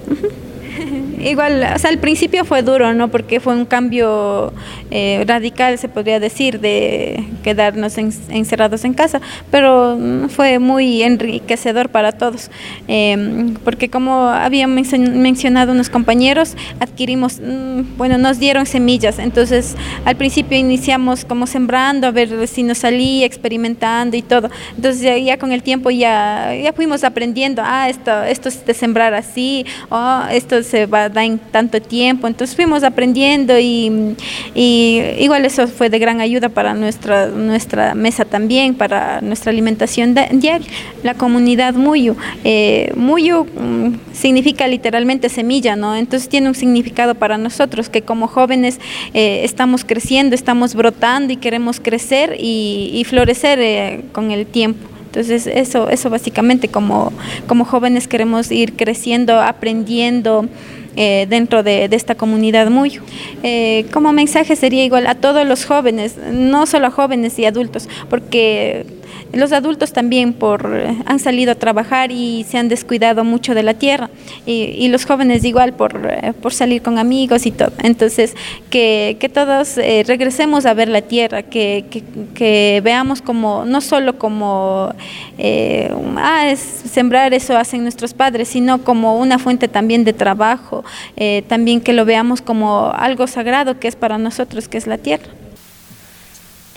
igual, 1.24 1.63
o 1.63 1.88
al 1.88 1.97
principio 1.97 2.45
fue 2.45 2.61
duro, 2.61 2.93
¿no? 2.93 3.09
Porque 3.09 3.39
fue 3.39 3.55
un 3.55 3.65
cambio 3.65 4.53
eh, 4.89 5.24
radical, 5.28 5.78
se 5.78 5.89
podría 5.89 6.19
decir, 6.19 6.59
de 6.59 7.24
quedarnos 7.43 7.97
encerrados 7.97 8.86
en 8.86 8.93
casa, 8.93 9.22
pero 9.49 9.97
mm, 9.99 10.30
fue 10.30 10.59
muy 10.59 11.03
enriquecedor 11.03 11.89
para 11.89 12.11
todos, 12.11 12.49
em, 12.88 13.55
porque 13.63 13.89
como 13.89 14.28
habían 14.28 14.74
mencionado 14.74 15.72
unos 15.72 15.89
compañeros, 15.89 16.55
adquirimos, 16.80 17.39
mm, 17.39 17.97
bueno, 17.97 18.17
nos 18.17 18.39
dieron 18.39 18.65
semillas, 18.65 19.19
entonces 19.19 19.76
al 20.05 20.15
principio 20.15 20.57
iniciamos 20.57 21.26
como 21.26 21.47
sembrando, 21.47 22.07
a 22.07 22.11
ver 22.11 22.47
si 22.47 22.63
nos 22.63 22.80
salía, 22.80 23.26
experimentando 23.26 24.17
y 24.17 24.22
todo, 24.22 24.49
entonces 24.76 25.24
ya, 25.24 25.38
con 25.38 25.51
el 25.51 25.63
tiempo 25.63 25.89
ya, 25.91 26.53
ya 26.55 26.74
fuimos 26.74 27.03
aprendiendo, 27.03 27.61
ah, 27.65 27.89
esto, 27.89 28.24
esto 28.24 28.49
es 28.49 28.65
de 28.65 28.74
sembrar 28.74 29.13
así, 29.13 29.65
o 29.89 30.22
esto 30.32 30.63
se 30.63 30.86
va 30.86 31.09
dar 31.12 31.26
en 31.26 31.38
tanto 31.38 31.82
tiempo, 31.82 32.28
entonces 32.28 32.55
fuimos 32.55 32.84
aprendiendo 32.84 33.57
y, 33.59 34.16
igual 34.55 35.45
eso 35.45 35.68
fue 35.68 35.89
de 35.89 35.99
gran 35.99 36.22
ayuda 36.22 36.49
para 36.49 36.74
nuestra, 36.74 37.28
nuestra 37.28 37.95
mesa 37.95 38.26
también, 38.26 38.76
para 38.76 39.22
nuestra 39.22 39.51
alimentación 39.51 40.16
diaria. 40.32 40.68
La 41.03 41.14
comunidad 41.14 41.74
Muyu, 41.74 42.16
eh, 42.43 42.91
mm, 42.95 44.14
significa 44.14 44.68
literalmente 44.68 45.30
semilla, 45.30 45.76
¿no? 45.76 45.95
Entonces 45.95 46.30
tiene 46.30 46.47
un 46.47 46.55
significado 46.55 47.16
para 47.16 47.38
nosotros 47.38 47.89
que 47.89 48.01
como 48.01 48.28
jóvenes 48.28 48.80
eh, 49.14 49.41
estamos 49.43 49.84
creciendo, 49.86 50.36
estamos 50.36 50.76
brotando 50.76 51.34
y 51.34 51.38
queremos 51.38 51.80
crecer 51.80 52.36
y, 52.39 53.03
florecer 53.07 53.59
eh, 53.59 54.01
con 54.14 54.32
el 54.32 54.45
tiempo. 54.45 54.88
Entonces 55.12 55.45
eso, 55.45 55.89
eso 55.89 56.09
básicamente 56.09 56.70
como, 56.70 57.12
como 57.45 57.66
jóvenes 57.66 58.07
queremos 58.07 58.49
ir 58.49 58.74
creciendo, 58.74 59.41
aprendiendo. 59.41 60.47
Eh, 60.96 61.26
dentro 61.30 61.64
de, 61.64 61.86
esta 61.92 62.16
comunidad 62.16 62.70
muy. 62.70 63.00
Eh, 63.44 63.86
como 63.94 64.12
mensaje 64.12 64.56
sería 64.56 64.84
igual 64.84 65.08
a 65.08 65.16
todos 65.16 65.48
los 65.48 65.66
jóvenes, 65.66 66.16
no 66.32 66.66
solo 66.66 66.88
a 66.88 66.92
jóvenes 66.92 67.39
y 67.39 67.46
adultos, 67.46 67.88
porque 68.10 68.86
los 69.34 69.51
adultos 69.51 69.93
también 69.93 70.34
por, 70.34 70.69
han 71.05 71.19
salido 71.19 71.51
a 71.53 71.55
trabajar 71.55 72.11
y 72.11 72.45
se 72.49 72.57
han 72.57 72.67
descuidado 72.67 73.23
mucho 73.23 73.53
de 73.53 73.63
la 73.63 73.73
tierra 73.73 74.09
y, 74.45 74.88
los 74.91 75.05
jóvenes 75.05 75.45
igual 75.45 75.73
por, 75.73 76.01
por, 76.41 76.53
salir 76.53 76.82
con 76.82 76.97
amigos 76.97 77.45
y 77.45 77.51
todo. 77.51 77.71
Entonces, 77.82 78.36
que, 78.69 79.15
que 79.19 79.29
todos 79.29 79.77
eh, 79.77 80.03
regresemos 80.05 80.65
a 80.65 80.73
ver 80.73 80.89
la 80.89 81.01
tierra, 81.01 81.43
que, 81.43 81.86
que, 82.34 82.82
veamos 82.84 83.21
como, 83.21 83.63
no 83.63 83.79
solo 83.79 84.17
como, 84.17 84.93
eh, 85.38 85.93
ah, 86.17 86.49
es 86.49 86.59
sembrar 86.59 87.34
eso 87.34 87.57
hacen 87.57 87.84
nuestros 87.84 88.13
padres, 88.13 88.49
sino 88.49 88.84
como 88.84 89.17
una 89.17 89.39
fuente 89.39 89.67
también 89.69 90.03
de 90.03 90.13
trabajo, 90.13 90.84
eh, 91.15 91.43
también 91.47 91.79
que 91.79 91.93
lo 91.93 92.03
veamos 92.03 92.41
como 92.41 92.91
algo 92.93 93.27
sagrado 93.27 93.79
que 93.79 93.88
es 93.88 93.95
para 93.95 94.17
nosotros, 94.17 94.67
que 94.67 94.77
es 94.77 94.88
la 94.88 94.97
tierra 94.97 95.41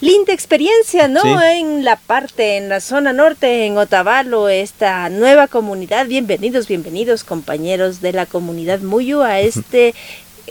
linda 0.04 0.34
experiencia, 0.34 1.08
¿no? 1.08 1.42
En 1.42 1.82
la 1.82 1.96
parte, 1.96 2.58
en 2.58 2.68
la 2.68 2.82
zona 2.82 3.14
norte, 3.14 3.64
en 3.64 3.78
Otavalo, 3.78 4.50
esta 4.50 5.08
nueva 5.08 5.48
comunidad. 5.48 6.06
Bienvenidos, 6.06 6.68
bienvenidos 6.68 7.24
compañeros 7.24 8.02
de 8.02 8.12
la 8.12 8.26
comunidad 8.26 8.80
Muyu 8.80 9.22
a 9.22 9.40
este, 9.40 9.94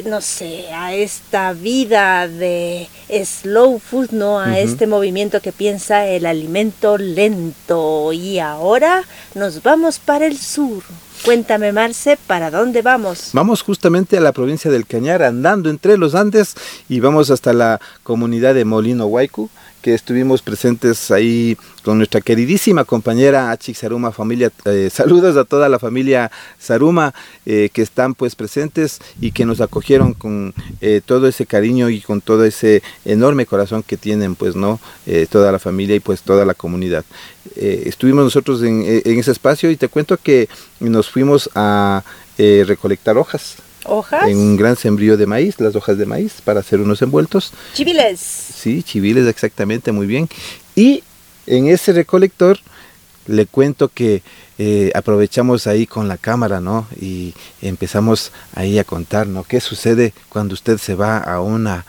no 0.05 0.21
sé, 0.21 0.65
a 0.73 0.95
esta 0.95 1.53
vida 1.53 2.27
de 2.27 2.89
slow 3.23 3.77
food, 3.77 4.09
¿no? 4.09 4.39
A 4.39 4.57
este 4.57 4.87
movimiento 4.87 5.39
que 5.39 5.51
piensa 5.51 6.07
el 6.07 6.25
alimento 6.25 6.97
lento. 6.97 8.11
Y 8.11 8.39
ahora 8.39 9.03
nos 9.35 9.61
vamos 9.61 9.99
para 9.99 10.25
el 10.25 10.39
sur. 10.39 10.81
Cuéntame, 11.25 11.71
Marce, 11.71 12.17
¿para 12.27 12.51
dónde 12.51 12.81
vamos? 12.81 13.29
Vamos 13.31 13.61
justamente 13.61 14.17
a 14.17 14.19
la 14.21 14.33
provincia 14.33 14.69
del 14.69 14.85
Cañar, 14.85 15.23
andando 15.23 15.69
entre 15.69 15.97
los 15.97 16.15
Andes 16.15 16.53
y 16.89 16.99
vamos 16.99 17.31
hasta 17.31 17.53
la 17.53 17.79
comunidad 18.03 18.53
de 18.53 18.65
Molino 18.65 19.05
Huaycu, 19.05 19.49
que 19.83 19.93
estuvimos 19.93 20.41
presentes 20.41 21.11
ahí 21.11 21.57
con 21.83 21.97
nuestra 21.97 22.21
queridísima 22.21 22.85
compañera 22.85 23.51
Achik 23.51 23.75
Saruma 23.75 24.13
familia. 24.13 24.49
Eh, 24.63 24.89
saludos 24.93 25.35
a 25.35 25.43
toda 25.43 25.67
la 25.67 25.77
familia 25.77 26.31
Saruma 26.57 27.13
eh, 27.45 27.69
que 27.73 27.81
están 27.81 28.15
pues 28.15 28.33
presentes 28.33 29.01
y 29.19 29.33
que 29.33 29.45
nos 29.45 29.59
acogieron 29.59 30.13
con 30.13 30.53
eh, 30.79 31.01
todo 31.05 31.27
ese 31.27 31.45
cariño 31.45 31.89
y 31.89 31.99
con 31.99 32.21
todo 32.21 32.45
ese 32.45 32.81
enorme 33.03 33.45
corazón 33.45 33.83
que 33.83 33.97
tienen 33.97 34.35
pues 34.35 34.55
no 34.55 34.79
toda 35.29 35.51
la 35.51 35.59
familia 35.59 35.97
y 35.97 35.99
pues 35.99 36.21
toda 36.21 36.45
la 36.45 36.53
comunidad. 36.53 37.03
estuvimos 37.55 38.23
nosotros 38.23 38.63
en, 38.63 38.83
en, 38.85 39.19
ese 39.19 39.31
espacio 39.31 39.69
y 39.69 39.75
te 39.75 39.89
cuento 39.89 40.15
que 40.17 40.47
nos 40.79 41.09
fuimos 41.09 41.49
a 41.55 42.03
recolectar 42.37 43.17
hojas 43.17 43.57
¿Hojas? 43.85 44.27
En 44.27 44.37
un 44.37 44.55
gran 44.55 44.75
sembrío 44.75 45.17
de 45.17 45.25
maíz, 45.25 45.59
las 45.59 45.75
hojas 45.75 45.97
de 45.97 46.05
maíz, 46.05 46.41
para 46.43 46.59
hacer 46.61 46.79
unos 46.79 47.01
envueltos. 47.01 47.51
Chiviles. 47.73 48.19
Sí, 48.19 48.83
chiviles, 48.83 49.27
exactamente, 49.27 49.91
muy 49.91 50.07
bien. 50.07 50.29
Y 50.75 51.03
en 51.45 51.67
ese 51.67 51.93
recolector 51.93 52.59
le 53.27 53.45
cuento 53.45 53.89
que 53.89 54.21
eh, 54.57 54.91
aprovechamos 54.93 55.65
ahí 55.67 55.87
con 55.87 56.07
la 56.07 56.17
cámara, 56.17 56.59
¿no? 56.59 56.87
Y 56.99 57.33
empezamos 57.61 58.31
ahí 58.53 58.77
a 58.79 58.83
contar, 58.83 59.27
¿no? 59.27 59.43
¿Qué 59.43 59.59
sucede 59.59 60.13
cuando 60.29 60.53
usted 60.53 60.77
se 60.77 60.95
va 60.95 61.17
a 61.17 61.41
una 61.41 61.85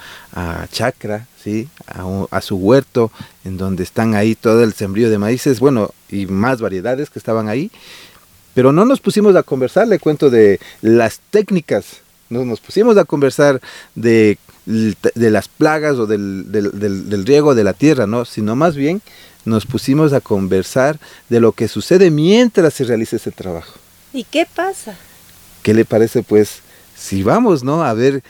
chacra, 0.73 1.27
¿sí? 1.43 1.69
A, 1.87 2.05
a, 2.31 2.41
su 2.41 2.57
huerto, 2.57 3.11
en 3.45 3.57
donde 3.57 3.83
están 3.83 4.15
ahí 4.15 4.35
todo 4.35 4.65
el 4.65 4.73
sembrío 4.73 5.11
de 5.11 5.19
maíces, 5.19 5.61
bueno, 5.61 5.91
y 6.09 6.27
más 6.27 6.61
variedades 6.61 7.11
que 7.11 7.19
estaban 7.19 7.49
ahí. 7.49 7.71
Pero 8.55 8.73
no 8.73 8.85
nos 8.85 9.01
pusimos 9.01 9.37
a 9.37 9.43
conversar, 9.43 9.89
le 9.89 9.99
cuento 9.99 10.31
de 10.31 10.61
las 10.81 11.21
técnicas, 11.31 11.99
no 12.31 12.45
nos 12.45 12.61
pusimos 12.61 12.97
a 12.97 13.05
conversar 13.05 13.61
de, 13.95 14.39
de 14.67 15.31
las 15.31 15.49
plagas 15.49 15.97
o 15.97 16.07
del, 16.07 16.51
del, 16.51 17.27
riego 17.27 17.55
de 17.55 17.65
la 17.65 17.73
tierra, 17.73 18.07
¿no? 18.07 18.25
sino 18.25 18.57
más 18.57 18.77
bien 18.77 19.03
nos 19.45 19.67
pusimos 19.67 20.13
a 20.13 20.21
conversar 20.21 20.99
de 21.29 21.41
lo 21.41 21.53
que 21.53 21.69
sucede 21.69 22.11
mientras 22.11 22.75
se 22.75 22.85
realiza 22.85 23.17
ese 23.17 23.31
trabajo. 23.31 23.75
¿Y 24.13 24.25
qué 24.25 24.47
pasa? 24.53 24.97
¿Qué 25.63 25.75
le 25.75 25.85
parece 25.85 26.23
pues 26.23 26.61
si 26.97 27.23
vamos, 27.23 27.63
¿no? 27.63 27.85
A 27.85 27.93
ver 27.93 28.23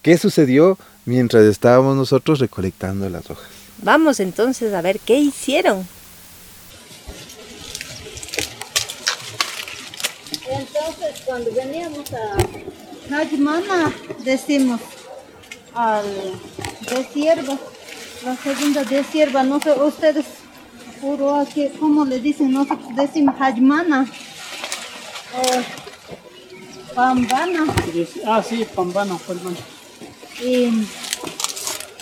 qué 0.00 0.16
sucedió 0.16 0.78
mientras 1.04 1.44
estábamos 1.44 1.96
nosotros 1.96 2.38
recolectando 2.38 3.08
las 3.10 3.28
hojas. 3.28 3.48
Vamos 3.82 4.20
entonces 4.20 4.72
a 4.72 4.80
ver 4.80 4.98
qué 5.00 5.18
hicieron. 5.18 5.86
Entonces, 10.62 11.22
cuando 11.24 11.50
veníamos 11.52 12.06
a 12.12 13.16
Hajmana, 13.16 13.92
decimos 14.24 14.80
al 15.74 16.04
de 16.88 17.04
sierva, 17.12 17.58
la 18.24 18.36
segunda 18.36 18.84
de 18.84 19.02
sierva, 19.02 19.42
no 19.42 19.60
sé, 19.60 19.72
ustedes, 19.72 20.24
puro 21.00 21.34
aquí, 21.34 21.68
¿cómo 21.80 22.04
le 22.04 22.20
dicen? 22.20 22.52
Nosotros 22.52 22.94
decimos 22.94 23.34
Hajmana. 23.40 24.06
O 25.36 26.94
Pambana. 26.94 27.64
Ah, 28.26 28.42
sí, 28.48 28.64
Pambana, 28.74 29.16
pambana. 29.16 29.56
Y 30.40 30.68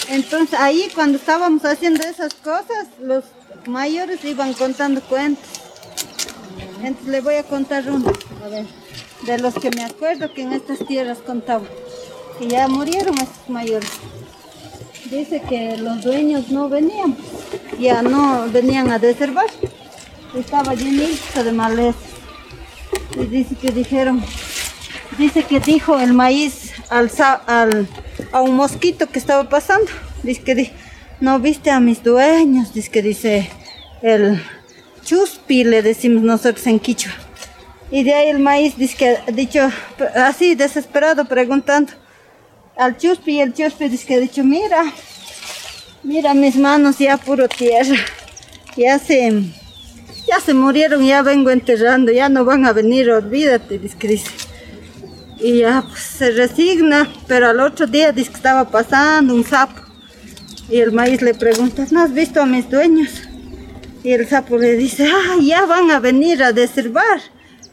entonces 0.09 0.59
ahí 0.59 0.91
cuando 0.95 1.17
estábamos 1.17 1.65
haciendo 1.65 2.03
esas 2.03 2.35
cosas, 2.35 2.89
los 3.01 3.25
mayores 3.67 4.23
iban 4.25 4.53
contando 4.53 5.01
cuentos. 5.01 5.49
Entonces 6.83 7.09
le 7.09 7.21
voy 7.21 7.35
a 7.35 7.43
contar 7.43 7.91
uno, 7.91 8.11
a 8.45 8.49
ver, 8.49 8.67
de 9.27 9.39
los 9.39 9.55
que 9.55 9.71
me 9.71 9.85
acuerdo 9.85 10.33
que 10.33 10.43
en 10.43 10.53
estas 10.53 10.79
tierras 10.87 11.19
contaba. 11.19 11.65
Que 12.39 12.49
ya 12.49 12.69
murieron 12.69 13.15
estos 13.19 13.49
mayores. 13.49 13.91
Dice 15.11 15.43
que 15.43 15.77
los 15.77 16.03
dueños 16.03 16.49
no 16.51 16.69
venían, 16.69 17.17
ya 17.79 18.01
no 18.03 18.47
venían 18.51 18.91
a 18.91 18.99
deservar. 18.99 19.47
Estaba 20.35 20.75
llenito 20.75 21.45
de 21.45 21.53
maleza. 21.53 21.99
Y 23.17 23.27
dice 23.27 23.57
que 23.57 23.73
dijeron, 23.73 24.23
dice 25.19 25.43
que 25.43 25.61
dijo 25.61 25.99
el 25.99 26.13
maíz 26.13 26.73
al, 26.89 27.11
al, 27.47 27.89
a 28.33 28.41
un 28.41 28.57
mosquito 28.57 29.09
que 29.09 29.19
estaba 29.19 29.49
pasando. 29.49 29.91
Dice 30.23 30.43
que 30.43 30.73
no 31.21 31.41
viste 31.41 31.71
a 31.71 31.81
mis 31.81 32.03
dueños, 32.03 32.73
dice 32.73 32.91
que 32.91 33.03
dice 33.03 33.51
el 34.03 34.41
chuspi 35.05 35.65
le 35.65 35.83
decimos 35.83 36.23
nosotros 36.23 36.67
en 36.67 36.79
Quichua. 36.79 37.13
Y 37.91 38.05
de 38.05 38.15
ahí 38.15 38.29
el 38.29 38.39
maíz 38.39 38.77
dice 38.77 38.97
que 38.97 39.33
dicho 39.33 39.69
así 40.15 40.55
desesperado 40.55 41.25
preguntando 41.25 41.93
al 42.77 42.97
chuspi 42.97 43.33
y 43.33 43.41
el 43.41 43.53
chuspi 43.53 43.89
dice 43.89 44.07
que 44.07 44.15
ha 44.15 44.21
dicho 44.21 44.45
mira, 44.45 44.85
mira 46.03 46.33
mis 46.35 46.57
manos 46.57 46.99
ya 46.99 47.17
puro 47.17 47.49
tierra, 47.49 47.97
ya 48.77 48.99
se, 48.99 49.43
ya 50.27 50.41
se 50.41 50.55
murieron, 50.55 51.05
ya 51.05 51.23
vengo 51.23 51.51
enterrando, 51.51 52.13
ya 52.13 52.29
no 52.29 52.45
van 52.45 52.65
a 52.65 52.73
venir, 52.73 53.11
olvídate, 53.11 53.79
dice. 53.79 54.31
Y 55.41 55.61
ya 55.61 55.83
pues, 55.83 56.01
se 56.01 56.31
resigna, 56.33 57.11
pero 57.27 57.49
al 57.49 57.61
otro 57.61 57.87
día 57.87 58.13
dice 58.13 58.31
que 58.31 58.37
estaba 58.37 58.71
pasando 58.71 59.35
un 59.35 59.45
sapo. 59.45 59.81
Y 60.71 60.79
el 60.79 60.93
maíz 60.93 61.21
le 61.23 61.35
pregunta, 61.35 61.85
¿no 61.91 62.03
has 62.03 62.13
visto 62.13 62.41
a 62.41 62.47
mis 62.47 62.71
dueños? 62.71 63.30
Y 64.03 64.13
el 64.13 64.27
sapo 64.29 64.57
le 64.57 64.77
dice, 64.77 65.09
ah, 65.13 65.37
ya 65.43 65.67
van 65.67 65.91
a 65.91 66.01
venir 66.01 66.43
a 66.43 66.53
deservar. 66.53 67.21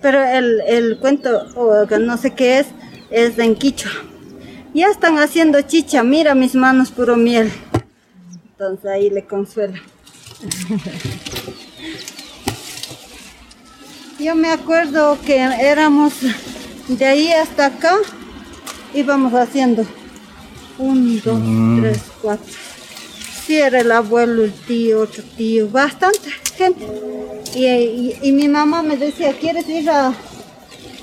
Pero 0.02 0.22
el, 0.24 0.62
el 0.68 0.98
cuento, 1.00 1.48
o 1.56 1.86
no 2.00 2.18
sé 2.18 2.32
qué 2.36 2.60
es, 2.60 2.68
es 3.10 3.36
de 3.38 3.46
en 3.46 3.56
Quichua. 3.56 3.92
Ya 4.74 4.88
están 4.90 5.18
haciendo 5.18 5.62
chicha, 5.62 6.04
mira 6.04 6.36
mis 6.36 6.54
manos 6.54 6.92
puro 6.92 7.16
miel. 7.16 7.52
Entonces 8.52 8.86
ahí 8.92 9.10
le 9.10 9.26
consuelo. 9.26 9.80
Yo 14.20 14.36
me 14.36 14.50
acuerdo 14.50 15.18
que 15.26 15.38
éramos 15.38 16.14
de 16.88 17.06
ahí 17.06 17.32
hasta 17.32 17.68
acá, 17.68 17.96
íbamos 18.94 19.34
haciendo 19.34 19.86
un, 20.80 21.22
dos, 21.22 21.40
Mm. 21.40 21.82
tres, 21.82 22.02
cuatro. 22.22 22.54
Sí, 23.48 23.58
era 23.58 23.80
el 23.80 23.92
abuelo, 23.94 24.44
el 24.44 24.52
tío, 24.54 25.02
otro 25.02 25.24
tío, 25.38 25.70
bastante 25.70 26.30
gente. 26.58 26.86
Y, 27.56 27.66
y- 27.66 28.18
y 28.22 28.32
mi 28.34 28.48
mamá 28.50 28.84
me 28.84 28.98
decía, 28.98 29.32
¿quieres 29.34 29.68
ir 29.70 29.90
a 29.90 30.14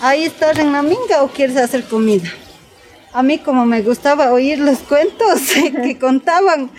ahí 0.01 0.24
estar 0.24 0.59
en 0.61 0.70
la 0.72 0.82
minga 0.82 1.22
o 1.22 1.28
quieres 1.28 1.57
hacer 1.57 1.84
comida? 1.84 2.30
A 3.14 3.22
mí 3.22 3.38
como 3.38 3.64
me 3.64 3.80
gustaba 3.80 4.30
oír 4.32 4.59
los 4.59 4.78
cuentos 4.80 5.40
que 5.82 5.99
contaban, 5.99 6.70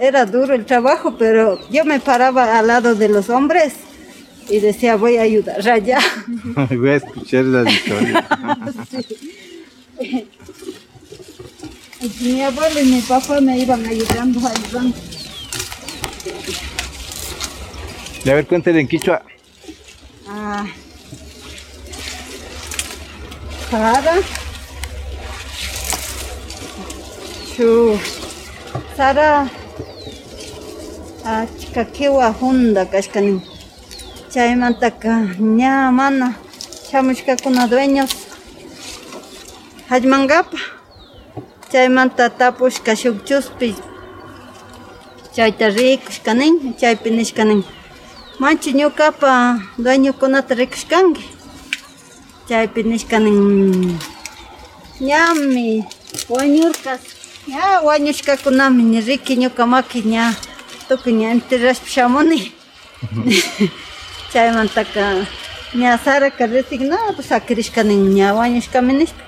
era 0.00 0.26
duro 0.26 0.54
el 0.54 0.66
trabajo, 0.66 1.16
pero 1.16 1.58
yo 1.70 1.84
me 1.84 2.00
paraba 2.00 2.58
al 2.58 2.66
lado 2.66 2.94
de 2.96 3.08
los 3.08 3.30
hombres 3.30 3.74
y 4.48 4.58
decía, 4.58 4.96
voy 4.96 5.18
a 5.18 5.22
ayudar 5.22 5.68
allá. 5.68 5.98
Voy 6.70 6.90
a 6.90 6.96
escuchar 6.96 7.44
las 7.44 7.72
historias. 7.72 8.24
Y 12.06 12.22
mi 12.22 12.42
abuelo 12.42 12.80
y 12.80 12.84
mi 12.84 13.00
papá 13.00 13.40
me 13.40 13.58
iban 13.58 13.84
ayudando, 13.84 14.38
ayudando. 14.46 14.96
Y 18.24 18.30
a 18.30 18.34
ver, 18.34 18.46
cuéntale 18.46 18.78
en 18.80 18.86
Quichua. 18.86 19.22
Ah. 20.28 20.66
Sara. 23.68 24.14
Chu. 27.56 27.98
Sara. 28.96 29.50
Ah, 31.24 31.44
chica, 31.58 31.86
qué 31.86 32.08
guajunda, 32.08 32.88
kashkanin. 32.88 33.42
Chaymantaka, 34.30 35.22
ña, 35.40 35.90
mana. 35.90 36.38
Chamushkakuna 36.88 37.66
dueños. 37.66 38.10
Hallmangapa. 39.88 40.75
Chaymanta 41.76 42.30
tapushka 42.30 42.96
shukchuspi. 42.96 43.76
Chayta 45.36 45.68
rikushkanin, 45.76 46.54
chaypi 46.80 47.10
nishkanin. 47.10 47.60
Manchi 48.40 48.70
ñukapa 48.78 49.32
dueñokunata 49.82 50.54
rikushkanki. 50.60 51.24
Chaypi 52.48 52.80
nishkanin 52.90 53.98
ñami 55.08 55.84
wañurkas. 56.34 57.00
Ya 57.46 57.82
wañushkakunami 57.86 58.82
ni 58.82 59.00
riki 59.08 59.36
ñuka 59.36 59.66
maki 59.66 60.00
ña 60.12 60.32
tukuy 60.88 61.12
ña 61.20 61.28
enterrashpa 61.36 61.88
shamuni. 61.94 62.40
Chaymantaka 64.32 65.04
ña 65.80 65.98
saraka 66.04 66.46
resignado 66.46 67.20
sakirishkanin 67.30 68.02
ña 68.16 68.32
wañushkami 68.38 68.92
nishpa. 68.94 69.22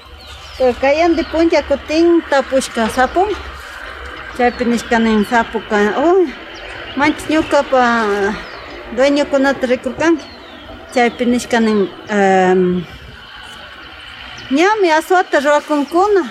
Pero 0.58 0.74
kayandi 0.74 1.22
punlla 1.30 1.62
kutin 1.62 2.18
tapushka 2.30 2.88
sapun. 2.90 3.30
Chaypi 4.36 4.64
nishkanin 4.64 5.22
sapuka. 5.30 5.78
Uy, 6.02 6.26
manchi 6.98 7.24
ñukapa 7.32 7.82
dueñokunata 8.96 9.66
rikurkanki. 9.70 10.26
Chaypi 10.94 11.24
nishkanin 11.26 11.86
um, 12.10 12.84
ñami 14.50 14.90
aswata 14.90 15.38
ruwakunkuna. 15.40 16.22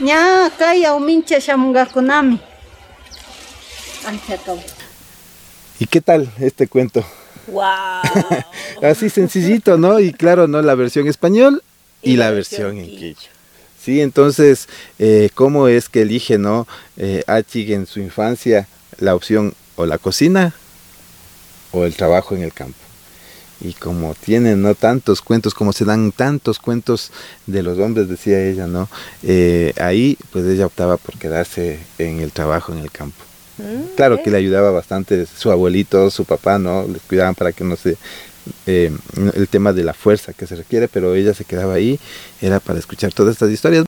Ña 0.00 0.50
kay 0.58 0.84
awmincha 0.86 1.40
shamungakunami. 1.40 2.38
Ay, 4.06 4.20
se 4.24 4.34
acabó. 4.34 4.62
¿Y 5.80 5.86
qué 5.86 6.00
tal 6.00 6.30
este 6.38 6.68
cuento? 6.68 7.04
¡Wow! 7.48 7.66
Así 8.82 9.10
sencillito, 9.10 9.76
¿no? 9.76 9.98
Y 9.98 10.12
claro, 10.12 10.46
¿no? 10.46 10.62
La 10.62 10.76
versión 10.76 11.08
español 11.08 11.62
y, 12.02 12.16
la, 12.16 12.30
versión, 12.30 12.78
en 12.78 12.86
quichua. 12.86 13.37
Sí, 13.88 14.02
entonces, 14.02 14.68
eh, 14.98 15.30
¿cómo 15.34 15.66
es 15.66 15.88
que 15.88 16.02
elige, 16.02 16.36
¿no? 16.36 16.68
Eh, 16.98 17.22
Achig 17.26 17.72
en 17.72 17.86
su 17.86 18.00
infancia 18.00 18.68
la 18.98 19.14
opción 19.14 19.54
o 19.76 19.86
la 19.86 19.96
cocina 19.96 20.52
o 21.72 21.86
el 21.86 21.94
trabajo 21.94 22.36
en 22.36 22.42
el 22.42 22.52
campo. 22.52 22.76
Y 23.62 23.72
como 23.72 24.14
tienen 24.14 24.60
no 24.60 24.74
tantos 24.74 25.22
cuentos, 25.22 25.54
como 25.54 25.72
se 25.72 25.86
dan 25.86 26.12
tantos 26.12 26.58
cuentos 26.58 27.12
de 27.46 27.62
los 27.62 27.78
hombres, 27.78 28.10
decía 28.10 28.44
ella, 28.44 28.66
¿no? 28.66 28.90
Eh, 29.22 29.72
ahí 29.80 30.18
pues 30.32 30.44
ella 30.44 30.66
optaba 30.66 30.98
por 30.98 31.16
quedarse 31.18 31.78
en 31.96 32.20
el 32.20 32.30
trabajo 32.30 32.74
en 32.74 32.80
el 32.80 32.90
campo. 32.90 33.24
Claro 33.96 34.22
que 34.22 34.30
le 34.30 34.36
ayudaba 34.36 34.70
bastante 34.70 35.24
su 35.24 35.50
abuelito, 35.50 36.10
su 36.10 36.26
papá, 36.26 36.58
¿no? 36.58 36.86
Les 36.86 37.00
cuidaban 37.00 37.34
para 37.34 37.52
que 37.52 37.64
no 37.64 37.74
se... 37.74 37.96
eh, 38.66 38.92
el 39.34 39.48
tema 39.48 39.72
de 39.72 39.84
la 39.84 39.94
fuerza 39.94 40.32
que 40.32 40.46
se 40.46 40.56
requiere, 40.56 40.88
pero 40.88 41.14
ella 41.14 41.34
se 41.34 41.44
quedaba 41.44 41.74
ahí, 41.74 41.98
era 42.40 42.60
para 42.60 42.78
escuchar 42.78 43.12
todas 43.12 43.32
estas 43.32 43.50
historias. 43.50 43.84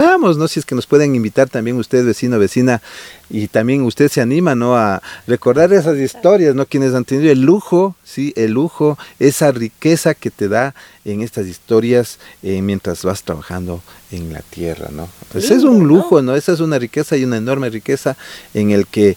Vamos, 0.00 0.38
¿no? 0.38 0.46
Si 0.46 0.60
es 0.60 0.64
que 0.64 0.76
nos 0.76 0.86
pueden 0.86 1.16
invitar 1.16 1.48
también 1.48 1.76
usted, 1.76 2.04
vecino, 2.04 2.38
vecina, 2.38 2.80
y 3.28 3.48
también 3.48 3.82
usted 3.82 4.08
se 4.08 4.20
anima, 4.20 4.54
¿no? 4.54 4.76
A 4.76 5.02
recordar 5.26 5.72
esas 5.72 5.98
historias, 5.98 6.54
¿no? 6.54 6.66
Quienes 6.66 6.94
han 6.94 7.04
tenido 7.04 7.32
el 7.32 7.42
lujo, 7.42 7.96
sí, 8.04 8.32
el 8.36 8.52
lujo, 8.52 8.96
esa 9.18 9.50
riqueza 9.50 10.14
que 10.14 10.30
te 10.30 10.48
da 10.48 10.76
en 11.04 11.20
estas 11.20 11.48
historias 11.48 12.20
eh, 12.44 12.62
mientras 12.62 13.02
vas 13.04 13.24
trabajando 13.24 13.82
en 14.12 14.32
la 14.32 14.42
tierra, 14.42 14.88
¿no? 14.92 15.08
Pues 15.32 15.50
es 15.50 15.64
un 15.64 15.88
lujo, 15.88 16.22
¿no? 16.22 16.36
Esa 16.36 16.52
es 16.52 16.60
una 16.60 16.78
riqueza 16.78 17.16
y 17.16 17.24
una 17.24 17.36
enorme 17.36 17.68
riqueza 17.68 18.16
en 18.54 18.70
el 18.70 18.86
que 18.86 19.16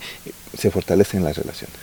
se 0.58 0.72
fortalecen 0.72 1.24
las 1.24 1.38
relaciones. 1.38 1.78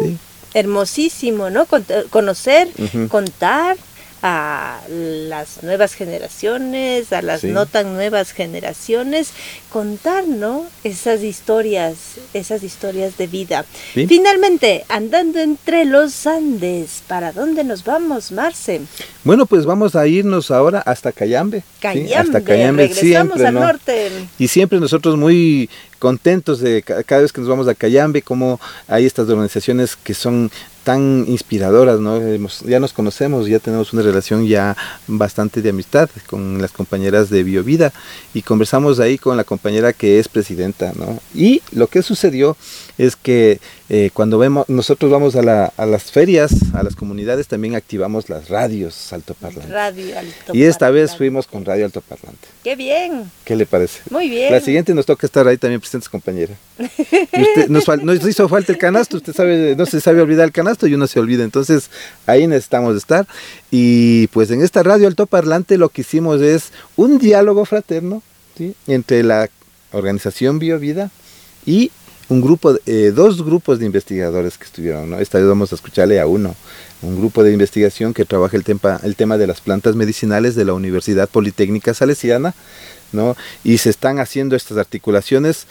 Sí. 0.00 0.18
Hermosísimo, 0.54 1.50
¿no? 1.50 1.66
Conocer, 2.10 2.68
contar 3.08 3.76
a 4.24 4.78
las 4.88 5.64
nuevas 5.64 5.94
generaciones, 5.94 7.12
a 7.12 7.22
las 7.22 7.40
Sí. 7.40 7.48
no 7.48 7.66
tan 7.66 7.94
nuevas 7.94 8.30
generaciones, 8.30 9.30
contar, 9.68 10.28
¿no? 10.28 10.64
Esas 10.84 11.24
historias, 11.24 11.96
esas 12.32 12.62
historias 12.62 13.16
de 13.16 13.26
vida. 13.26 13.64
Sí. 13.94 14.06
Finalmente, 14.06 14.84
andando 14.88 15.40
entre 15.40 15.84
los 15.86 16.24
Andes, 16.28 17.02
¿para 17.08 17.32
dónde 17.32 17.64
nos 17.64 17.82
vamos, 17.82 18.30
Marce? 18.30 18.82
Bueno, 19.24 19.44
pues 19.44 19.66
vamos 19.66 19.96
a 19.96 20.06
irnos 20.06 20.52
ahora 20.52 20.78
hasta 20.86 21.10
Cayambe. 21.10 21.58
¿sí? 21.58 21.64
Cayambe, 21.80 22.14
hasta 22.14 22.44
Cayambe 22.44 22.82
regresamos 22.86 23.08
siempre, 23.34 23.46
al 23.48 23.54
¿no? 23.54 23.60
norte. 23.60 24.10
Y 24.38 24.46
siempre 24.46 24.78
nosotros 24.78 25.16
muy 25.16 25.68
contentos 26.06 26.58
de 26.58 26.82
ca- 26.82 27.04
cada 27.04 27.22
vez 27.22 27.32
que 27.32 27.40
nos 27.40 27.48
vamos 27.48 27.68
a 27.68 27.76
Cayambe, 27.76 28.22
como 28.22 28.58
hay 28.88 29.06
estas 29.06 29.28
organizaciones 29.28 29.94
que 29.94 30.14
son 30.14 30.50
tan 30.82 31.24
inspiradoras, 31.28 32.00
¿no? 32.00 32.18
Ya 32.66 32.80
nos 32.80 32.92
conocemos, 32.92 33.46
ya 33.46 33.60
tenemos 33.60 33.92
una 33.92 34.02
relación 34.02 34.44
ya 34.48 34.76
bastante 35.06 35.62
de 35.62 35.70
amistad 35.70 36.10
con 36.26 36.60
las 36.60 36.72
compañeras 36.72 37.30
de 37.30 37.44
Biovida 37.44 37.92
y 38.34 38.42
conversamos 38.42 38.98
ahí 38.98 39.16
con 39.16 39.36
la 39.36 39.44
compañera 39.44 39.92
que 39.92 40.18
es 40.18 40.26
presidenta, 40.26 40.92
¿no? 40.96 41.20
Y 41.36 41.62
lo 41.70 41.86
que 41.86 42.02
sucedió 42.02 42.56
es 42.98 43.14
que 43.14 43.60
eh, 43.94 44.08
cuando 44.14 44.38
vemos, 44.38 44.66
nosotros 44.70 45.10
vamos 45.10 45.36
a, 45.36 45.42
la- 45.42 45.70
a 45.76 45.84
las 45.84 46.04
ferias, 46.04 46.50
a 46.72 46.82
las 46.82 46.96
comunidades, 46.96 47.46
también 47.46 47.74
activamos 47.74 48.30
las 48.30 48.48
radios 48.48 49.12
altoparlantes. 49.12 49.70
Radio 49.70 50.18
Alto. 50.18 50.54
Y 50.54 50.62
esta 50.62 50.88
vez 50.88 51.14
fuimos 51.14 51.46
con 51.46 51.62
radio 51.66 51.84
altoparlante. 51.84 52.48
¡Qué 52.64 52.74
bien! 52.74 53.30
¿Qué 53.44 53.54
le 53.54 53.66
parece? 53.66 54.00
Muy 54.08 54.30
bien. 54.30 54.50
La 54.50 54.60
siguiente 54.60 54.94
nos 54.94 55.04
toca 55.04 55.26
estar 55.26 55.46
ahí 55.46 55.58
también 55.58 55.78
presentes, 55.78 56.08
compañera. 56.08 56.54
Usted, 56.78 57.68
nos, 57.68 58.26
hizo 58.26 58.48
falta 58.48 58.72
el 58.72 58.78
canasto, 58.78 59.18
usted 59.18 59.34
sabe, 59.34 59.76
no 59.76 59.84
se 59.84 60.00
sabe 60.00 60.22
olvidar 60.22 60.46
el 60.46 60.52
canasto 60.52 60.86
y 60.86 60.94
uno 60.94 61.06
se 61.06 61.20
olvida. 61.20 61.44
Entonces, 61.44 61.90
ahí 62.26 62.46
necesitamos 62.46 62.96
estar. 62.96 63.26
Y 63.70 64.28
pues 64.28 64.50
en 64.50 64.62
esta 64.62 64.82
radio 64.82 65.06
altoparlante 65.06 65.76
lo 65.76 65.90
que 65.90 66.00
hicimos 66.00 66.40
es 66.40 66.72
un 66.96 67.18
diálogo 67.18 67.66
fraterno 67.66 68.22
¿sí? 68.56 68.74
entre 68.86 69.22
la 69.22 69.50
organización 69.92 70.58
Biovida 70.58 71.10
y 71.66 71.90
un 72.32 72.40
grupo, 72.40 72.76
eh, 72.86 73.12
dos 73.14 73.44
grupos 73.44 73.78
de 73.78 73.86
investigadores 73.86 74.56
que 74.56 74.64
estuvieron, 74.64 75.10
¿no? 75.10 75.18
Esta 75.18 75.38
vez 75.38 75.46
vamos 75.46 75.70
a 75.72 75.74
escucharle 75.74 76.18
a 76.18 76.26
uno, 76.26 76.56
un 77.02 77.16
grupo 77.16 77.44
de 77.44 77.52
investigación 77.52 78.14
que 78.14 78.24
trabaja 78.24 78.56
el 78.56 78.64
tema, 78.64 78.98
el 79.02 79.16
tema 79.16 79.36
de 79.36 79.46
las 79.46 79.60
plantas 79.60 79.94
medicinales 79.94 80.54
de 80.54 80.64
la 80.64 80.72
Universidad 80.72 81.28
Politécnica 81.28 81.92
Salesiana, 81.92 82.54
¿no? 83.12 83.36
Y 83.64 83.78
se 83.78 83.90
están 83.90 84.18
haciendo 84.18 84.56
estas 84.56 84.78
articulaciones 84.78 85.66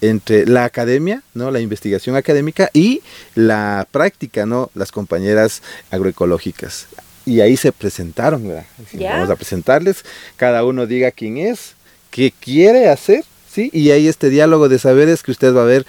entre 0.00 0.46
la 0.46 0.64
academia, 0.64 1.22
¿no? 1.34 1.50
La 1.50 1.60
investigación 1.60 2.16
académica 2.16 2.70
y 2.72 3.02
la 3.34 3.86
práctica, 3.90 4.46
¿no? 4.46 4.70
Las 4.74 4.90
compañeras 4.90 5.62
agroecológicas. 5.90 6.86
Y 7.24 7.40
ahí 7.40 7.56
se 7.56 7.70
presentaron, 7.70 8.48
¿verdad? 8.48 8.64
Vamos 8.94 9.30
a 9.30 9.36
presentarles, 9.36 10.04
cada 10.36 10.64
uno 10.64 10.86
diga 10.86 11.12
quién 11.12 11.36
es, 11.36 11.74
qué 12.10 12.32
quiere 12.32 12.88
hacer, 12.88 13.24
¿sí? 13.50 13.70
Y 13.72 13.90
hay 13.90 14.08
este 14.08 14.30
diálogo 14.30 14.68
de 14.68 14.78
saberes 14.78 15.22
que 15.22 15.30
usted 15.30 15.54
va 15.54 15.62
a 15.62 15.66
ver 15.66 15.86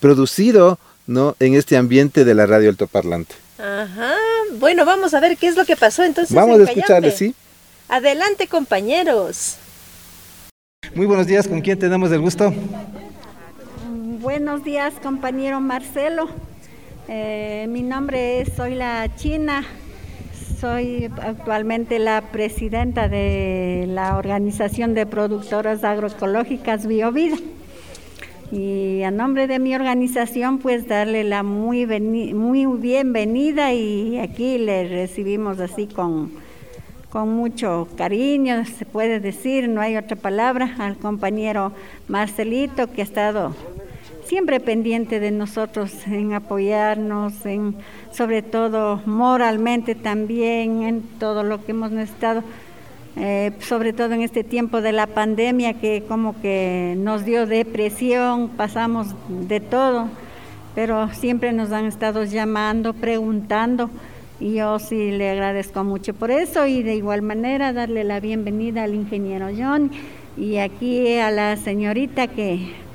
producido, 0.00 0.78
¿no? 1.06 1.36
En 1.40 1.54
este 1.54 1.76
ambiente 1.76 2.24
de 2.24 2.34
la 2.34 2.46
radio 2.46 2.70
altoparlante. 2.70 3.34
Ajá. 3.58 4.14
Bueno, 4.58 4.84
vamos 4.84 5.14
a 5.14 5.20
ver 5.20 5.36
qué 5.36 5.48
es 5.48 5.56
lo 5.56 5.64
que 5.64 5.76
pasó 5.76 6.04
entonces. 6.04 6.34
Vamos 6.34 6.60
en 6.60 6.66
a 6.66 6.70
escucharle. 6.70 7.10
¿sí? 7.10 7.34
Adelante 7.88 8.46
compañeros. 8.46 9.56
Muy 10.94 11.06
buenos 11.06 11.26
días, 11.26 11.48
¿con 11.48 11.60
quién 11.60 11.78
tenemos 11.78 12.10
el 12.12 12.20
gusto? 12.20 12.52
Buenos 14.20 14.64
días, 14.64 14.94
compañero 15.02 15.60
Marcelo. 15.60 16.28
Eh, 17.08 17.66
mi 17.68 17.82
nombre 17.82 18.40
es 18.40 18.54
Soy 18.56 18.74
la 18.74 19.14
China. 19.16 19.64
Soy 20.60 21.08
actualmente 21.22 22.00
la 22.00 22.20
presidenta 22.20 23.08
de 23.08 23.84
la 23.86 24.16
Organización 24.16 24.92
de 24.92 25.06
Productoras 25.06 25.84
Agroecológicas 25.84 26.88
BioVida. 26.88 27.36
Y 28.50 29.02
a 29.04 29.12
nombre 29.12 29.46
de 29.46 29.60
mi 29.60 29.76
organización, 29.76 30.58
pues 30.58 30.88
darle 30.88 31.22
la 31.22 31.44
muy, 31.44 31.86
muy 31.86 32.66
bienvenida 32.66 33.72
y 33.72 34.18
aquí 34.18 34.58
le 34.58 34.88
recibimos 34.88 35.60
así 35.60 35.86
con, 35.86 36.32
con 37.08 37.28
mucho 37.28 37.86
cariño, 37.96 38.64
se 38.64 38.84
puede 38.84 39.20
decir, 39.20 39.68
no 39.68 39.80
hay 39.80 39.96
otra 39.96 40.16
palabra, 40.16 40.74
al 40.80 40.96
compañero 40.96 41.72
Marcelito 42.08 42.90
que 42.90 43.02
ha 43.02 43.04
estado 43.04 43.54
siempre 44.28 44.60
pendiente 44.60 45.20
de 45.20 45.30
nosotros 45.30 45.90
en 46.06 46.34
apoyarnos, 46.34 47.46
en 47.46 47.76
sobre 48.12 48.42
todo 48.42 49.00
moralmente 49.06 49.94
también, 49.94 50.82
en 50.82 51.02
todo 51.18 51.42
lo 51.42 51.64
que 51.64 51.72
hemos 51.72 51.90
necesitado, 51.90 52.42
eh, 53.16 53.52
sobre 53.60 53.94
todo 53.94 54.12
en 54.12 54.20
este 54.20 54.44
tiempo 54.44 54.82
de 54.82 54.92
la 54.92 55.06
pandemia 55.06 55.80
que 55.80 56.04
como 56.06 56.38
que 56.42 56.94
nos 56.98 57.24
dio 57.24 57.46
depresión, 57.46 58.50
pasamos 58.50 59.08
de 59.28 59.60
todo, 59.60 60.08
pero 60.74 61.08
siempre 61.14 61.54
nos 61.54 61.72
han 61.72 61.86
estado 61.86 62.24
llamando, 62.24 62.92
preguntando. 62.92 63.88
Y 64.40 64.54
yo 64.56 64.78
sí 64.78 65.10
le 65.10 65.30
agradezco 65.30 65.82
mucho 65.84 66.12
por 66.12 66.30
eso 66.30 66.66
y 66.66 66.82
de 66.82 66.94
igual 66.94 67.22
manera 67.22 67.72
darle 67.72 68.04
la 68.04 68.20
bienvenida 68.20 68.84
al 68.84 68.94
ingeniero 68.94 69.48
John 69.56 69.90
y 70.36 70.58
aquí 70.58 71.16
a 71.16 71.32
la 71.32 71.56
señorita 71.56 72.28
que 72.28 72.87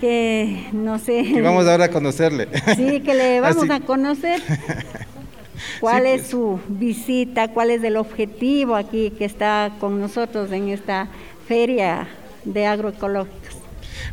que 0.00 0.68
no 0.72 0.98
sé. 0.98 1.22
Que 1.24 1.42
vamos 1.42 1.66
ahora 1.66 1.86
a 1.86 1.90
conocerle. 1.90 2.48
Sí, 2.76 3.00
que 3.00 3.14
le 3.14 3.40
vamos 3.42 3.68
a 3.70 3.80
conocer. 3.80 4.40
¿Cuál 5.80 6.06
es 6.06 6.20
pues. 6.22 6.30
su 6.30 6.60
visita? 6.68 7.48
¿Cuál 7.48 7.70
es 7.70 7.82
el 7.84 7.96
objetivo 7.96 8.74
aquí 8.74 9.10
que 9.10 9.24
está 9.24 9.72
con 9.80 10.00
nosotros 10.00 10.50
en 10.52 10.68
esta 10.68 11.08
feria 11.46 12.08
de 12.44 12.66
agroecológicos? 12.66 13.56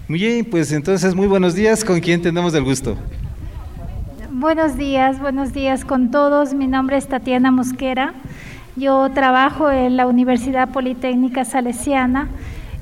Muy 0.08 0.20
bien, 0.20 0.46
pues 0.46 0.72
entonces 0.72 1.16
muy 1.16 1.28
buenos 1.28 1.56
días. 1.56 1.84
¿Con 1.84 2.00
quién 2.00 2.22
tenemos 2.22 2.54
el 2.54 2.64
gusto? 2.64 2.98
Buenos 4.32 4.78
días, 4.78 5.20
buenos 5.20 5.54
días 5.54 5.86
con 5.86 6.12
todos. 6.12 6.54
Mi 6.54 6.68
nombre 6.68 6.98
es 6.98 7.08
Tatiana 7.08 7.52
Mosquera. 7.52 8.14
Yo 8.76 9.10
trabajo 9.14 9.72
en 9.72 9.96
la 9.96 10.06
Universidad 10.06 10.70
Politécnica 10.70 11.46
Salesiana 11.46 12.28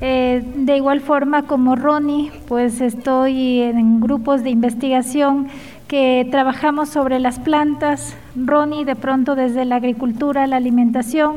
eh, 0.00 0.42
de 0.56 0.76
igual 0.76 1.00
forma 1.00 1.42
como 1.42 1.76
Ronnie, 1.76 2.32
pues 2.48 2.80
estoy 2.80 3.62
en 3.62 4.00
grupos 4.00 4.42
de 4.42 4.50
investigación 4.50 5.48
que 5.86 6.26
trabajamos 6.30 6.88
sobre 6.88 7.18
las 7.18 7.38
plantas. 7.38 8.16
Ronnie 8.34 8.84
de 8.84 8.96
pronto 8.96 9.36
desde 9.36 9.64
la 9.64 9.76
agricultura, 9.76 10.46
la 10.46 10.56
alimentación, 10.56 11.36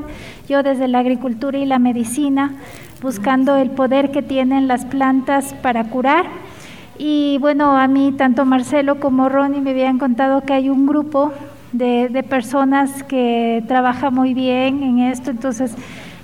yo 0.49 0.63
desde 0.63 0.87
la 0.87 0.99
agricultura 0.99 1.57
y 1.59 1.65
la 1.65 1.79
medicina, 1.79 2.53
buscando 3.01 3.55
el 3.57 3.69
poder 3.69 4.11
que 4.11 4.21
tienen 4.23 4.67
las 4.67 4.85
plantas 4.85 5.53
para 5.61 5.83
curar. 5.85 6.25
Y 6.97 7.37
bueno, 7.39 7.77
a 7.77 7.87
mí 7.87 8.11
tanto 8.17 8.45
Marcelo 8.45 8.99
como 8.99 9.29
Ronnie 9.29 9.61
me 9.61 9.71
habían 9.71 9.99
contado 9.99 10.41
que 10.41 10.53
hay 10.53 10.69
un 10.69 10.87
grupo 10.87 11.31
de, 11.71 12.09
de 12.09 12.23
personas 12.23 13.03
que 13.03 13.63
trabaja 13.67 14.09
muy 14.09 14.33
bien 14.33 14.81
en 14.81 14.99
esto, 14.99 15.29
entonces 15.29 15.75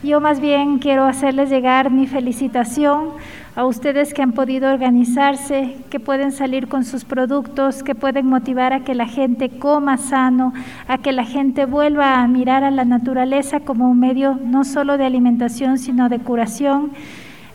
yo 0.04 0.20
más 0.20 0.42
bien 0.42 0.80
quiero 0.80 1.06
hacerles 1.06 1.50
llegar 1.50 1.90
mi 1.90 2.08
felicitación 2.08 3.12
a 3.56 3.66
ustedes 3.66 4.14
que 4.14 4.22
han 4.22 4.34
podido 4.34 4.70
organizarse, 4.70 5.78
que 5.90 6.00
pueden 6.00 6.32
salir 6.32 6.68
con 6.68 6.84
sus 6.84 7.06
productos, 7.06 7.84
que 7.84 7.96
pueden 7.96 8.28
motivar 8.28 8.74
a 8.74 8.84
que 8.84 8.96
la 8.96 9.08
gente 9.08 9.50
coma 9.50 9.98
sano, 9.98 10.54
a 10.88 10.98
que 10.98 11.14
la 11.14 11.24
gente 11.24 11.66
vuelva 11.66 12.22
a 12.22 12.28
mirar 12.28 12.64
a 12.64 12.72
la 12.72 12.84
naturaleza 12.84 13.62
como 13.62 13.90
un 13.90 14.00
medio 14.00 14.38
no 14.44 14.66
solo 14.66 14.98
de 14.98 15.06
alimentación, 15.06 15.78
sino 15.78 16.10
de 16.10 16.20
curación 16.20 16.92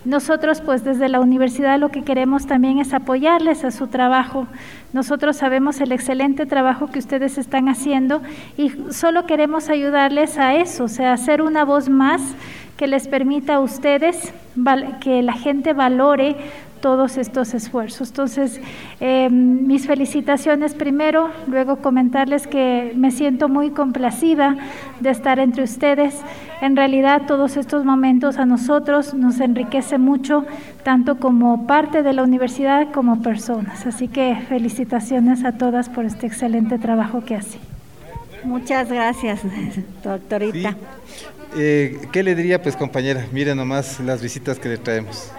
nosotros, 0.08 0.62
pues 0.62 0.84
desde 0.84 1.10
la 1.10 1.20
universidad 1.20 1.78
lo 1.78 1.90
que 1.90 2.02
queremos 2.02 2.46
también 2.46 2.78
es 2.78 2.94
apoyarles 2.94 3.62
a 3.64 3.70
su 3.70 3.88
trabajo. 3.88 4.46
Nosotros 4.94 5.36
sabemos 5.36 5.82
el 5.82 5.92
excelente 5.92 6.46
trabajo 6.46 6.86
que 6.86 6.98
ustedes 6.98 7.36
están 7.36 7.68
haciendo 7.68 8.22
y 8.56 8.72
solo 8.90 9.26
queremos 9.26 9.68
ayudarles 9.68 10.38
a 10.38 10.54
eso, 10.54 10.84
o 10.84 10.88
sea, 10.88 11.12
hacer 11.12 11.42
una 11.42 11.62
voz 11.66 11.90
más 11.90 12.22
que 12.78 12.86
les 12.86 13.06
permita 13.06 13.56
a 13.56 13.60
ustedes 13.60 14.32
que 15.00 15.20
la 15.20 15.34
gente 15.34 15.74
valore 15.74 16.36
todos 16.80 17.16
estos 17.16 17.54
esfuerzos. 17.54 18.08
Entonces, 18.08 18.60
em, 19.00 19.66
mis 19.66 19.86
felicitaciones 19.86 20.74
primero, 20.74 21.30
luego 21.46 21.76
comentarles 21.76 22.46
que 22.46 22.92
me 22.96 23.10
siento 23.10 23.48
muy 23.48 23.70
complacida 23.70 24.56
de 25.00 25.10
estar 25.10 25.38
entre 25.38 25.62
ustedes. 25.62 26.14
En 26.60 26.76
realidad, 26.76 27.22
todos 27.26 27.56
estos 27.56 27.84
momentos 27.84 28.38
a 28.38 28.46
nosotros 28.46 29.14
nos 29.14 29.40
enriquece 29.40 29.98
mucho, 29.98 30.44
tanto 30.82 31.18
como 31.18 31.66
parte 31.66 32.02
de 32.02 32.12
la 32.12 32.22
universidad 32.22 32.90
como 32.92 33.22
personas. 33.22 33.86
Así 33.86 34.08
que 34.08 34.36
felicitaciones 34.48 35.44
a 35.44 35.52
todas 35.52 35.88
por 35.88 36.04
este 36.04 36.26
excelente 36.26 36.78
trabajo 36.78 37.24
que 37.24 37.36
hacen. 37.36 37.60
Muchas 38.44 38.88
gracias, 38.88 39.40
doctorita. 40.04 40.76
Eh, 41.56 41.98
¿Qué 42.12 42.22
le 42.22 42.34
diría, 42.34 42.62
pues, 42.62 42.76
compañera? 42.76 43.26
Mire 43.32 43.54
nomás 43.54 44.00
las 44.00 44.22
visitas 44.22 44.58
que 44.58 44.68
le 44.68 44.78
traemos. 44.78 45.30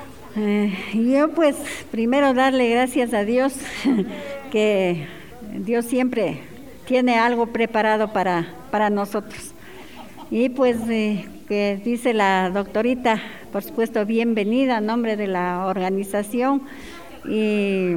Eh, 0.42 0.72
yo 0.94 1.32
pues 1.32 1.58
primero 1.92 2.34
darle 2.34 2.70
gracias 2.70 3.14
a 3.14 3.26
Dios 3.26 3.54
que 4.52 5.06
Dios 5.54 5.84
siempre 5.86 6.40
tiene 6.86 7.18
algo 7.18 7.48
preparado 7.48 8.14
para, 8.14 8.48
para 8.72 8.90
nosotros. 8.90 9.54
Y 10.32 10.48
pues 10.48 10.78
eh, 10.88 11.28
que 11.50 11.82
dice 11.84 12.14
la 12.14 12.52
doctorita, 12.52 13.22
por 13.52 13.64
supuesto, 13.64 14.06
bienvenida 14.06 14.78
a 14.78 14.82
nombre 14.82 15.18
de 15.18 15.28
la 15.28 15.66
organización. 15.66 16.62
Y 17.28 17.96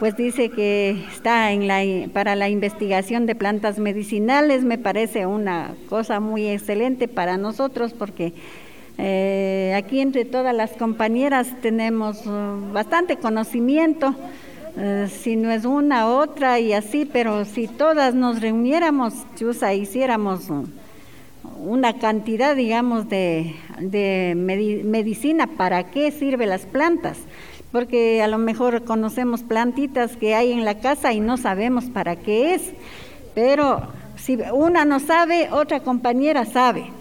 pues 0.00 0.16
dice 0.16 0.50
que 0.50 1.04
está 1.12 1.52
en 1.52 1.68
la, 1.68 1.82
para 2.12 2.34
la 2.34 2.48
investigación 2.48 3.26
de 3.26 3.36
plantas 3.36 3.78
medicinales, 3.78 4.64
me 4.64 4.78
parece 4.78 5.26
una 5.26 5.74
cosa 5.88 6.18
muy 6.18 6.48
excelente 6.48 7.06
para 7.06 7.36
nosotros 7.36 7.92
porque 7.92 8.32
eh, 9.00 9.74
aquí 9.76 10.00
entre 10.00 10.24
todas 10.24 10.52
las 10.52 10.72
compañeras 10.72 11.46
tenemos 11.62 12.26
uh, 12.26 12.72
bastante 12.72 13.16
conocimiento, 13.16 14.12
eh, 14.76 15.06
si 15.08 15.36
no 15.36 15.52
es 15.52 15.64
una, 15.64 16.08
otra 16.08 16.58
y 16.58 16.72
así, 16.72 17.08
pero 17.10 17.44
si 17.44 17.68
todas 17.68 18.14
nos 18.14 18.40
reuniéramos, 18.40 19.14
Chusa, 19.36 19.72
hiciéramos 19.72 20.50
uh, 20.50 20.66
una 21.60 22.00
cantidad, 22.00 22.56
digamos, 22.56 23.08
de, 23.08 23.54
de 23.78 24.34
medicina, 24.34 25.46
¿para 25.46 25.92
qué 25.92 26.10
sirven 26.10 26.48
las 26.48 26.66
plantas? 26.66 27.18
Porque 27.70 28.20
a 28.20 28.26
lo 28.26 28.38
mejor 28.38 28.82
conocemos 28.82 29.44
plantitas 29.44 30.16
que 30.16 30.34
hay 30.34 30.50
en 30.50 30.64
la 30.64 30.80
casa 30.80 31.12
y 31.12 31.20
no 31.20 31.36
sabemos 31.36 31.84
para 31.84 32.16
qué 32.16 32.54
es, 32.54 32.62
pero 33.32 33.82
si 34.16 34.40
una 34.52 34.84
no 34.84 34.98
sabe, 34.98 35.50
otra 35.52 35.78
compañera 35.80 36.44
sabe 36.44 36.97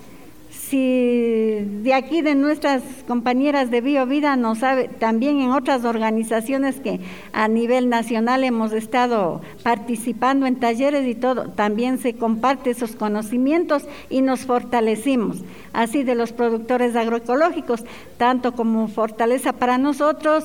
si 0.70 1.60
de 1.82 1.94
aquí 1.94 2.22
de 2.22 2.36
nuestras 2.36 2.84
compañeras 3.08 3.72
de 3.72 3.80
BioVida 3.80 4.36
nos 4.36 4.60
sabe, 4.60 4.90
también 4.90 5.40
en 5.40 5.52
otras 5.52 5.86
organizaciones 5.86 6.82
que 6.82 7.00
a 7.32 7.48
nivel 7.48 7.88
nacional 7.88 8.44
hemos 8.44 8.74
estado 8.74 9.42
participando 9.64 10.46
en 10.46 10.58
talleres 10.58 11.08
y 11.08 11.16
todo, 11.16 11.50
también 11.50 12.00
se 12.00 12.16
comparte 12.16 12.72
esos 12.72 12.96
conocimientos 12.96 13.88
y 14.10 14.22
nos 14.22 14.42
fortalecimos, 14.42 15.38
así 15.72 16.04
de 16.04 16.16
los 16.16 16.34
productores 16.34 16.96
agroecológicos, 16.96 17.86
tanto 18.18 18.52
como 18.52 18.90
fortaleza 18.90 19.54
para 19.54 19.78
nosotros, 19.78 20.44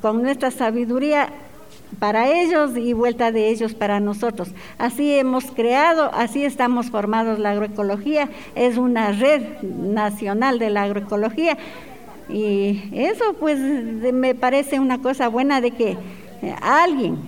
con 0.00 0.22
nuestra 0.22 0.50
sabiduría 0.50 1.32
para 1.98 2.28
ellos 2.28 2.76
y 2.76 2.92
vuelta 2.92 3.32
de 3.32 3.48
ellos 3.48 3.74
para 3.74 4.00
nosotros. 4.00 4.50
Así 4.78 5.14
hemos 5.14 5.46
creado, 5.46 6.10
así 6.14 6.44
estamos 6.44 6.90
formados 6.90 7.38
la 7.38 7.50
agroecología, 7.50 8.28
es 8.54 8.76
una 8.76 9.12
red 9.12 9.62
nacional 9.62 10.58
de 10.58 10.70
la 10.70 10.84
agroecología 10.84 11.56
y 12.28 12.90
eso 12.92 13.34
pues 13.40 13.58
me 13.58 14.34
parece 14.34 14.80
una 14.80 15.00
cosa 15.00 15.28
buena 15.28 15.60
de 15.60 15.70
que 15.70 15.96
eh, 16.42 16.54
alguien 16.60 17.18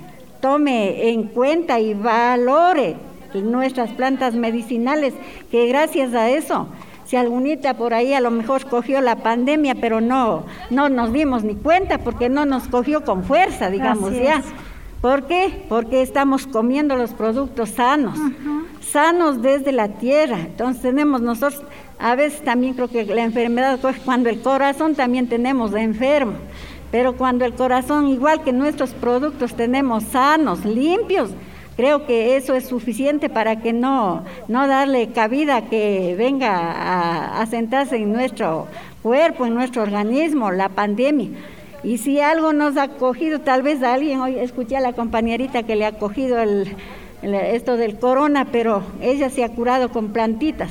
tome 0.40 1.10
en 1.10 1.24
cuenta 1.24 1.80
y 1.80 1.94
valore 1.94 2.96
nuestras 3.34 3.90
plantas 3.92 4.34
medicinales, 4.34 5.14
que 5.50 5.66
gracias 5.66 6.14
a 6.14 6.28
eso 6.30 6.68
si 7.10 7.16
algunita 7.16 7.74
por 7.74 7.92
ahí 7.92 8.14
a 8.14 8.20
lo 8.20 8.30
mejor 8.30 8.66
cogió 8.66 9.00
la 9.00 9.16
pandemia, 9.16 9.74
pero 9.74 10.00
no, 10.00 10.44
no 10.70 10.88
nos 10.88 11.12
dimos 11.12 11.42
ni 11.42 11.56
cuenta 11.56 11.98
porque 11.98 12.28
no 12.28 12.46
nos 12.46 12.68
cogió 12.68 13.04
con 13.04 13.24
fuerza, 13.24 13.68
digamos, 13.68 14.12
ya. 14.12 14.44
¿Por 15.00 15.26
qué? 15.26 15.64
Porque 15.68 16.02
estamos 16.02 16.46
comiendo 16.46 16.94
los 16.94 17.10
productos 17.10 17.70
sanos, 17.70 18.16
sanos 18.80 19.42
desde 19.42 19.72
la 19.72 19.88
tierra. 19.88 20.38
Entonces 20.38 20.82
tenemos 20.82 21.20
nosotros 21.20 21.64
A 21.98 22.14
veces 22.14 22.44
también 22.44 22.74
creo 22.74 22.86
que 22.86 23.04
la 23.04 23.24
enfermedad 23.24 23.80
cuando 24.04 24.28
el 24.28 24.40
corazón 24.40 24.94
también 24.94 25.28
tenemos 25.28 25.74
enfermo, 25.74 26.34
pero 26.92 27.16
cuando 27.16 27.44
el 27.44 27.54
corazón, 27.54 28.06
igual 28.06 28.44
que 28.44 28.52
nuestros 28.52 28.90
productos, 28.90 29.54
tenemos 29.54 30.04
sanos, 30.04 30.64
limpios, 30.64 31.30
creo 31.76 32.06
que 32.06 32.36
eso 32.36 32.54
es 32.54 32.66
suficiente 32.66 33.28
para 33.28 33.60
que 33.60 33.72
no, 33.72 34.24
no 34.48 34.66
darle 34.66 35.08
cabida 35.08 35.62
que 35.62 36.14
venga 36.16 36.50
a, 36.52 37.40
a 37.40 37.46
sentarse 37.46 37.96
en 37.96 38.12
nuestro 38.12 38.66
cuerpo, 39.02 39.46
en 39.46 39.54
nuestro 39.54 39.82
organismo, 39.82 40.50
la 40.50 40.68
pandemia. 40.68 41.30
Y 41.82 41.98
si 41.98 42.20
algo 42.20 42.52
nos 42.52 42.76
ha 42.76 42.88
cogido, 42.88 43.40
tal 43.40 43.62
vez 43.62 43.82
alguien, 43.82 44.20
hoy 44.20 44.38
escuché 44.38 44.76
a 44.76 44.80
la 44.80 44.92
compañerita 44.92 45.62
que 45.62 45.76
le 45.76 45.86
ha 45.86 45.92
cogido 45.92 46.36
esto 47.22 47.76
del 47.76 47.98
corona, 47.98 48.46
pero 48.52 48.82
ella 49.00 49.30
se 49.30 49.44
ha 49.44 49.48
curado 49.48 49.90
con 49.90 50.12
plantitas. 50.12 50.70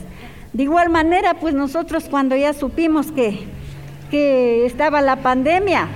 De 0.54 0.64
igual 0.64 0.90
manera, 0.90 1.36
pues 1.36 1.56
nosotros 1.56 2.08
cuando 2.10 2.36
ya 2.36 2.54
supimos 2.54 3.12
que, 3.12 3.40
que 4.12 4.66
estaba 4.66 5.02
la 5.02 5.18
pandemia, 5.18 5.88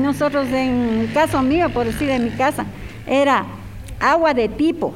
nosotros 0.00 0.46
en 0.48 1.10
caso 1.12 1.42
mío, 1.42 1.68
por 1.70 1.86
decir 1.86 2.10
en 2.10 2.24
mi 2.24 2.30
casa, 2.30 2.64
era 3.06 3.44
agua 4.02 4.34
de 4.34 4.48
tipo, 4.48 4.92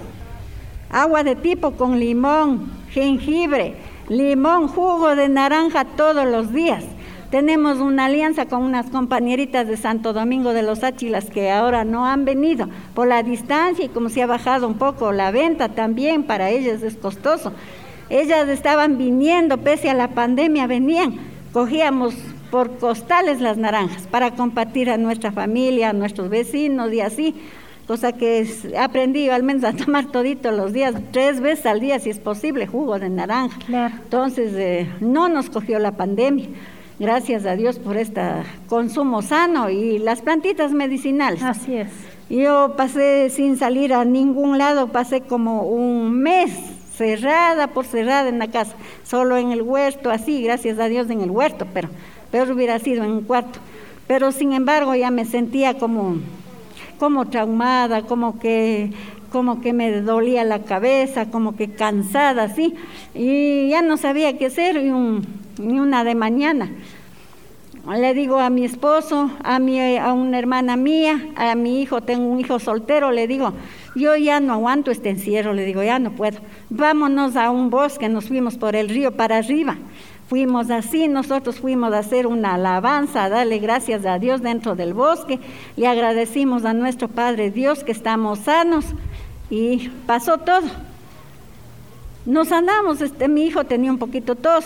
agua 0.91 1.23
de 1.23 1.37
tipo 1.37 1.71
con 1.73 1.99
limón, 2.01 2.73
jengibre, 2.91 3.77
limón, 4.09 4.67
jugo 4.67 5.15
de 5.15 5.29
naranja 5.29 5.85
todos 5.85 6.27
los 6.27 6.53
días. 6.53 6.85
Tenemos 7.31 7.79
una 7.79 8.07
alianza 8.07 8.47
con 8.47 8.63
unas 8.63 8.87
compañeritas 8.87 9.67
de 9.69 9.77
Santo 9.77 10.13
Domingo 10.13 10.53
de 10.53 10.63
los 10.63 10.83
Áchilas 10.83 11.31
que 11.31 11.51
ahora 11.51 11.85
no 11.85 12.07
han 12.07 12.25
venido 12.25 12.69
por 12.95 13.07
la 13.07 13.23
distancia 13.23 13.85
y 13.85 13.89
como 13.89 14.09
se 14.09 14.23
ha 14.23 14.27
bajado 14.27 14.67
un 14.67 14.75
poco 14.75 15.13
la 15.13 15.31
venta 15.31 15.69
también, 15.69 16.25
para 16.25 16.51
ellas 16.51 16.83
es 16.83 16.97
costoso. 16.97 17.53
Ellas 18.11 18.49
estaban 18.49 18.99
viniendo, 18.99 19.59
pese 19.59 19.89
a 19.91 19.95
la 19.95 20.09
pandemia, 20.09 20.67
venían, 20.67 21.17
cogíamos 21.53 22.15
por 22.51 22.79
costales 22.79 23.41
las 23.41 23.57
naranjas 23.57 24.07
para 24.09 24.33
compartir 24.33 24.91
a 24.91 24.97
nuestra 24.97 25.33
familia, 25.33 25.91
a 25.91 25.93
nuestros 25.93 26.29
vecinos 26.29 26.93
y 26.93 27.01
así 27.01 27.35
cosa 27.87 28.13
que 28.13 28.41
he 28.41 28.79
aprendido 28.79 29.35
al 29.35 29.43
menos 29.43 29.65
a 29.65 29.73
tomar 29.73 30.07
todito 30.07 30.51
los 30.51 30.73
días, 30.73 30.95
tres 31.13 31.41
veces 31.41 31.67
al 31.67 31.81
día 31.81 31.99
si 31.99 32.11
es 32.11 32.19
posible, 32.19 32.67
jugo 32.67 32.99
de 32.99 33.09
naranja. 33.09 33.59
Entonces 33.69 34.53
eh, 34.55 34.91
no 35.01 35.29
nos 35.29 35.51
cogió 35.51 35.79
la 35.79 35.93
pandemia 35.93 36.49
gracias 36.99 37.45
a 37.45 37.57
Dios 37.57 37.79
por 37.79 37.97
este 37.97 38.23
consumo 38.69 39.23
sano 39.23 39.71
y 39.71 39.99
las 39.99 40.23
plantitas 40.23 40.73
medicinales. 40.73 41.43
Así 41.43 41.77
es. 41.77 41.89
Yo 42.29 42.75
pasé 42.77 43.31
sin 43.31 43.57
salir 43.57 43.93
a 43.93 44.05
ningún 44.05 44.59
lado, 44.59 44.89
pasé 44.89 45.21
como 45.21 45.63
un 45.63 46.19
mes 46.19 46.51
cerrada 46.97 47.69
por 47.69 47.85
cerrada 47.85 48.29
en 48.29 48.39
la 48.39 48.49
casa, 48.49 48.75
solo 49.05 49.37
en 49.37 49.53
el 49.53 49.63
huerto, 49.63 50.11
así, 50.11 50.43
gracias 50.43 50.79
a 50.79 50.89
Dios 50.89 51.11
en 51.11 51.21
el 51.21 51.31
huerto, 51.31 51.67
pero 51.73 51.89
peor 52.33 52.51
hubiera 52.51 52.79
sido 52.79 53.05
en 53.05 53.11
un 53.13 53.23
cuarto. 53.23 53.61
Pero 54.07 54.33
sin 54.33 54.53
embargo 54.53 54.95
ya 54.95 55.11
me 55.11 55.25
sentía 55.25 55.79
como, 55.79 56.17
como 56.99 57.27
traumada, 57.29 58.03
como 58.03 58.39
que 58.39 58.93
como 59.31 59.61
que 59.61 59.73
me 59.73 60.01
dolía 60.01 60.45
la 60.45 60.63
cabeza, 60.63 61.31
como 61.31 61.57
que 61.57 61.69
cansada, 61.69 62.45
así, 62.45 62.75
y 63.15 63.69
ya 63.69 63.83
no 63.83 63.97
sabía 63.97 64.39
qué 64.39 64.47
hacer, 64.47 64.79
un, 64.79 65.27
ni 65.59 65.79
una 65.79 66.05
de 66.05 66.15
mañana. 66.15 66.71
Le 67.87 68.15
digo 68.15 68.41
a 68.41 68.51
mi 68.51 68.65
esposo, 68.65 69.31
a, 69.45 69.59
mi, 69.59 69.97
a 69.97 70.13
una 70.13 70.39
hermana 70.39 70.77
mía, 70.77 71.29
a 71.37 71.55
mi 71.55 71.83
hijo, 71.83 72.01
tengo 72.01 72.27
un 72.27 72.41
hijo 72.41 72.59
soltero, 72.59 73.13
le 73.13 73.29
digo, 73.29 73.53
yo 73.95 74.17
ya 74.17 74.41
no 74.41 74.55
aguanto 74.55 74.91
este 74.91 75.11
encierro, 75.11 75.53
le 75.53 75.65
digo, 75.65 75.83
ya 75.83 75.99
no 75.99 76.11
puedo. 76.11 76.41
Vámonos 76.69 77.37
a 77.37 77.51
un 77.51 77.71
bosque, 77.71 78.09
nos 78.09 78.27
fuimos 78.27 78.57
por 78.57 78.75
el 78.75 78.89
río 78.89 79.13
para 79.13 79.37
arriba. 79.37 79.77
Fuimos 80.29 80.71
así, 80.71 81.07
nosotros 81.07 81.61
fuimos 81.61 81.93
a 81.93 81.99
hacer 81.99 82.27
una 82.27 82.55
alabanza, 82.55 83.25
a 83.25 83.29
darle 83.29 83.59
gracias 83.59 84.05
a 84.07 84.19
Dios 84.19 84.43
dentro 84.43 84.75
del 84.75 84.93
bosque. 84.93 85.39
Le 85.77 85.87
agradecimos 85.87 86.65
a 86.65 86.73
nuestro 86.73 87.09
Padre 87.09 87.51
Dios 87.51 87.85
que 87.85 87.93
estamos 87.93 88.41
sanos 88.41 88.87
y 89.51 89.89
pasó 90.07 90.39
todo. 90.39 90.67
Nos 92.25 92.51
andamos, 92.51 93.01
este, 93.01 93.29
mi 93.29 93.47
hijo 93.47 93.65
tenía 93.65 93.91
un 93.93 93.99
poquito 93.99 94.35
tos, 94.35 94.65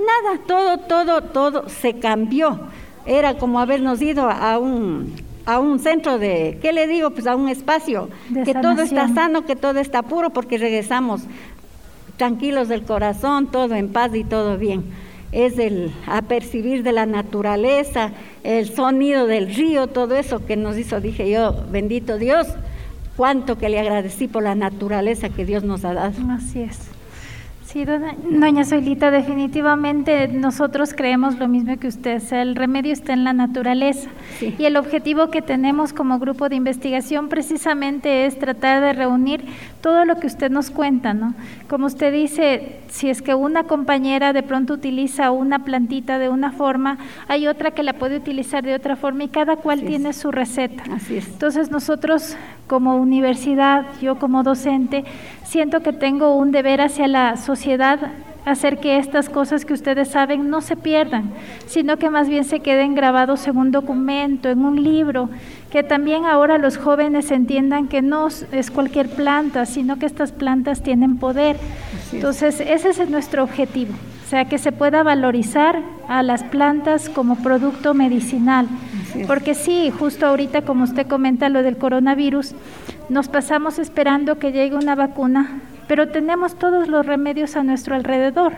Nada, 0.00 0.38
todo, 0.46 0.78
todo, 0.78 1.22
todo 1.22 1.68
se 1.68 1.98
cambió. 1.98 2.58
Era 3.04 3.36
como 3.36 3.60
habernos 3.60 4.00
ido 4.00 4.30
a 4.30 4.58
un, 4.58 5.14
a 5.44 5.58
un 5.58 5.78
centro 5.78 6.18
de, 6.18 6.58
¿qué 6.62 6.72
le 6.72 6.86
digo? 6.86 7.10
Pues 7.10 7.26
a 7.26 7.36
un 7.36 7.48
espacio, 7.50 8.08
que 8.44 8.54
todo 8.54 8.82
está 8.82 9.08
sano, 9.08 9.44
que 9.44 9.56
todo 9.56 9.78
está 9.78 10.02
puro, 10.02 10.30
porque 10.30 10.56
regresamos 10.56 11.22
tranquilos 12.20 12.68
del 12.68 12.82
corazón, 12.82 13.46
todo 13.46 13.74
en 13.74 13.88
paz 13.88 14.14
y 14.14 14.24
todo 14.24 14.58
bien. 14.58 14.84
Es 15.32 15.58
el 15.58 15.90
apercibir 16.06 16.82
de 16.82 16.92
la 16.92 17.06
naturaleza, 17.06 18.10
el 18.44 18.68
sonido 18.68 19.26
del 19.26 19.54
río, 19.54 19.86
todo 19.86 20.16
eso 20.16 20.44
que 20.44 20.54
nos 20.54 20.76
hizo, 20.76 21.00
dije 21.00 21.30
yo, 21.30 21.64
bendito 21.70 22.18
Dios, 22.18 22.46
cuánto 23.16 23.56
que 23.56 23.70
le 23.70 23.80
agradecí 23.80 24.28
por 24.28 24.42
la 24.42 24.54
naturaleza 24.54 25.30
que 25.30 25.46
Dios 25.46 25.64
nos 25.64 25.82
ha 25.86 25.94
dado. 25.94 26.12
Así 26.30 26.60
es. 26.60 26.90
Sí, 27.72 27.84
doña, 27.84 28.64
Solita, 28.64 29.12
definitivamente 29.12 30.26
nosotros 30.26 30.92
creemos 30.92 31.38
lo 31.38 31.46
mismo 31.46 31.78
que 31.78 31.86
usted, 31.86 32.20
el 32.32 32.56
remedio 32.56 32.92
está 32.92 33.12
en 33.12 33.22
la 33.22 33.32
naturaleza 33.32 34.10
y 34.40 34.64
el 34.64 34.76
objetivo 34.76 35.30
que 35.30 35.40
tenemos 35.40 35.92
como 35.92 36.18
grupo 36.18 36.48
de 36.48 36.56
investigación 36.56 37.28
precisamente 37.28 38.26
es 38.26 38.36
tratar 38.40 38.82
de 38.82 38.92
reunir 38.92 39.44
todo 39.80 40.04
lo 40.04 40.16
que 40.16 40.26
usted 40.26 40.50
nos 40.50 40.70
cuenta, 40.70 41.14
¿no? 41.14 41.34
Como 41.68 41.86
usted 41.86 42.12
dice, 42.12 42.76
si 42.88 43.08
es 43.08 43.22
que 43.22 43.34
una 43.34 43.64
compañera 43.64 44.32
de 44.32 44.42
pronto 44.42 44.74
utiliza 44.74 45.30
una 45.30 45.64
plantita 45.64 46.18
de 46.18 46.28
una 46.28 46.52
forma, 46.52 46.98
hay 47.28 47.46
otra 47.46 47.70
que 47.70 47.82
la 47.82 47.94
puede 47.94 48.16
utilizar 48.16 48.64
de 48.64 48.74
otra 48.74 48.96
forma 48.96 49.24
y 49.24 49.28
cada 49.28 49.56
cual 49.56 49.82
tiene 49.82 50.12
su 50.12 50.30
receta. 50.30 50.82
Así 50.92 51.16
es. 51.16 51.28
Entonces 51.28 51.70
nosotros 51.70 52.36
como 52.66 52.96
universidad, 52.96 53.86
yo 54.00 54.18
como 54.18 54.42
docente, 54.42 55.04
siento 55.44 55.80
que 55.80 55.92
tengo 55.92 56.36
un 56.36 56.52
deber 56.52 56.80
hacia 56.80 57.08
la 57.08 57.36
sociedad 57.36 57.98
hacer 58.44 58.78
que 58.78 58.98
estas 58.98 59.28
cosas 59.28 59.64
que 59.64 59.74
ustedes 59.74 60.08
saben 60.08 60.50
no 60.50 60.60
se 60.60 60.76
pierdan, 60.76 61.32
sino 61.66 61.98
que 61.98 62.10
más 62.10 62.28
bien 62.28 62.44
se 62.44 62.60
queden 62.60 62.94
grabados 62.94 63.46
en 63.46 63.56
un 63.56 63.70
documento, 63.70 64.48
en 64.48 64.64
un 64.64 64.82
libro, 64.82 65.28
que 65.70 65.82
también 65.82 66.24
ahora 66.24 66.58
los 66.58 66.76
jóvenes 66.76 67.30
entiendan 67.30 67.88
que 67.88 68.02
no 68.02 68.28
es 68.28 68.70
cualquier 68.70 69.08
planta, 69.08 69.66
sino 69.66 69.98
que 69.98 70.06
estas 70.06 70.32
plantas 70.32 70.82
tienen 70.82 71.18
poder. 71.18 71.56
Entonces, 72.12 72.60
ese 72.60 72.90
es 72.90 73.08
nuestro 73.08 73.44
objetivo, 73.44 73.92
o 74.26 74.28
sea, 74.28 74.46
que 74.46 74.58
se 74.58 74.72
pueda 74.72 75.02
valorizar 75.02 75.80
a 76.08 76.22
las 76.22 76.42
plantas 76.42 77.08
como 77.08 77.36
producto 77.36 77.94
medicinal. 77.94 78.66
Porque 79.26 79.54
sí, 79.54 79.90
justo 79.90 80.26
ahorita, 80.26 80.62
como 80.62 80.84
usted 80.84 81.06
comenta 81.06 81.48
lo 81.48 81.62
del 81.62 81.76
coronavirus, 81.76 82.54
nos 83.08 83.28
pasamos 83.28 83.78
esperando 83.78 84.38
que 84.38 84.52
llegue 84.52 84.76
una 84.76 84.94
vacuna, 84.94 85.60
pero 85.90 86.06
tenemos 86.06 86.54
todos 86.54 86.86
los 86.86 87.04
remedios 87.04 87.56
a 87.56 87.64
nuestro 87.64 87.96
alrededor. 87.96 88.52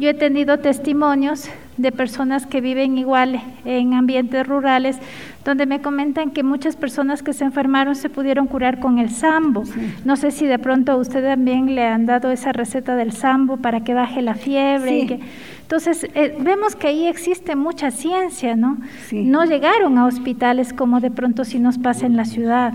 Yo 0.00 0.10
he 0.10 0.14
tenido 0.14 0.58
testimonios 0.58 1.48
de 1.76 1.92
personas 1.92 2.46
que 2.46 2.60
viven 2.60 2.98
igual 2.98 3.40
en 3.64 3.94
ambientes 3.94 4.44
rurales, 4.44 4.98
donde 5.44 5.66
me 5.66 5.80
comentan 5.80 6.32
que 6.32 6.42
muchas 6.42 6.74
personas 6.74 7.22
que 7.22 7.32
se 7.32 7.44
enfermaron 7.44 7.94
se 7.94 8.10
pudieron 8.10 8.48
curar 8.48 8.80
con 8.80 8.98
el 8.98 9.10
sambo. 9.10 9.62
No 10.04 10.16
sé 10.16 10.32
si 10.32 10.46
de 10.46 10.58
pronto 10.58 10.90
a 10.90 10.96
usted 10.96 11.22
también 11.22 11.76
le 11.76 11.86
han 11.86 12.06
dado 12.06 12.32
esa 12.32 12.50
receta 12.50 12.96
del 12.96 13.12
sambo 13.12 13.58
para 13.58 13.84
que 13.84 13.94
baje 13.94 14.20
la 14.20 14.34
fiebre. 14.34 15.20
entonces, 15.62 16.08
eh, 16.16 16.36
vemos 16.40 16.74
que 16.74 16.88
ahí 16.88 17.06
existe 17.06 17.54
mucha 17.54 17.92
ciencia, 17.92 18.56
¿no? 18.56 18.78
No 19.12 19.44
llegaron 19.44 19.96
a 19.96 20.06
hospitales 20.06 20.72
como 20.72 20.98
de 20.98 21.12
pronto 21.12 21.44
si 21.44 21.60
nos 21.60 21.78
pasa 21.78 22.04
en 22.06 22.16
la 22.16 22.24
ciudad. 22.24 22.72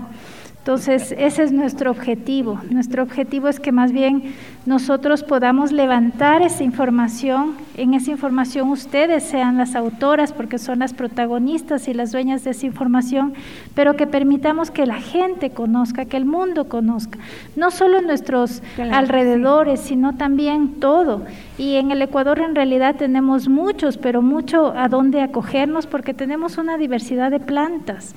Entonces, 0.64 1.14
ese 1.18 1.42
es 1.42 1.52
nuestro 1.52 1.90
objetivo. 1.90 2.58
Nuestro 2.70 3.02
objetivo 3.02 3.48
es 3.48 3.60
que 3.60 3.70
más 3.70 3.92
bien 3.92 4.34
nosotros 4.64 5.22
podamos 5.22 5.72
levantar 5.72 6.40
esa 6.40 6.64
información. 6.64 7.54
En 7.76 7.92
esa 7.92 8.10
información 8.10 8.70
ustedes 8.70 9.24
sean 9.24 9.58
las 9.58 9.74
autoras 9.74 10.32
porque 10.32 10.58
son 10.58 10.78
las 10.78 10.94
protagonistas 10.94 11.86
y 11.86 11.92
las 11.92 12.12
dueñas 12.12 12.44
de 12.44 12.52
esa 12.52 12.64
información, 12.64 13.34
pero 13.74 13.94
que 13.94 14.06
permitamos 14.06 14.70
que 14.70 14.86
la 14.86 15.02
gente 15.02 15.50
conozca, 15.50 16.06
que 16.06 16.16
el 16.16 16.24
mundo 16.24 16.66
conozca, 16.66 17.18
no 17.56 17.70
solo 17.70 18.00
nuestros 18.00 18.62
alrededores, 18.90 19.80
sino 19.80 20.16
también 20.16 20.80
todo. 20.80 21.26
Y 21.58 21.74
en 21.74 21.90
el 21.90 22.00
Ecuador 22.00 22.38
en 22.38 22.54
realidad 22.54 22.96
tenemos 22.96 23.50
muchos, 23.50 23.98
pero 23.98 24.22
mucho 24.22 24.72
a 24.74 24.88
dónde 24.88 25.20
acogernos 25.20 25.86
porque 25.86 26.14
tenemos 26.14 26.56
una 26.56 26.78
diversidad 26.78 27.30
de 27.30 27.40
plantas. 27.40 28.14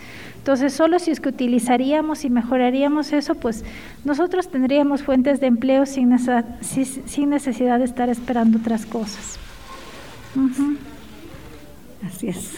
Entonces, 0.48 0.72
solo 0.72 0.98
si 0.98 1.12
es 1.12 1.20
que 1.20 1.28
utilizaríamos 1.28 2.24
y 2.24 2.30
mejoraríamos 2.30 3.12
eso, 3.12 3.36
pues 3.36 3.66
nosotros 4.06 4.50
tendríamos 4.50 5.04
fuentes 5.04 5.42
de 5.42 5.48
empleo 5.48 5.86
sin, 5.86 6.08
necesidad 6.08 7.80
de 7.80 7.84
estar 7.84 8.08
esperando 8.08 8.58
otras 8.58 8.86
cosas. 8.86 9.38
Así 12.02 12.30
es. 12.30 12.54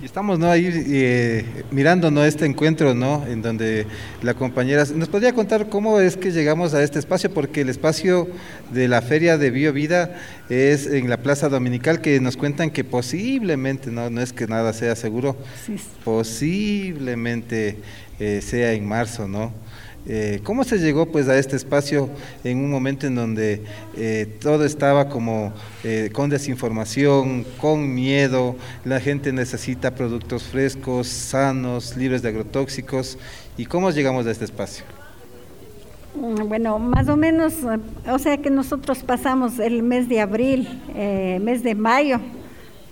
Y 0.00 0.04
estamos 0.04 0.38
¿no? 0.38 0.50
ahí 0.50 0.68
eh, 0.70 1.64
mirando 1.70 2.10
¿no? 2.10 2.22
este 2.22 2.44
encuentro, 2.44 2.94
¿no? 2.94 3.26
en 3.26 3.40
donde 3.40 3.86
la 4.22 4.34
compañera 4.34 4.84
nos 4.94 5.08
podría 5.08 5.32
contar 5.32 5.70
cómo 5.70 6.00
es 6.00 6.18
que 6.18 6.32
llegamos 6.32 6.74
a 6.74 6.82
este 6.82 6.98
espacio, 6.98 7.32
porque 7.32 7.62
el 7.62 7.70
espacio 7.70 8.28
de 8.72 8.88
la 8.88 9.00
feria 9.00 9.38
de 9.38 9.50
Biovida 9.50 10.14
es 10.50 10.86
en 10.86 11.08
la 11.08 11.16
Plaza 11.16 11.48
Dominical, 11.48 12.02
que 12.02 12.20
nos 12.20 12.36
cuentan 12.36 12.68
que 12.70 12.84
posiblemente, 12.84 13.90
no, 13.90 14.10
no 14.10 14.20
es 14.20 14.34
que 14.34 14.46
nada 14.46 14.74
sea 14.74 14.96
seguro, 14.96 15.34
posiblemente 16.04 17.78
eh, 18.20 18.42
sea 18.42 18.72
en 18.72 18.86
marzo, 18.86 19.26
¿no? 19.26 19.50
Eh, 20.08 20.40
¿Cómo 20.44 20.62
se 20.62 20.78
llegó 20.78 21.06
pues 21.06 21.28
a 21.28 21.36
este 21.36 21.56
espacio 21.56 22.08
en 22.44 22.58
un 22.58 22.70
momento 22.70 23.08
en 23.08 23.16
donde 23.16 23.64
eh, 23.96 24.38
todo 24.40 24.64
estaba 24.64 25.08
como 25.08 25.52
eh, 25.82 26.10
con 26.12 26.30
desinformación, 26.30 27.44
con 27.60 27.92
miedo, 27.92 28.54
la 28.84 29.00
gente 29.00 29.32
necesita 29.32 29.96
productos 29.96 30.44
frescos, 30.44 31.08
sanos, 31.08 31.96
libres 31.96 32.22
de 32.22 32.28
agrotóxicos? 32.28 33.18
¿Y 33.56 33.66
cómo 33.66 33.90
llegamos 33.90 34.26
a 34.26 34.30
este 34.30 34.44
espacio? 34.44 34.84
Mm, 36.14 36.48
bueno, 36.48 36.78
más 36.78 37.08
o 37.08 37.16
menos, 37.16 37.54
o 38.08 38.18
sea 38.20 38.36
que 38.36 38.50
nosotros 38.50 39.02
pasamos 39.02 39.58
el 39.58 39.82
mes 39.82 40.08
de 40.08 40.20
abril, 40.20 40.68
mes 40.94 41.64
de 41.64 41.74
mayo, 41.74 42.20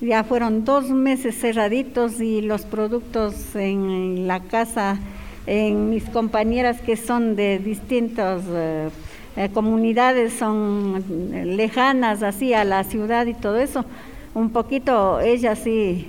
ya 0.01 0.25
fueron 0.25 0.65
dos 0.65 0.91
meses 0.91 1.39
cerraditos 1.39 2.21
y 2.21 2.41
los 2.41 2.63
productos 2.63 3.55
en 3.55 4.27
la 4.27 4.41
casa 4.41 4.99
en 5.47 5.91
mis 5.91 6.05
compañeras 6.05 6.81
que 6.81 6.97
son 6.97 7.37
de 7.37 7.59
distintas 7.59 8.43
eh, 8.49 8.89
eh, 9.37 9.49
comunidades, 9.53 10.33
son 10.33 11.05
lejanas 11.57 12.23
así 12.23 12.55
a 12.55 12.65
la 12.65 12.85
ciudad 12.85 13.27
y 13.27 13.35
todo 13.35 13.59
eso, 13.59 13.85
un 14.35 14.51
poquito 14.51 15.21
ellas 15.21 15.59
sí 15.59 16.07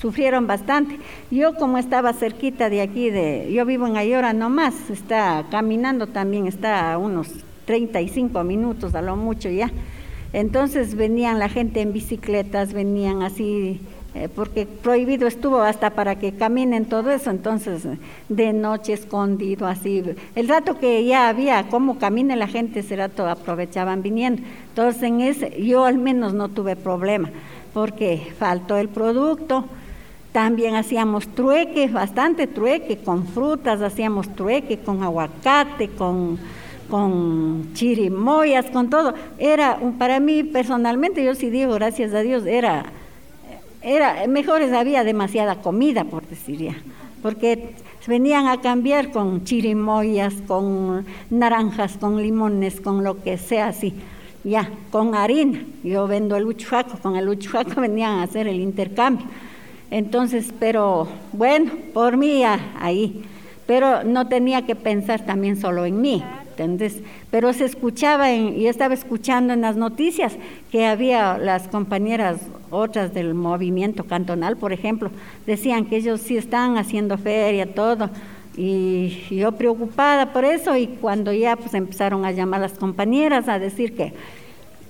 sufrieron 0.00 0.46
bastante. 0.46 0.98
Yo 1.30 1.54
como 1.54 1.78
estaba 1.78 2.12
cerquita 2.12 2.68
de 2.68 2.80
aquí, 2.80 3.10
de, 3.10 3.52
yo 3.52 3.64
vivo 3.64 3.86
en 3.86 3.96
Ayora 3.96 4.32
nomás, 4.32 4.90
está 4.90 5.46
caminando 5.50 6.08
también, 6.08 6.46
está 6.46 6.92
a 6.92 6.98
unos 6.98 7.28
35 7.66 8.42
minutos 8.42 8.94
a 8.94 9.02
lo 9.02 9.16
mucho 9.16 9.48
ya. 9.48 9.70
Entonces 10.32 10.94
venían 10.94 11.38
la 11.38 11.48
gente 11.48 11.80
en 11.80 11.92
bicicletas, 11.92 12.72
venían 12.72 13.22
así 13.22 13.80
eh, 14.14 14.28
porque 14.28 14.66
prohibido 14.66 15.26
estuvo 15.26 15.62
hasta 15.62 15.88
para 15.90 16.16
que 16.16 16.32
caminen 16.32 16.84
todo 16.84 17.10
eso, 17.10 17.30
entonces 17.30 17.84
de 18.28 18.52
noche 18.52 18.92
escondido 18.92 19.66
así. 19.66 20.02
El 20.34 20.48
rato 20.48 20.78
que 20.78 21.02
ya 21.06 21.28
había 21.28 21.68
cómo 21.70 21.98
camine 21.98 22.36
la 22.36 22.46
gente, 22.46 22.80
ese 22.80 22.96
rato 22.96 23.26
aprovechaban 23.26 24.02
viniendo. 24.02 24.42
Entonces 24.68 25.02
en 25.02 25.22
ese 25.22 25.62
yo 25.62 25.86
al 25.86 25.96
menos 25.96 26.34
no 26.34 26.50
tuve 26.50 26.76
problema, 26.76 27.30
porque 27.72 28.32
faltó 28.38 28.76
el 28.76 28.90
producto. 28.90 29.64
También 30.32 30.74
hacíamos 30.74 31.28
trueque, 31.28 31.88
bastante 31.88 32.46
trueque, 32.46 32.98
con 32.98 33.26
frutas 33.26 33.80
hacíamos 33.80 34.34
trueque, 34.34 34.78
con 34.78 35.02
aguacate, 35.02 35.88
con, 35.88 36.38
con 36.90 37.72
chirimoyas, 37.72 38.66
con 38.66 38.90
todo. 38.90 39.14
Era, 39.38 39.78
para 39.98 40.20
mí 40.20 40.42
personalmente, 40.42 41.24
yo 41.24 41.34
sí 41.34 41.48
digo, 41.48 41.74
gracias 41.74 42.14
a 42.14 42.20
Dios, 42.20 42.46
era 42.46 42.84
era 43.82 44.26
mejores 44.28 44.72
había 44.72 45.04
demasiada 45.04 45.56
comida, 45.56 46.04
por 46.04 46.26
decir 46.26 46.58
ya, 46.58 46.76
porque 47.22 47.74
venían 48.06 48.46
a 48.46 48.60
cambiar 48.60 49.10
con 49.10 49.44
chirimoyas, 49.44 50.34
con 50.46 51.06
naranjas, 51.30 51.96
con 51.98 52.20
limones, 52.20 52.80
con 52.80 53.04
lo 53.04 53.22
que 53.22 53.38
sea 53.38 53.68
así, 53.68 53.94
ya, 54.44 54.70
con 54.90 55.14
harina. 55.14 55.64
Yo 55.84 56.06
vendo 56.06 56.36
el 56.36 56.46
uchuaco, 56.46 56.98
con 56.98 57.16
el 57.16 57.28
uchuaco 57.28 57.80
venían 57.80 58.18
a 58.18 58.22
hacer 58.24 58.48
el 58.48 58.60
intercambio. 58.60 59.26
Entonces, 59.90 60.52
pero 60.58 61.06
bueno, 61.32 61.70
por 61.92 62.16
mí 62.16 62.42
ahí, 62.44 63.22
pero 63.66 64.04
no 64.04 64.26
tenía 64.26 64.64
que 64.64 64.74
pensar 64.74 65.24
también 65.26 65.60
solo 65.60 65.84
en 65.84 66.00
mí. 66.00 66.22
¿entendés? 66.52 67.00
Pero 67.30 67.52
se 67.52 67.64
escuchaba, 67.64 68.30
en, 68.30 68.58
y 68.58 68.66
estaba 68.66 68.94
escuchando 68.94 69.52
en 69.52 69.62
las 69.62 69.76
noticias 69.76 70.34
que 70.70 70.86
había 70.86 71.38
las 71.38 71.68
compañeras 71.68 72.38
otras 72.72 73.12
del 73.12 73.34
movimiento 73.34 74.04
cantonal, 74.04 74.56
por 74.56 74.72
ejemplo, 74.72 75.10
decían 75.46 75.84
que 75.84 75.96
ellos 75.96 76.20
sí 76.20 76.36
están 76.36 76.78
haciendo 76.78 77.18
feria, 77.18 77.72
todo, 77.74 78.10
y 78.56 79.24
yo 79.30 79.52
preocupada 79.52 80.32
por 80.32 80.44
eso, 80.44 80.76
y 80.76 80.86
cuando 80.86 81.32
ya 81.32 81.56
pues 81.56 81.74
empezaron 81.74 82.24
a 82.24 82.32
llamar 82.32 82.60
las 82.60 82.72
compañeras 82.72 83.48
a 83.48 83.58
decir 83.58 83.94
que, 83.94 84.14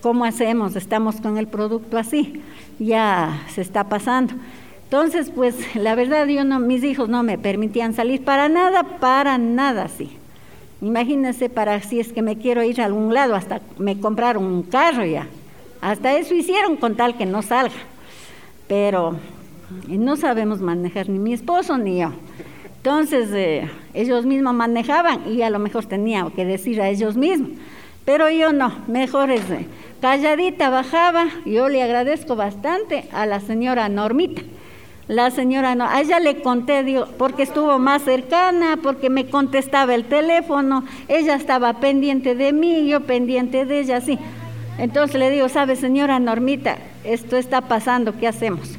¿cómo 0.01 0.25
hacemos? 0.25 0.77
Estamos 0.77 1.21
con 1.21 1.39
el 1.39 1.49
producto 1.49 1.99
así, 1.99 2.41
ya 2.79 3.43
se 3.53 3.61
está 3.61 3.89
pasando. 3.89 4.35
Entonces, 4.85 5.31
pues 5.35 5.75
la 5.75 5.95
verdad, 5.95 6.27
yo 6.27 6.45
no, 6.45 6.61
mis 6.61 6.85
hijos 6.85 7.09
no 7.09 7.23
me 7.23 7.39
permitían 7.39 7.95
salir 7.95 8.23
para 8.23 8.49
nada, 8.49 8.83
para 9.01 9.39
nada, 9.39 9.89
sí. 9.89 10.11
Imagínense 10.81 11.49
para 11.49 11.81
si 11.81 12.01
es 12.01 12.13
que 12.13 12.23
me 12.23 12.37
quiero 12.37 12.63
ir 12.63 12.81
a 12.81 12.85
algún 12.85 13.15
lado, 13.15 13.35
hasta 13.35 13.61
me 13.79 13.99
compraron 13.99 14.45
un 14.45 14.63
carro 14.63 15.05
ya. 15.05 15.27
Hasta 15.83 16.17
eso 16.17 16.33
hicieron 16.33 16.77
con 16.77 16.95
tal 16.95 17.19
que 17.19 17.27
no 17.27 17.43
salga. 17.43 17.75
Pero 18.69 19.17
no 19.89 20.17
sabemos 20.17 20.61
manejar 20.61 21.09
ni 21.09 21.19
mi 21.19 21.35
esposo 21.35 21.77
ni 21.77 21.99
yo. 21.99 22.13
Entonces 22.77 23.31
eh, 23.33 23.69
ellos 23.93 24.25
mismos 24.25 24.55
manejaban 24.55 25.31
y 25.31 25.43
a 25.43 25.51
lo 25.51 25.59
mejor 25.59 25.85
tenía 25.87 26.27
que 26.35 26.47
decir 26.47 26.81
a 26.81 26.89
ellos 26.89 27.17
mismos. 27.17 27.51
Pero 28.05 28.31
yo 28.31 28.53
no, 28.53 28.73
mejor 28.87 29.33
es 29.33 29.51
eh, 29.51 29.67
calladita 30.01 30.71
bajaba. 30.71 31.27
Yo 31.45 31.69
le 31.69 31.83
agradezco 31.83 32.37
bastante 32.37 33.09
a 33.13 33.27
la 33.27 33.41
señora 33.41 33.89
Normita. 33.89 34.43
La 35.09 35.33
señora 35.33 35.75
no, 35.75 35.85
a 35.85 36.01
ella 36.01 36.21
le 36.21 36.43
conté, 36.43 36.85
digo, 36.85 37.09
porque 37.19 37.43
estuvo 37.43 37.81
más 37.81 38.03
cercana, 38.03 38.79
porque 38.81 39.11
me 39.11 39.27
contestaba 39.27 39.97
el 39.97 40.05
teléfono, 40.05 40.85
ella 41.09 41.35
estaba 41.35 41.81
pendiente 41.81 42.37
de 42.37 42.53
mí, 42.53 42.87
yo 42.87 43.01
pendiente 43.01 43.65
de 43.65 43.81
ella, 43.81 44.01
sí. 44.01 44.17
Entonces 44.79 45.19
le 45.19 45.31
digo, 45.31 45.49
sabe 45.49 45.77
señora 45.77 46.19
Normita, 46.19 46.79
esto 47.05 47.37
está 47.37 47.61
pasando, 47.61 48.19
¿qué 48.19 48.27
hacemos? 48.27 48.71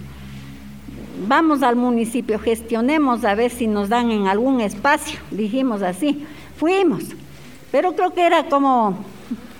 Vamos 1.27 1.61
al 1.63 1.75
municipio, 1.75 2.39
gestionemos 2.39 3.23
a 3.23 3.35
ver 3.35 3.51
si 3.51 3.67
nos 3.67 3.89
dan 3.89 4.11
en 4.11 4.27
algún 4.27 4.59
espacio, 4.59 5.19
dijimos 5.31 5.81
así. 5.81 6.25
Fuimos, 6.57 7.03
pero 7.71 7.95
creo 7.95 8.13
que 8.13 8.25
era 8.25 8.45
como, 8.45 8.97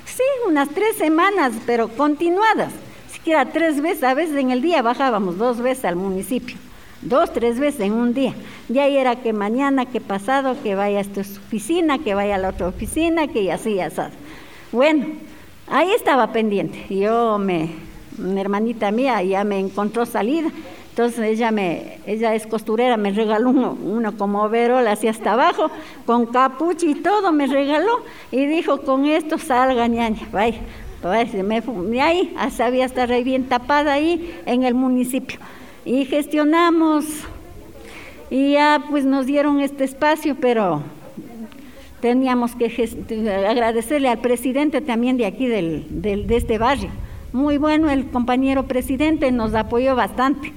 sí, 0.05 0.23
unas 0.47 0.69
tres 0.69 0.97
semanas, 0.97 1.53
pero 1.65 1.87
continuadas. 1.87 2.73
Siquiera 3.11 3.45
tres 3.45 3.81
veces, 3.81 4.03
a 4.03 4.13
veces 4.13 4.35
en 4.35 4.51
el 4.51 4.61
día 4.61 4.81
bajábamos 4.81 5.37
dos 5.37 5.59
veces 5.59 5.85
al 5.85 5.95
municipio, 5.95 6.57
dos, 7.01 7.31
tres 7.31 7.59
veces 7.59 7.81
en 7.81 7.93
un 7.93 8.13
día. 8.13 8.33
De 8.67 8.81
ahí 8.81 8.97
era 8.97 9.15
que 9.17 9.31
mañana, 9.31 9.85
que 9.85 10.01
pasado, 10.01 10.57
que 10.61 10.75
vaya 10.75 10.97
a 10.97 11.01
esta 11.01 11.21
oficina, 11.21 11.99
que 11.99 12.15
vaya 12.15 12.35
a 12.35 12.39
la 12.39 12.49
otra 12.49 12.67
oficina, 12.67 13.27
que 13.27 13.51
así, 13.51 13.79
así. 13.79 14.01
Bueno, 14.71 15.05
Ahí 15.67 15.91
estaba 15.91 16.31
pendiente. 16.31 16.85
Yo 16.93 17.37
me, 17.37 17.69
una 18.17 18.41
hermanita 18.41 18.91
mía 18.91 19.21
ya 19.23 19.43
me 19.43 19.59
encontró 19.59 20.05
salida. 20.05 20.49
Entonces 20.89 21.21
ella 21.21 21.49
me, 21.49 21.97
ella 22.05 22.35
es 22.35 22.45
costurera, 22.45 22.97
me 22.97 23.11
regaló 23.11 23.49
uno, 23.49 24.15
como 24.15 24.43
overol 24.43 24.85
así 24.87 25.07
hasta 25.07 25.33
abajo, 25.33 25.71
con 26.05 26.27
capucha 26.27 26.85
y 26.85 26.93
todo 26.93 27.31
me 27.31 27.47
regaló 27.47 28.03
y 28.31 28.45
dijo 28.45 28.79
con 28.81 29.05
esto 29.05 29.39
salga 29.39 29.87
ñaña, 29.87 30.27
vaya, 30.31 30.59
vaya 31.01 31.41
me 31.41 31.63
ahí, 31.99 32.35
hasta 32.37 32.67
había 32.67 32.85
estar 32.85 33.09
bien 33.23 33.45
tapada 33.45 33.93
ahí 33.93 34.39
en 34.45 34.61
el 34.61 34.75
municipio. 34.75 35.39
Y 35.83 36.05
gestionamos 36.05 37.05
y 38.29 38.51
ya 38.51 38.83
pues 38.87 39.03
nos 39.03 39.25
dieron 39.25 39.61
este 39.61 39.85
espacio, 39.85 40.37
pero 40.39 40.83
teníamos 42.03 42.53
que 42.53 42.65
agradecerle 43.47 44.09
al 44.09 44.19
presidente 44.19 44.81
también 44.81 45.15
de 45.15 45.25
aquí 45.25 45.47
del, 45.47 45.85
de 45.89 46.35
este 46.35 46.57
barrio. 46.57 46.89
Muy 47.31 47.57
bueno 47.57 47.89
el 47.89 48.07
compañero 48.07 48.63
presidente, 48.63 49.31
nos 49.31 49.53
apoyó 49.53 49.95
bastante. 49.95 50.51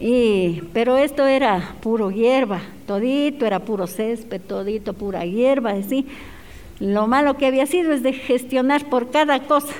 Y, 0.00 0.62
pero 0.72 0.96
esto 0.96 1.26
era 1.26 1.74
puro 1.82 2.10
hierba, 2.10 2.62
todito 2.86 3.44
era 3.44 3.58
puro 3.58 3.86
césped, 3.86 4.40
todito 4.40 4.94
pura 4.94 5.26
hierba, 5.26 5.72
así. 5.72 6.06
Lo 6.80 7.06
malo 7.06 7.36
que 7.36 7.44
había 7.44 7.66
sido 7.66 7.92
es 7.92 8.02
de 8.02 8.14
gestionar 8.14 8.88
por 8.88 9.10
cada 9.10 9.40
cosa. 9.40 9.74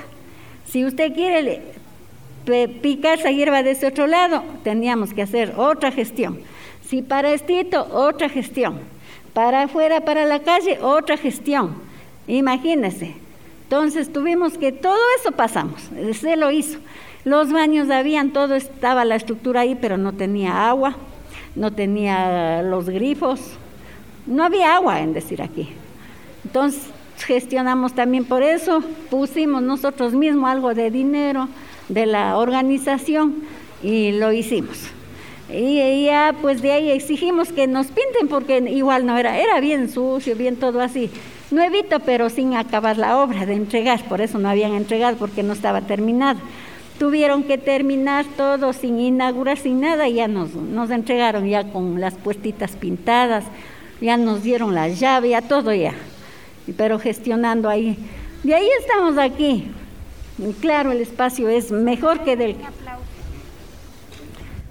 Si 0.63 0.85
usted 0.85 1.11
quiere 1.15 1.63
picar 2.83 3.17
esa 3.17 3.31
hierba 3.31 3.63
de 3.63 3.71
ese 3.71 3.87
otro 3.87 4.05
lado, 4.05 4.43
teníamos 4.63 5.11
que 5.11 5.23
hacer 5.23 5.55
otra 5.57 5.91
gestión. 5.91 6.37
Si 6.87 7.01
para 7.01 7.33
estito, 7.33 7.83
otra 7.91 8.29
gestión 8.29 8.92
para 9.33 9.63
afuera, 9.63 10.01
para 10.01 10.25
la 10.25 10.39
calle, 10.39 10.79
otra 10.81 11.17
gestión. 11.17 11.75
Imagínense. 12.27 13.15
Entonces 13.63 14.11
tuvimos 14.11 14.57
que, 14.57 14.71
todo 14.71 14.97
eso 15.19 15.31
pasamos, 15.31 15.89
se 16.13 16.35
lo 16.35 16.51
hizo. 16.51 16.79
Los 17.25 17.51
baños 17.51 17.89
habían, 17.89 18.31
todo 18.31 18.55
estaba 18.55 19.05
la 19.05 19.15
estructura 19.15 19.61
ahí, 19.61 19.75
pero 19.75 19.97
no 19.97 20.13
tenía 20.13 20.69
agua, 20.69 20.95
no 21.55 21.71
tenía 21.71 22.61
los 22.61 22.89
grifos, 22.89 23.39
no 24.27 24.43
había 24.43 24.75
agua 24.75 24.99
en 24.99 25.13
decir 25.13 25.41
aquí. 25.41 25.69
Entonces 26.45 26.83
gestionamos 27.17 27.93
también 27.93 28.25
por 28.25 28.43
eso, 28.43 28.83
pusimos 29.09 29.61
nosotros 29.61 30.13
mismos 30.13 30.49
algo 30.49 30.73
de 30.73 30.91
dinero 30.91 31.47
de 31.89 32.05
la 32.05 32.37
organización 32.37 33.43
y 33.81 34.11
lo 34.11 34.31
hicimos. 34.31 34.91
Y 35.53 36.05
ya 36.05 36.35
pues 36.41 36.61
de 36.61 36.71
ahí 36.71 36.89
exigimos 36.89 37.51
que 37.51 37.67
nos 37.67 37.87
pinten 37.87 38.27
porque 38.27 38.57
igual 38.57 39.05
no 39.05 39.17
era, 39.17 39.39
era 39.39 39.59
bien 39.59 39.89
sucio, 39.89 40.35
bien 40.35 40.55
todo 40.55 40.81
así. 40.81 41.11
Nuevito, 41.51 41.99
pero 41.99 42.29
sin 42.31 42.55
acabar 42.55 42.97
la 42.97 43.19
obra 43.19 43.45
de 43.45 43.53
entregar, 43.53 44.03
por 44.05 44.21
eso 44.21 44.39
no 44.39 44.49
habían 44.49 44.73
entregado 44.73 45.17
porque 45.17 45.43
no 45.43 45.53
estaba 45.53 45.81
terminado. 45.81 46.39
Tuvieron 46.97 47.43
que 47.43 47.59
terminar 47.59 48.25
todo 48.35 48.73
sin 48.73 48.99
inaugurar, 48.99 49.57
sin 49.57 49.81
nada, 49.81 50.07
y 50.07 50.15
ya 50.15 50.27
nos, 50.27 50.55
nos 50.55 50.89
entregaron 50.89 51.47
ya 51.47 51.63
con 51.65 52.01
las 52.01 52.15
puestitas 52.15 52.71
pintadas, 52.75 53.43
ya 54.01 54.17
nos 54.17 54.41
dieron 54.41 54.73
la 54.73 54.87
llave, 54.87 55.29
ya 55.29 55.41
todo 55.41 55.73
ya, 55.73 55.93
pero 56.75 56.97
gestionando 56.97 57.69
ahí. 57.69 57.97
De 58.41 58.55
ahí 58.55 58.67
estamos 58.79 59.17
aquí. 59.19 59.71
Y 60.39 60.53
claro, 60.53 60.91
el 60.91 61.01
espacio 61.01 61.49
es 61.49 61.71
mejor 61.71 62.23
que 62.23 62.35
del 62.35 62.55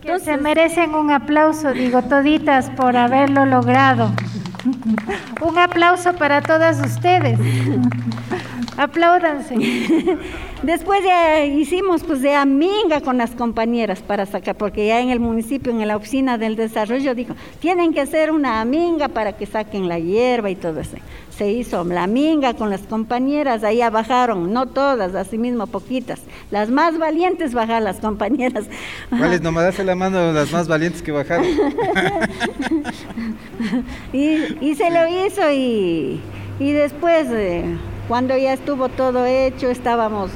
que 0.02 0.18
se 0.18 0.36
merecen 0.36 0.94
un 0.94 1.10
aplauso, 1.10 1.72
digo, 1.72 2.02
toditas 2.02 2.70
por 2.70 2.96
haberlo 2.96 3.46
logrado. 3.46 4.10
un 5.40 5.58
aplauso 5.58 6.12
para 6.14 6.42
todas 6.42 6.80
ustedes. 6.80 7.38
Apláudanse. 8.76 9.54
Después 10.62 11.02
ya 11.04 11.44
hicimos 11.44 12.04
pues 12.04 12.22
de 12.22 12.36
aminga 12.36 13.00
con 13.00 13.18
las 13.18 13.32
compañeras 13.32 14.00
para 14.00 14.26
sacar, 14.26 14.54
porque 14.54 14.86
ya 14.86 15.00
en 15.00 15.10
el 15.10 15.18
municipio, 15.18 15.72
en 15.72 15.88
la 15.88 15.96
oficina 15.96 16.38
del 16.38 16.54
desarrollo, 16.54 17.16
dijo, 17.16 17.34
tienen 17.58 17.92
que 17.92 18.00
hacer 18.00 18.30
una 18.30 18.60
aminga 18.60 19.08
para 19.08 19.32
que 19.32 19.44
saquen 19.44 19.88
la 19.88 19.98
hierba 19.98 20.50
y 20.50 20.54
todo 20.54 20.78
eso. 20.78 20.96
Se 21.30 21.50
hizo 21.50 21.82
la 21.82 22.04
aminga 22.04 22.54
con 22.54 22.70
las 22.70 22.82
compañeras, 22.82 23.64
ahí 23.64 23.80
bajaron, 23.90 24.52
no 24.52 24.66
todas, 24.66 25.16
así 25.16 25.36
mismo 25.36 25.66
poquitas. 25.66 26.20
Las 26.52 26.70
más 26.70 26.96
valientes 26.96 27.54
bajaron 27.54 27.82
las 27.82 27.98
compañeras. 27.98 28.66
¿Cuáles? 29.10 29.42
Nomás 29.42 29.64
hace 29.64 29.82
la 29.82 29.96
mano 29.96 30.32
las 30.32 30.52
más 30.52 30.68
valientes 30.68 31.02
que 31.02 31.10
bajaron. 31.10 31.44
y, 34.12 34.74
se 34.76 34.90
lo 34.90 35.26
hizo 35.26 35.50
y, 35.50 36.20
después... 36.60 37.26
Eh, 37.30 37.64
cuando 38.08 38.36
ya 38.36 38.52
estuvo 38.52 38.88
todo 38.88 39.26
hecho, 39.26 39.70
estábamos, 39.70 40.30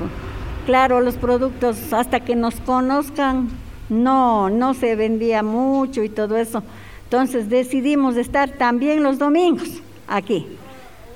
claro, 0.67 1.01
los 1.01 1.17
productos 1.17 1.93
hasta 1.93 2.21
que 2.21 2.37
nos 2.37 2.61
conozcan, 2.61 3.51
no, 3.89 4.51
no 4.51 4.75
se 4.75 4.97
vendía 4.97 5.43
mucho 5.43 6.03
y 6.03 6.09
todo 6.09 6.37
eso. 6.37 6.63
Entonces 7.05 7.49
decidimos 7.49 8.17
estar 8.17 8.51
también 8.51 9.03
los 9.03 9.19
domingos 9.19 9.69
aquí. 10.07 10.47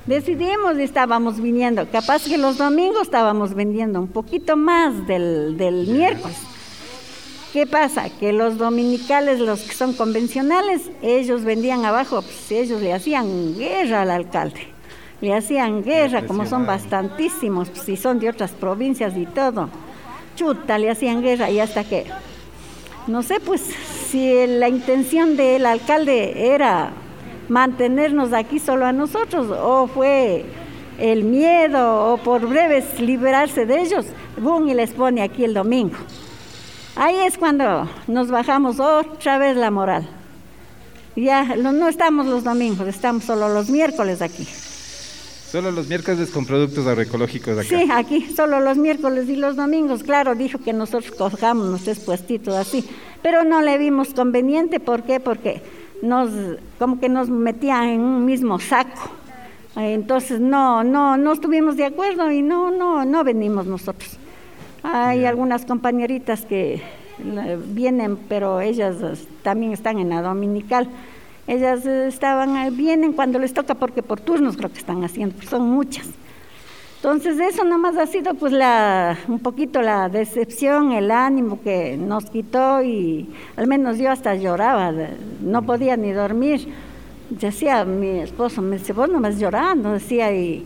Decidimos 0.07 0.79
y 0.79 0.83
estábamos 0.83 1.41
viniendo. 1.41 1.87
Capaz 1.89 2.25
que 2.25 2.39
los 2.39 2.59
domingos 2.59 3.03
estábamos 3.03 3.55
vendiendo 3.55 4.01
un 4.01 4.09
poquito 4.09 4.57
más 4.57 5.07
del, 5.07 5.57
del 5.57 5.87
miércoles. 5.87 6.39
¿Qué 7.53 7.67
pasa? 7.67 8.09
Que 8.09 8.33
los 8.33 8.59
dominicales, 8.59 9.41
los 9.41 9.63
que 9.63 9.75
son 9.75 9.93
convencionales, 9.93 10.91
ellos 11.03 11.43
vendían 11.45 11.85
abajo, 11.85 12.23
pues 12.23 12.53
ellos 12.53 12.81
le 12.81 12.93
hacían 12.93 13.57
guerra 13.57 14.03
al 14.03 14.11
alcalde 14.11 14.80
le 15.21 15.35
hacían 15.35 15.83
guerra, 15.83 16.27
como 16.27 16.47
son 16.47 16.67
bastantísimos, 16.67 17.71
si 17.75 17.97
son 17.97 18.19
de 18.19 18.29
otras 18.29 18.53
provincias 18.53 19.17
y 19.17 19.27
todo. 19.27 19.69
Chuta, 20.37 20.79
le 20.79 20.91
hacían 20.91 21.23
guerra 21.23 21.51
y 21.51 21.61
hasta 21.61 21.85
que, 21.85 22.07
no 23.07 23.23
sé, 23.23 23.41
pues 23.41 23.63
si 24.09 24.47
la 24.47 24.69
intención 24.69 25.37
del 25.37 25.67
alcalde 25.67 26.55
era 26.55 26.93
mantenernos 27.49 28.33
aquí 28.33 28.59
solo 28.59 28.87
a 28.87 28.93
nosotros 28.93 29.49
o 29.51 29.87
fue 29.89 30.45
el 30.99 31.25
miedo 31.25 32.13
o 32.13 32.17
por 32.19 32.47
breves 32.47 33.01
liberarse 33.01 33.67
de 33.67 33.81
ellos, 33.81 34.07
boom, 34.39 34.69
y 34.69 34.75
les 34.75 34.91
pone 34.93 35.23
aquí 35.23 35.45
el 35.45 35.55
domingo. 35.55 35.97
Ahí 36.97 37.17
es 37.21 37.39
cuando 37.39 37.89
nos 38.07 38.31
bajamos 38.31 38.81
otra 38.81 39.39
vez 39.39 39.57
la 39.57 39.71
moral. 39.71 40.09
Ya 41.17 41.45
no 41.57 41.89
estamos 41.89 42.27
los 42.27 42.45
domingos, 42.45 42.87
estamos 42.87 43.25
solo 43.25 43.49
los 43.49 43.69
miércoles 43.69 44.23
aquí. 44.23 44.47
Solo 45.51 45.73
los 45.73 45.89
miércoles 45.89 46.31
con 46.31 46.47
productos 46.47 46.87
agroecológicos 46.87 47.59
acá. 47.59 47.69
Sí, 47.69 47.89
aquí, 47.91 48.27
solo 48.37 48.61
los 48.61 48.77
miércoles 48.77 49.29
y 49.29 49.35
los 49.35 49.57
domingos. 49.57 50.05
Claro, 50.05 50.37
dijo 50.37 50.59
que 50.59 50.73
nosotros 50.73 51.11
cojamos 51.11 51.67
nuestros 51.67 51.99
puestitos 51.99 52.55
así, 52.55 52.89
pero 53.21 53.43
no 53.43 53.61
le 53.61 53.77
vimos 53.77 54.15
conveniente. 54.15 54.79
¿Por 54.79 55.03
qué? 55.03 55.19
Porque 55.19 55.61
nos, 56.03 56.31
como 56.79 57.01
que 57.01 57.09
nos 57.09 57.29
metían 57.31 57.89
en 57.89 58.01
un 58.01 58.25
mismo 58.25 58.61
saco. 58.61 59.11
Entonces 59.75 60.39
no, 60.39 60.85
no, 60.85 61.17
no 61.17 61.33
estuvimos 61.33 61.77
de 61.77 61.87
acuerdo 61.87 62.31
y 62.31 62.43
no, 62.43 62.71
no, 62.71 63.05
no 63.05 63.25
venimos 63.25 63.67
nosotros. 63.67 64.19
Hay 64.85 65.25
algunas 65.25 65.65
compañeritas 65.65 66.43
que 66.43 66.81
vienen, 67.67 68.17
pero 68.29 68.61
ellas 68.61 68.97
también 69.43 69.73
están 69.73 69.99
en 69.99 70.11
la 70.11 70.23
dominical 70.23 70.89
ellas 71.51 71.85
estaban, 71.85 72.77
vienen 72.77 73.13
cuando 73.13 73.41
les 73.41 73.53
toca 73.53 73.75
porque 73.75 74.05
por 74.05 74.21
turnos 74.21 74.57
creo 74.57 74.71
que 74.71 74.79
están 74.79 75.03
haciendo, 75.03 75.35
son 75.43 75.69
muchas. 75.69 76.07
Entonces 76.97 77.41
eso 77.41 77.65
nomás 77.65 77.97
ha 77.97 78.07
sido 78.07 78.35
pues 78.35 78.53
la, 78.53 79.19
un 79.27 79.41
poquito 79.41 79.83
la 79.83 80.09
decepción, 80.09 80.93
el 80.93 81.11
ánimo 81.11 81.61
que 81.61 81.97
nos 81.97 82.27
quitó 82.27 82.83
y 82.85 83.29
al 83.57 83.67
menos 83.67 83.99
yo 83.99 84.13
hasta 84.13 84.37
lloraba, 84.37 84.93
no 85.41 85.63
podía 85.63 85.97
ni 85.97 86.13
dormir. 86.13 86.69
Decía 87.31 87.85
mi 87.85 88.21
esposo, 88.21 88.63
me 88.63 88.77
dice, 88.77 88.93
vos 88.93 89.09
nomás 89.09 89.39
llorando, 89.39 89.93
decía, 89.93 90.33
y, 90.33 90.65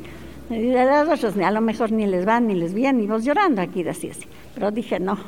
y 0.50 0.74
a 0.74 0.84
las 0.84 1.08
otras 1.08 1.36
a 1.38 1.50
lo 1.50 1.60
mejor 1.62 1.92
ni 1.92 2.06
les 2.06 2.26
van 2.26 2.46
ni 2.48 2.54
les 2.54 2.74
viene, 2.74 3.04
y 3.04 3.06
vos 3.06 3.24
llorando 3.24 3.62
aquí, 3.62 3.82
decía 3.82 4.10
así. 4.10 4.26
Pero 4.54 4.70
dije, 4.70 5.00
no, 5.00 5.18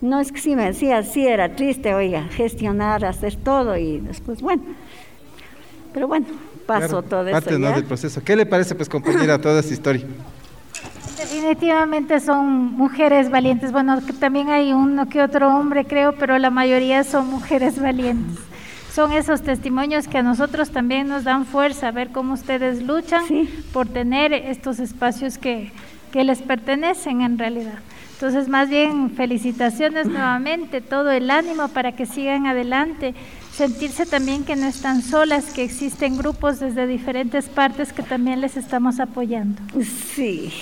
no 0.00 0.20
es 0.20 0.32
que 0.32 0.40
sí 0.40 0.56
me 0.56 0.64
decía, 0.64 1.02
sí 1.02 1.26
era 1.26 1.54
triste, 1.54 1.94
oiga, 1.94 2.24
gestionar, 2.30 3.04
hacer 3.04 3.36
todo 3.36 3.76
y 3.76 4.00
después, 4.00 4.40
bueno. 4.40 4.62
Pero 5.92 6.08
bueno, 6.08 6.26
pasó 6.66 7.02
todo 7.02 7.26
eso. 7.26 7.32
Parte 7.32 7.58
del 7.58 7.84
proceso. 7.84 8.22
¿Qué 8.22 8.36
le 8.36 8.46
parece, 8.46 8.74
pues, 8.74 8.88
compañera, 8.88 9.38
toda 9.40 9.60
esta 9.60 9.74
historia? 9.74 10.06
Definitivamente 11.18 12.18
son 12.20 12.46
mujeres 12.48 13.30
valientes. 13.30 13.72
Bueno, 13.72 14.00
también 14.18 14.48
hay 14.48 14.72
uno 14.72 15.08
que 15.08 15.22
otro 15.22 15.48
hombre, 15.48 15.84
creo, 15.84 16.14
pero 16.14 16.38
la 16.38 16.50
mayoría 16.50 17.04
son 17.04 17.26
mujeres 17.28 17.80
valientes. 17.80 18.38
Son 18.94 19.12
esos 19.12 19.42
testimonios 19.42 20.08
que 20.08 20.18
a 20.18 20.22
nosotros 20.22 20.70
también 20.70 21.08
nos 21.08 21.24
dan 21.24 21.44
fuerza, 21.44 21.90
ver 21.90 22.10
cómo 22.10 22.34
ustedes 22.34 22.82
luchan 22.82 23.22
por 23.72 23.86
tener 23.86 24.32
estos 24.32 24.80
espacios 24.80 25.38
que, 25.38 25.70
que 26.10 26.24
les 26.24 26.40
pertenecen 26.42 27.20
en 27.20 27.38
realidad. 27.38 27.78
Entonces, 28.20 28.48
más 28.48 28.68
bien, 28.68 29.12
felicitaciones 29.16 30.06
nuevamente, 30.06 30.82
todo 30.82 31.10
el 31.10 31.30
ánimo 31.30 31.68
para 31.68 31.92
que 31.92 32.04
sigan 32.04 32.46
adelante, 32.46 33.14
sentirse 33.50 34.04
también 34.04 34.44
que 34.44 34.56
no 34.56 34.66
están 34.66 35.00
solas, 35.00 35.46
que 35.46 35.64
existen 35.64 36.18
grupos 36.18 36.60
desde 36.60 36.86
diferentes 36.86 37.48
partes 37.48 37.94
que 37.94 38.02
también 38.02 38.42
les 38.42 38.58
estamos 38.58 39.00
apoyando. 39.00 39.62
Sí. 40.14 40.52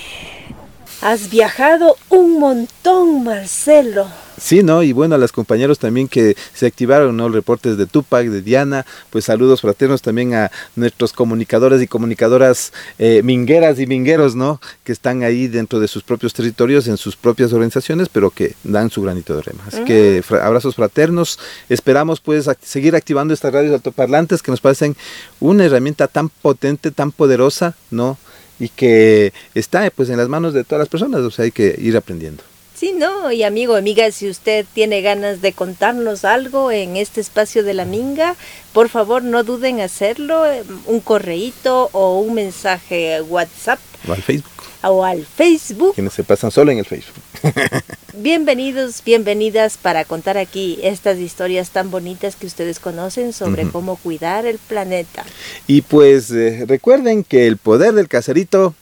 Has 1.02 1.30
viajado 1.30 1.96
un 2.10 2.38
montón, 2.38 3.24
Marcelo. 3.24 4.06
Sí, 4.40 4.62
¿no? 4.62 4.82
Y 4.82 4.92
bueno, 4.92 5.14
a 5.14 5.18
los 5.18 5.32
compañeros 5.32 5.78
también 5.78 6.08
que 6.08 6.36
se 6.54 6.66
activaron, 6.66 7.16
¿no? 7.16 7.28
Reportes 7.28 7.76
de 7.76 7.86
Tupac, 7.86 8.26
de 8.26 8.42
Diana, 8.42 8.86
pues 9.10 9.24
saludos 9.24 9.60
fraternos 9.60 10.02
también 10.02 10.34
a 10.34 10.50
nuestros 10.76 11.12
comunicadores 11.12 11.82
y 11.82 11.86
comunicadoras 11.86 12.72
eh, 12.98 13.22
mingueras 13.22 13.78
y 13.80 13.86
mingueros, 13.86 14.34
¿no? 14.34 14.60
Que 14.84 14.92
están 14.92 15.22
ahí 15.22 15.48
dentro 15.48 15.80
de 15.80 15.88
sus 15.88 16.02
propios 16.02 16.32
territorios, 16.34 16.88
en 16.88 16.96
sus 16.96 17.16
propias 17.16 17.52
organizaciones, 17.52 18.08
pero 18.08 18.30
que 18.30 18.54
dan 18.64 18.90
su 18.90 19.02
granito 19.02 19.34
de 19.34 19.42
rema. 19.42 19.64
Así 19.66 19.84
que 19.84 20.22
abrazos 20.42 20.74
fraternos. 20.74 21.38
Esperamos 21.68 22.20
pues 22.20 22.48
seguir 22.62 22.96
activando 22.96 23.34
estas 23.34 23.52
radios 23.52 23.74
altoparlantes 23.74 24.42
que 24.42 24.50
nos 24.50 24.60
parecen 24.60 24.96
una 25.40 25.64
herramienta 25.64 26.08
tan 26.08 26.28
potente, 26.28 26.90
tan 26.90 27.12
poderosa, 27.12 27.74
¿no? 27.90 28.18
y 28.60 28.68
que 28.68 29.32
está 29.54 29.88
pues 29.90 30.10
en 30.10 30.16
las 30.16 30.28
manos 30.28 30.52
de 30.52 30.64
todas 30.64 30.80
las 30.80 30.88
personas, 30.88 31.20
o 31.20 31.30
sea, 31.30 31.44
hay 31.44 31.52
que 31.52 31.76
ir 31.78 31.96
aprendiendo. 31.96 32.42
Sí, 32.78 32.92
¿no? 32.92 33.32
Y 33.32 33.42
amigo, 33.42 33.74
amiga, 33.74 34.08
si 34.12 34.30
usted 34.30 34.64
tiene 34.72 35.02
ganas 35.02 35.42
de 35.42 35.52
contarnos 35.52 36.24
algo 36.24 36.70
en 36.70 36.96
este 36.96 37.20
espacio 37.20 37.64
de 37.64 37.74
la 37.74 37.84
Minga, 37.84 38.36
por 38.72 38.88
favor 38.88 39.24
no 39.24 39.42
duden 39.42 39.80
en 39.80 39.84
hacerlo, 39.86 40.44
un 40.86 41.00
correíto 41.00 41.90
o 41.90 42.20
un 42.20 42.34
mensaje 42.34 43.20
WhatsApp. 43.22 43.80
O 44.06 44.12
al 44.12 44.22
Facebook. 44.22 44.62
O 44.84 45.04
al 45.04 45.26
Facebook. 45.26 45.96
Que 45.96 46.02
no 46.02 46.10
se 46.10 46.22
pasan 46.22 46.52
solo 46.52 46.70
en 46.70 46.78
el 46.78 46.84
Facebook. 46.84 47.20
Bienvenidos, 48.14 49.02
bienvenidas 49.04 49.76
para 49.76 50.04
contar 50.04 50.38
aquí 50.38 50.78
estas 50.80 51.18
historias 51.18 51.70
tan 51.70 51.90
bonitas 51.90 52.36
que 52.36 52.46
ustedes 52.46 52.78
conocen 52.78 53.32
sobre 53.32 53.68
cómo 53.68 53.96
cuidar 53.96 54.46
el 54.46 54.58
planeta. 54.58 55.24
Y 55.66 55.82
pues 55.82 56.30
eh, 56.30 56.64
recuerden 56.68 57.24
que 57.24 57.48
el 57.48 57.56
poder 57.56 57.94
del 57.94 58.06
caserito 58.06 58.74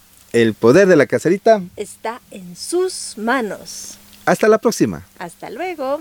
el 0.42 0.52
poder 0.52 0.86
de 0.86 0.96
la 0.96 1.06
caserita 1.06 1.62
está 1.76 2.20
en 2.30 2.56
sus 2.56 3.14
manos. 3.16 3.96
Hasta 4.26 4.48
la 4.48 4.58
próxima. 4.58 5.06
Hasta 5.18 5.48
luego. 5.48 6.00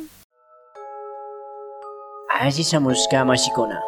Azizamuska 2.41 3.23
mashikuna. 3.23 3.79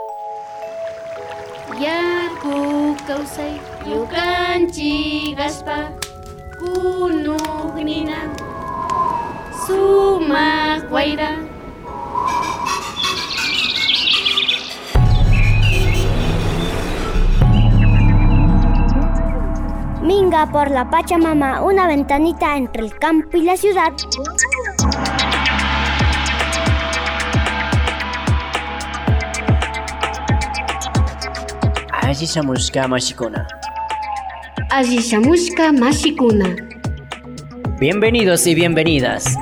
Yaku 1.81 2.95
kausay 3.05 3.59
yukanchi 3.91 5.35
gaspa 5.35 5.91
kunugnina 6.59 8.33
sumak 9.67 10.89
waira 10.89 11.31
Minga 20.07 20.49
por 20.49 20.71
la 20.71 20.89
Pachamama, 20.89 21.61
una 21.63 21.85
ventanita 21.85 22.55
entre 22.55 22.81
el 22.81 22.97
campo 22.97 23.35
y 23.35 23.41
la 23.41 23.57
ciudad. 23.57 23.91
Asishamushka 31.91 32.87
Mashikuna. 32.87 33.45
Asishamushka 34.69 35.73
Mashikuna. 35.73 36.55
Bienvenidos 37.77 38.47
y 38.47 38.55
bienvenidas. 38.55 39.35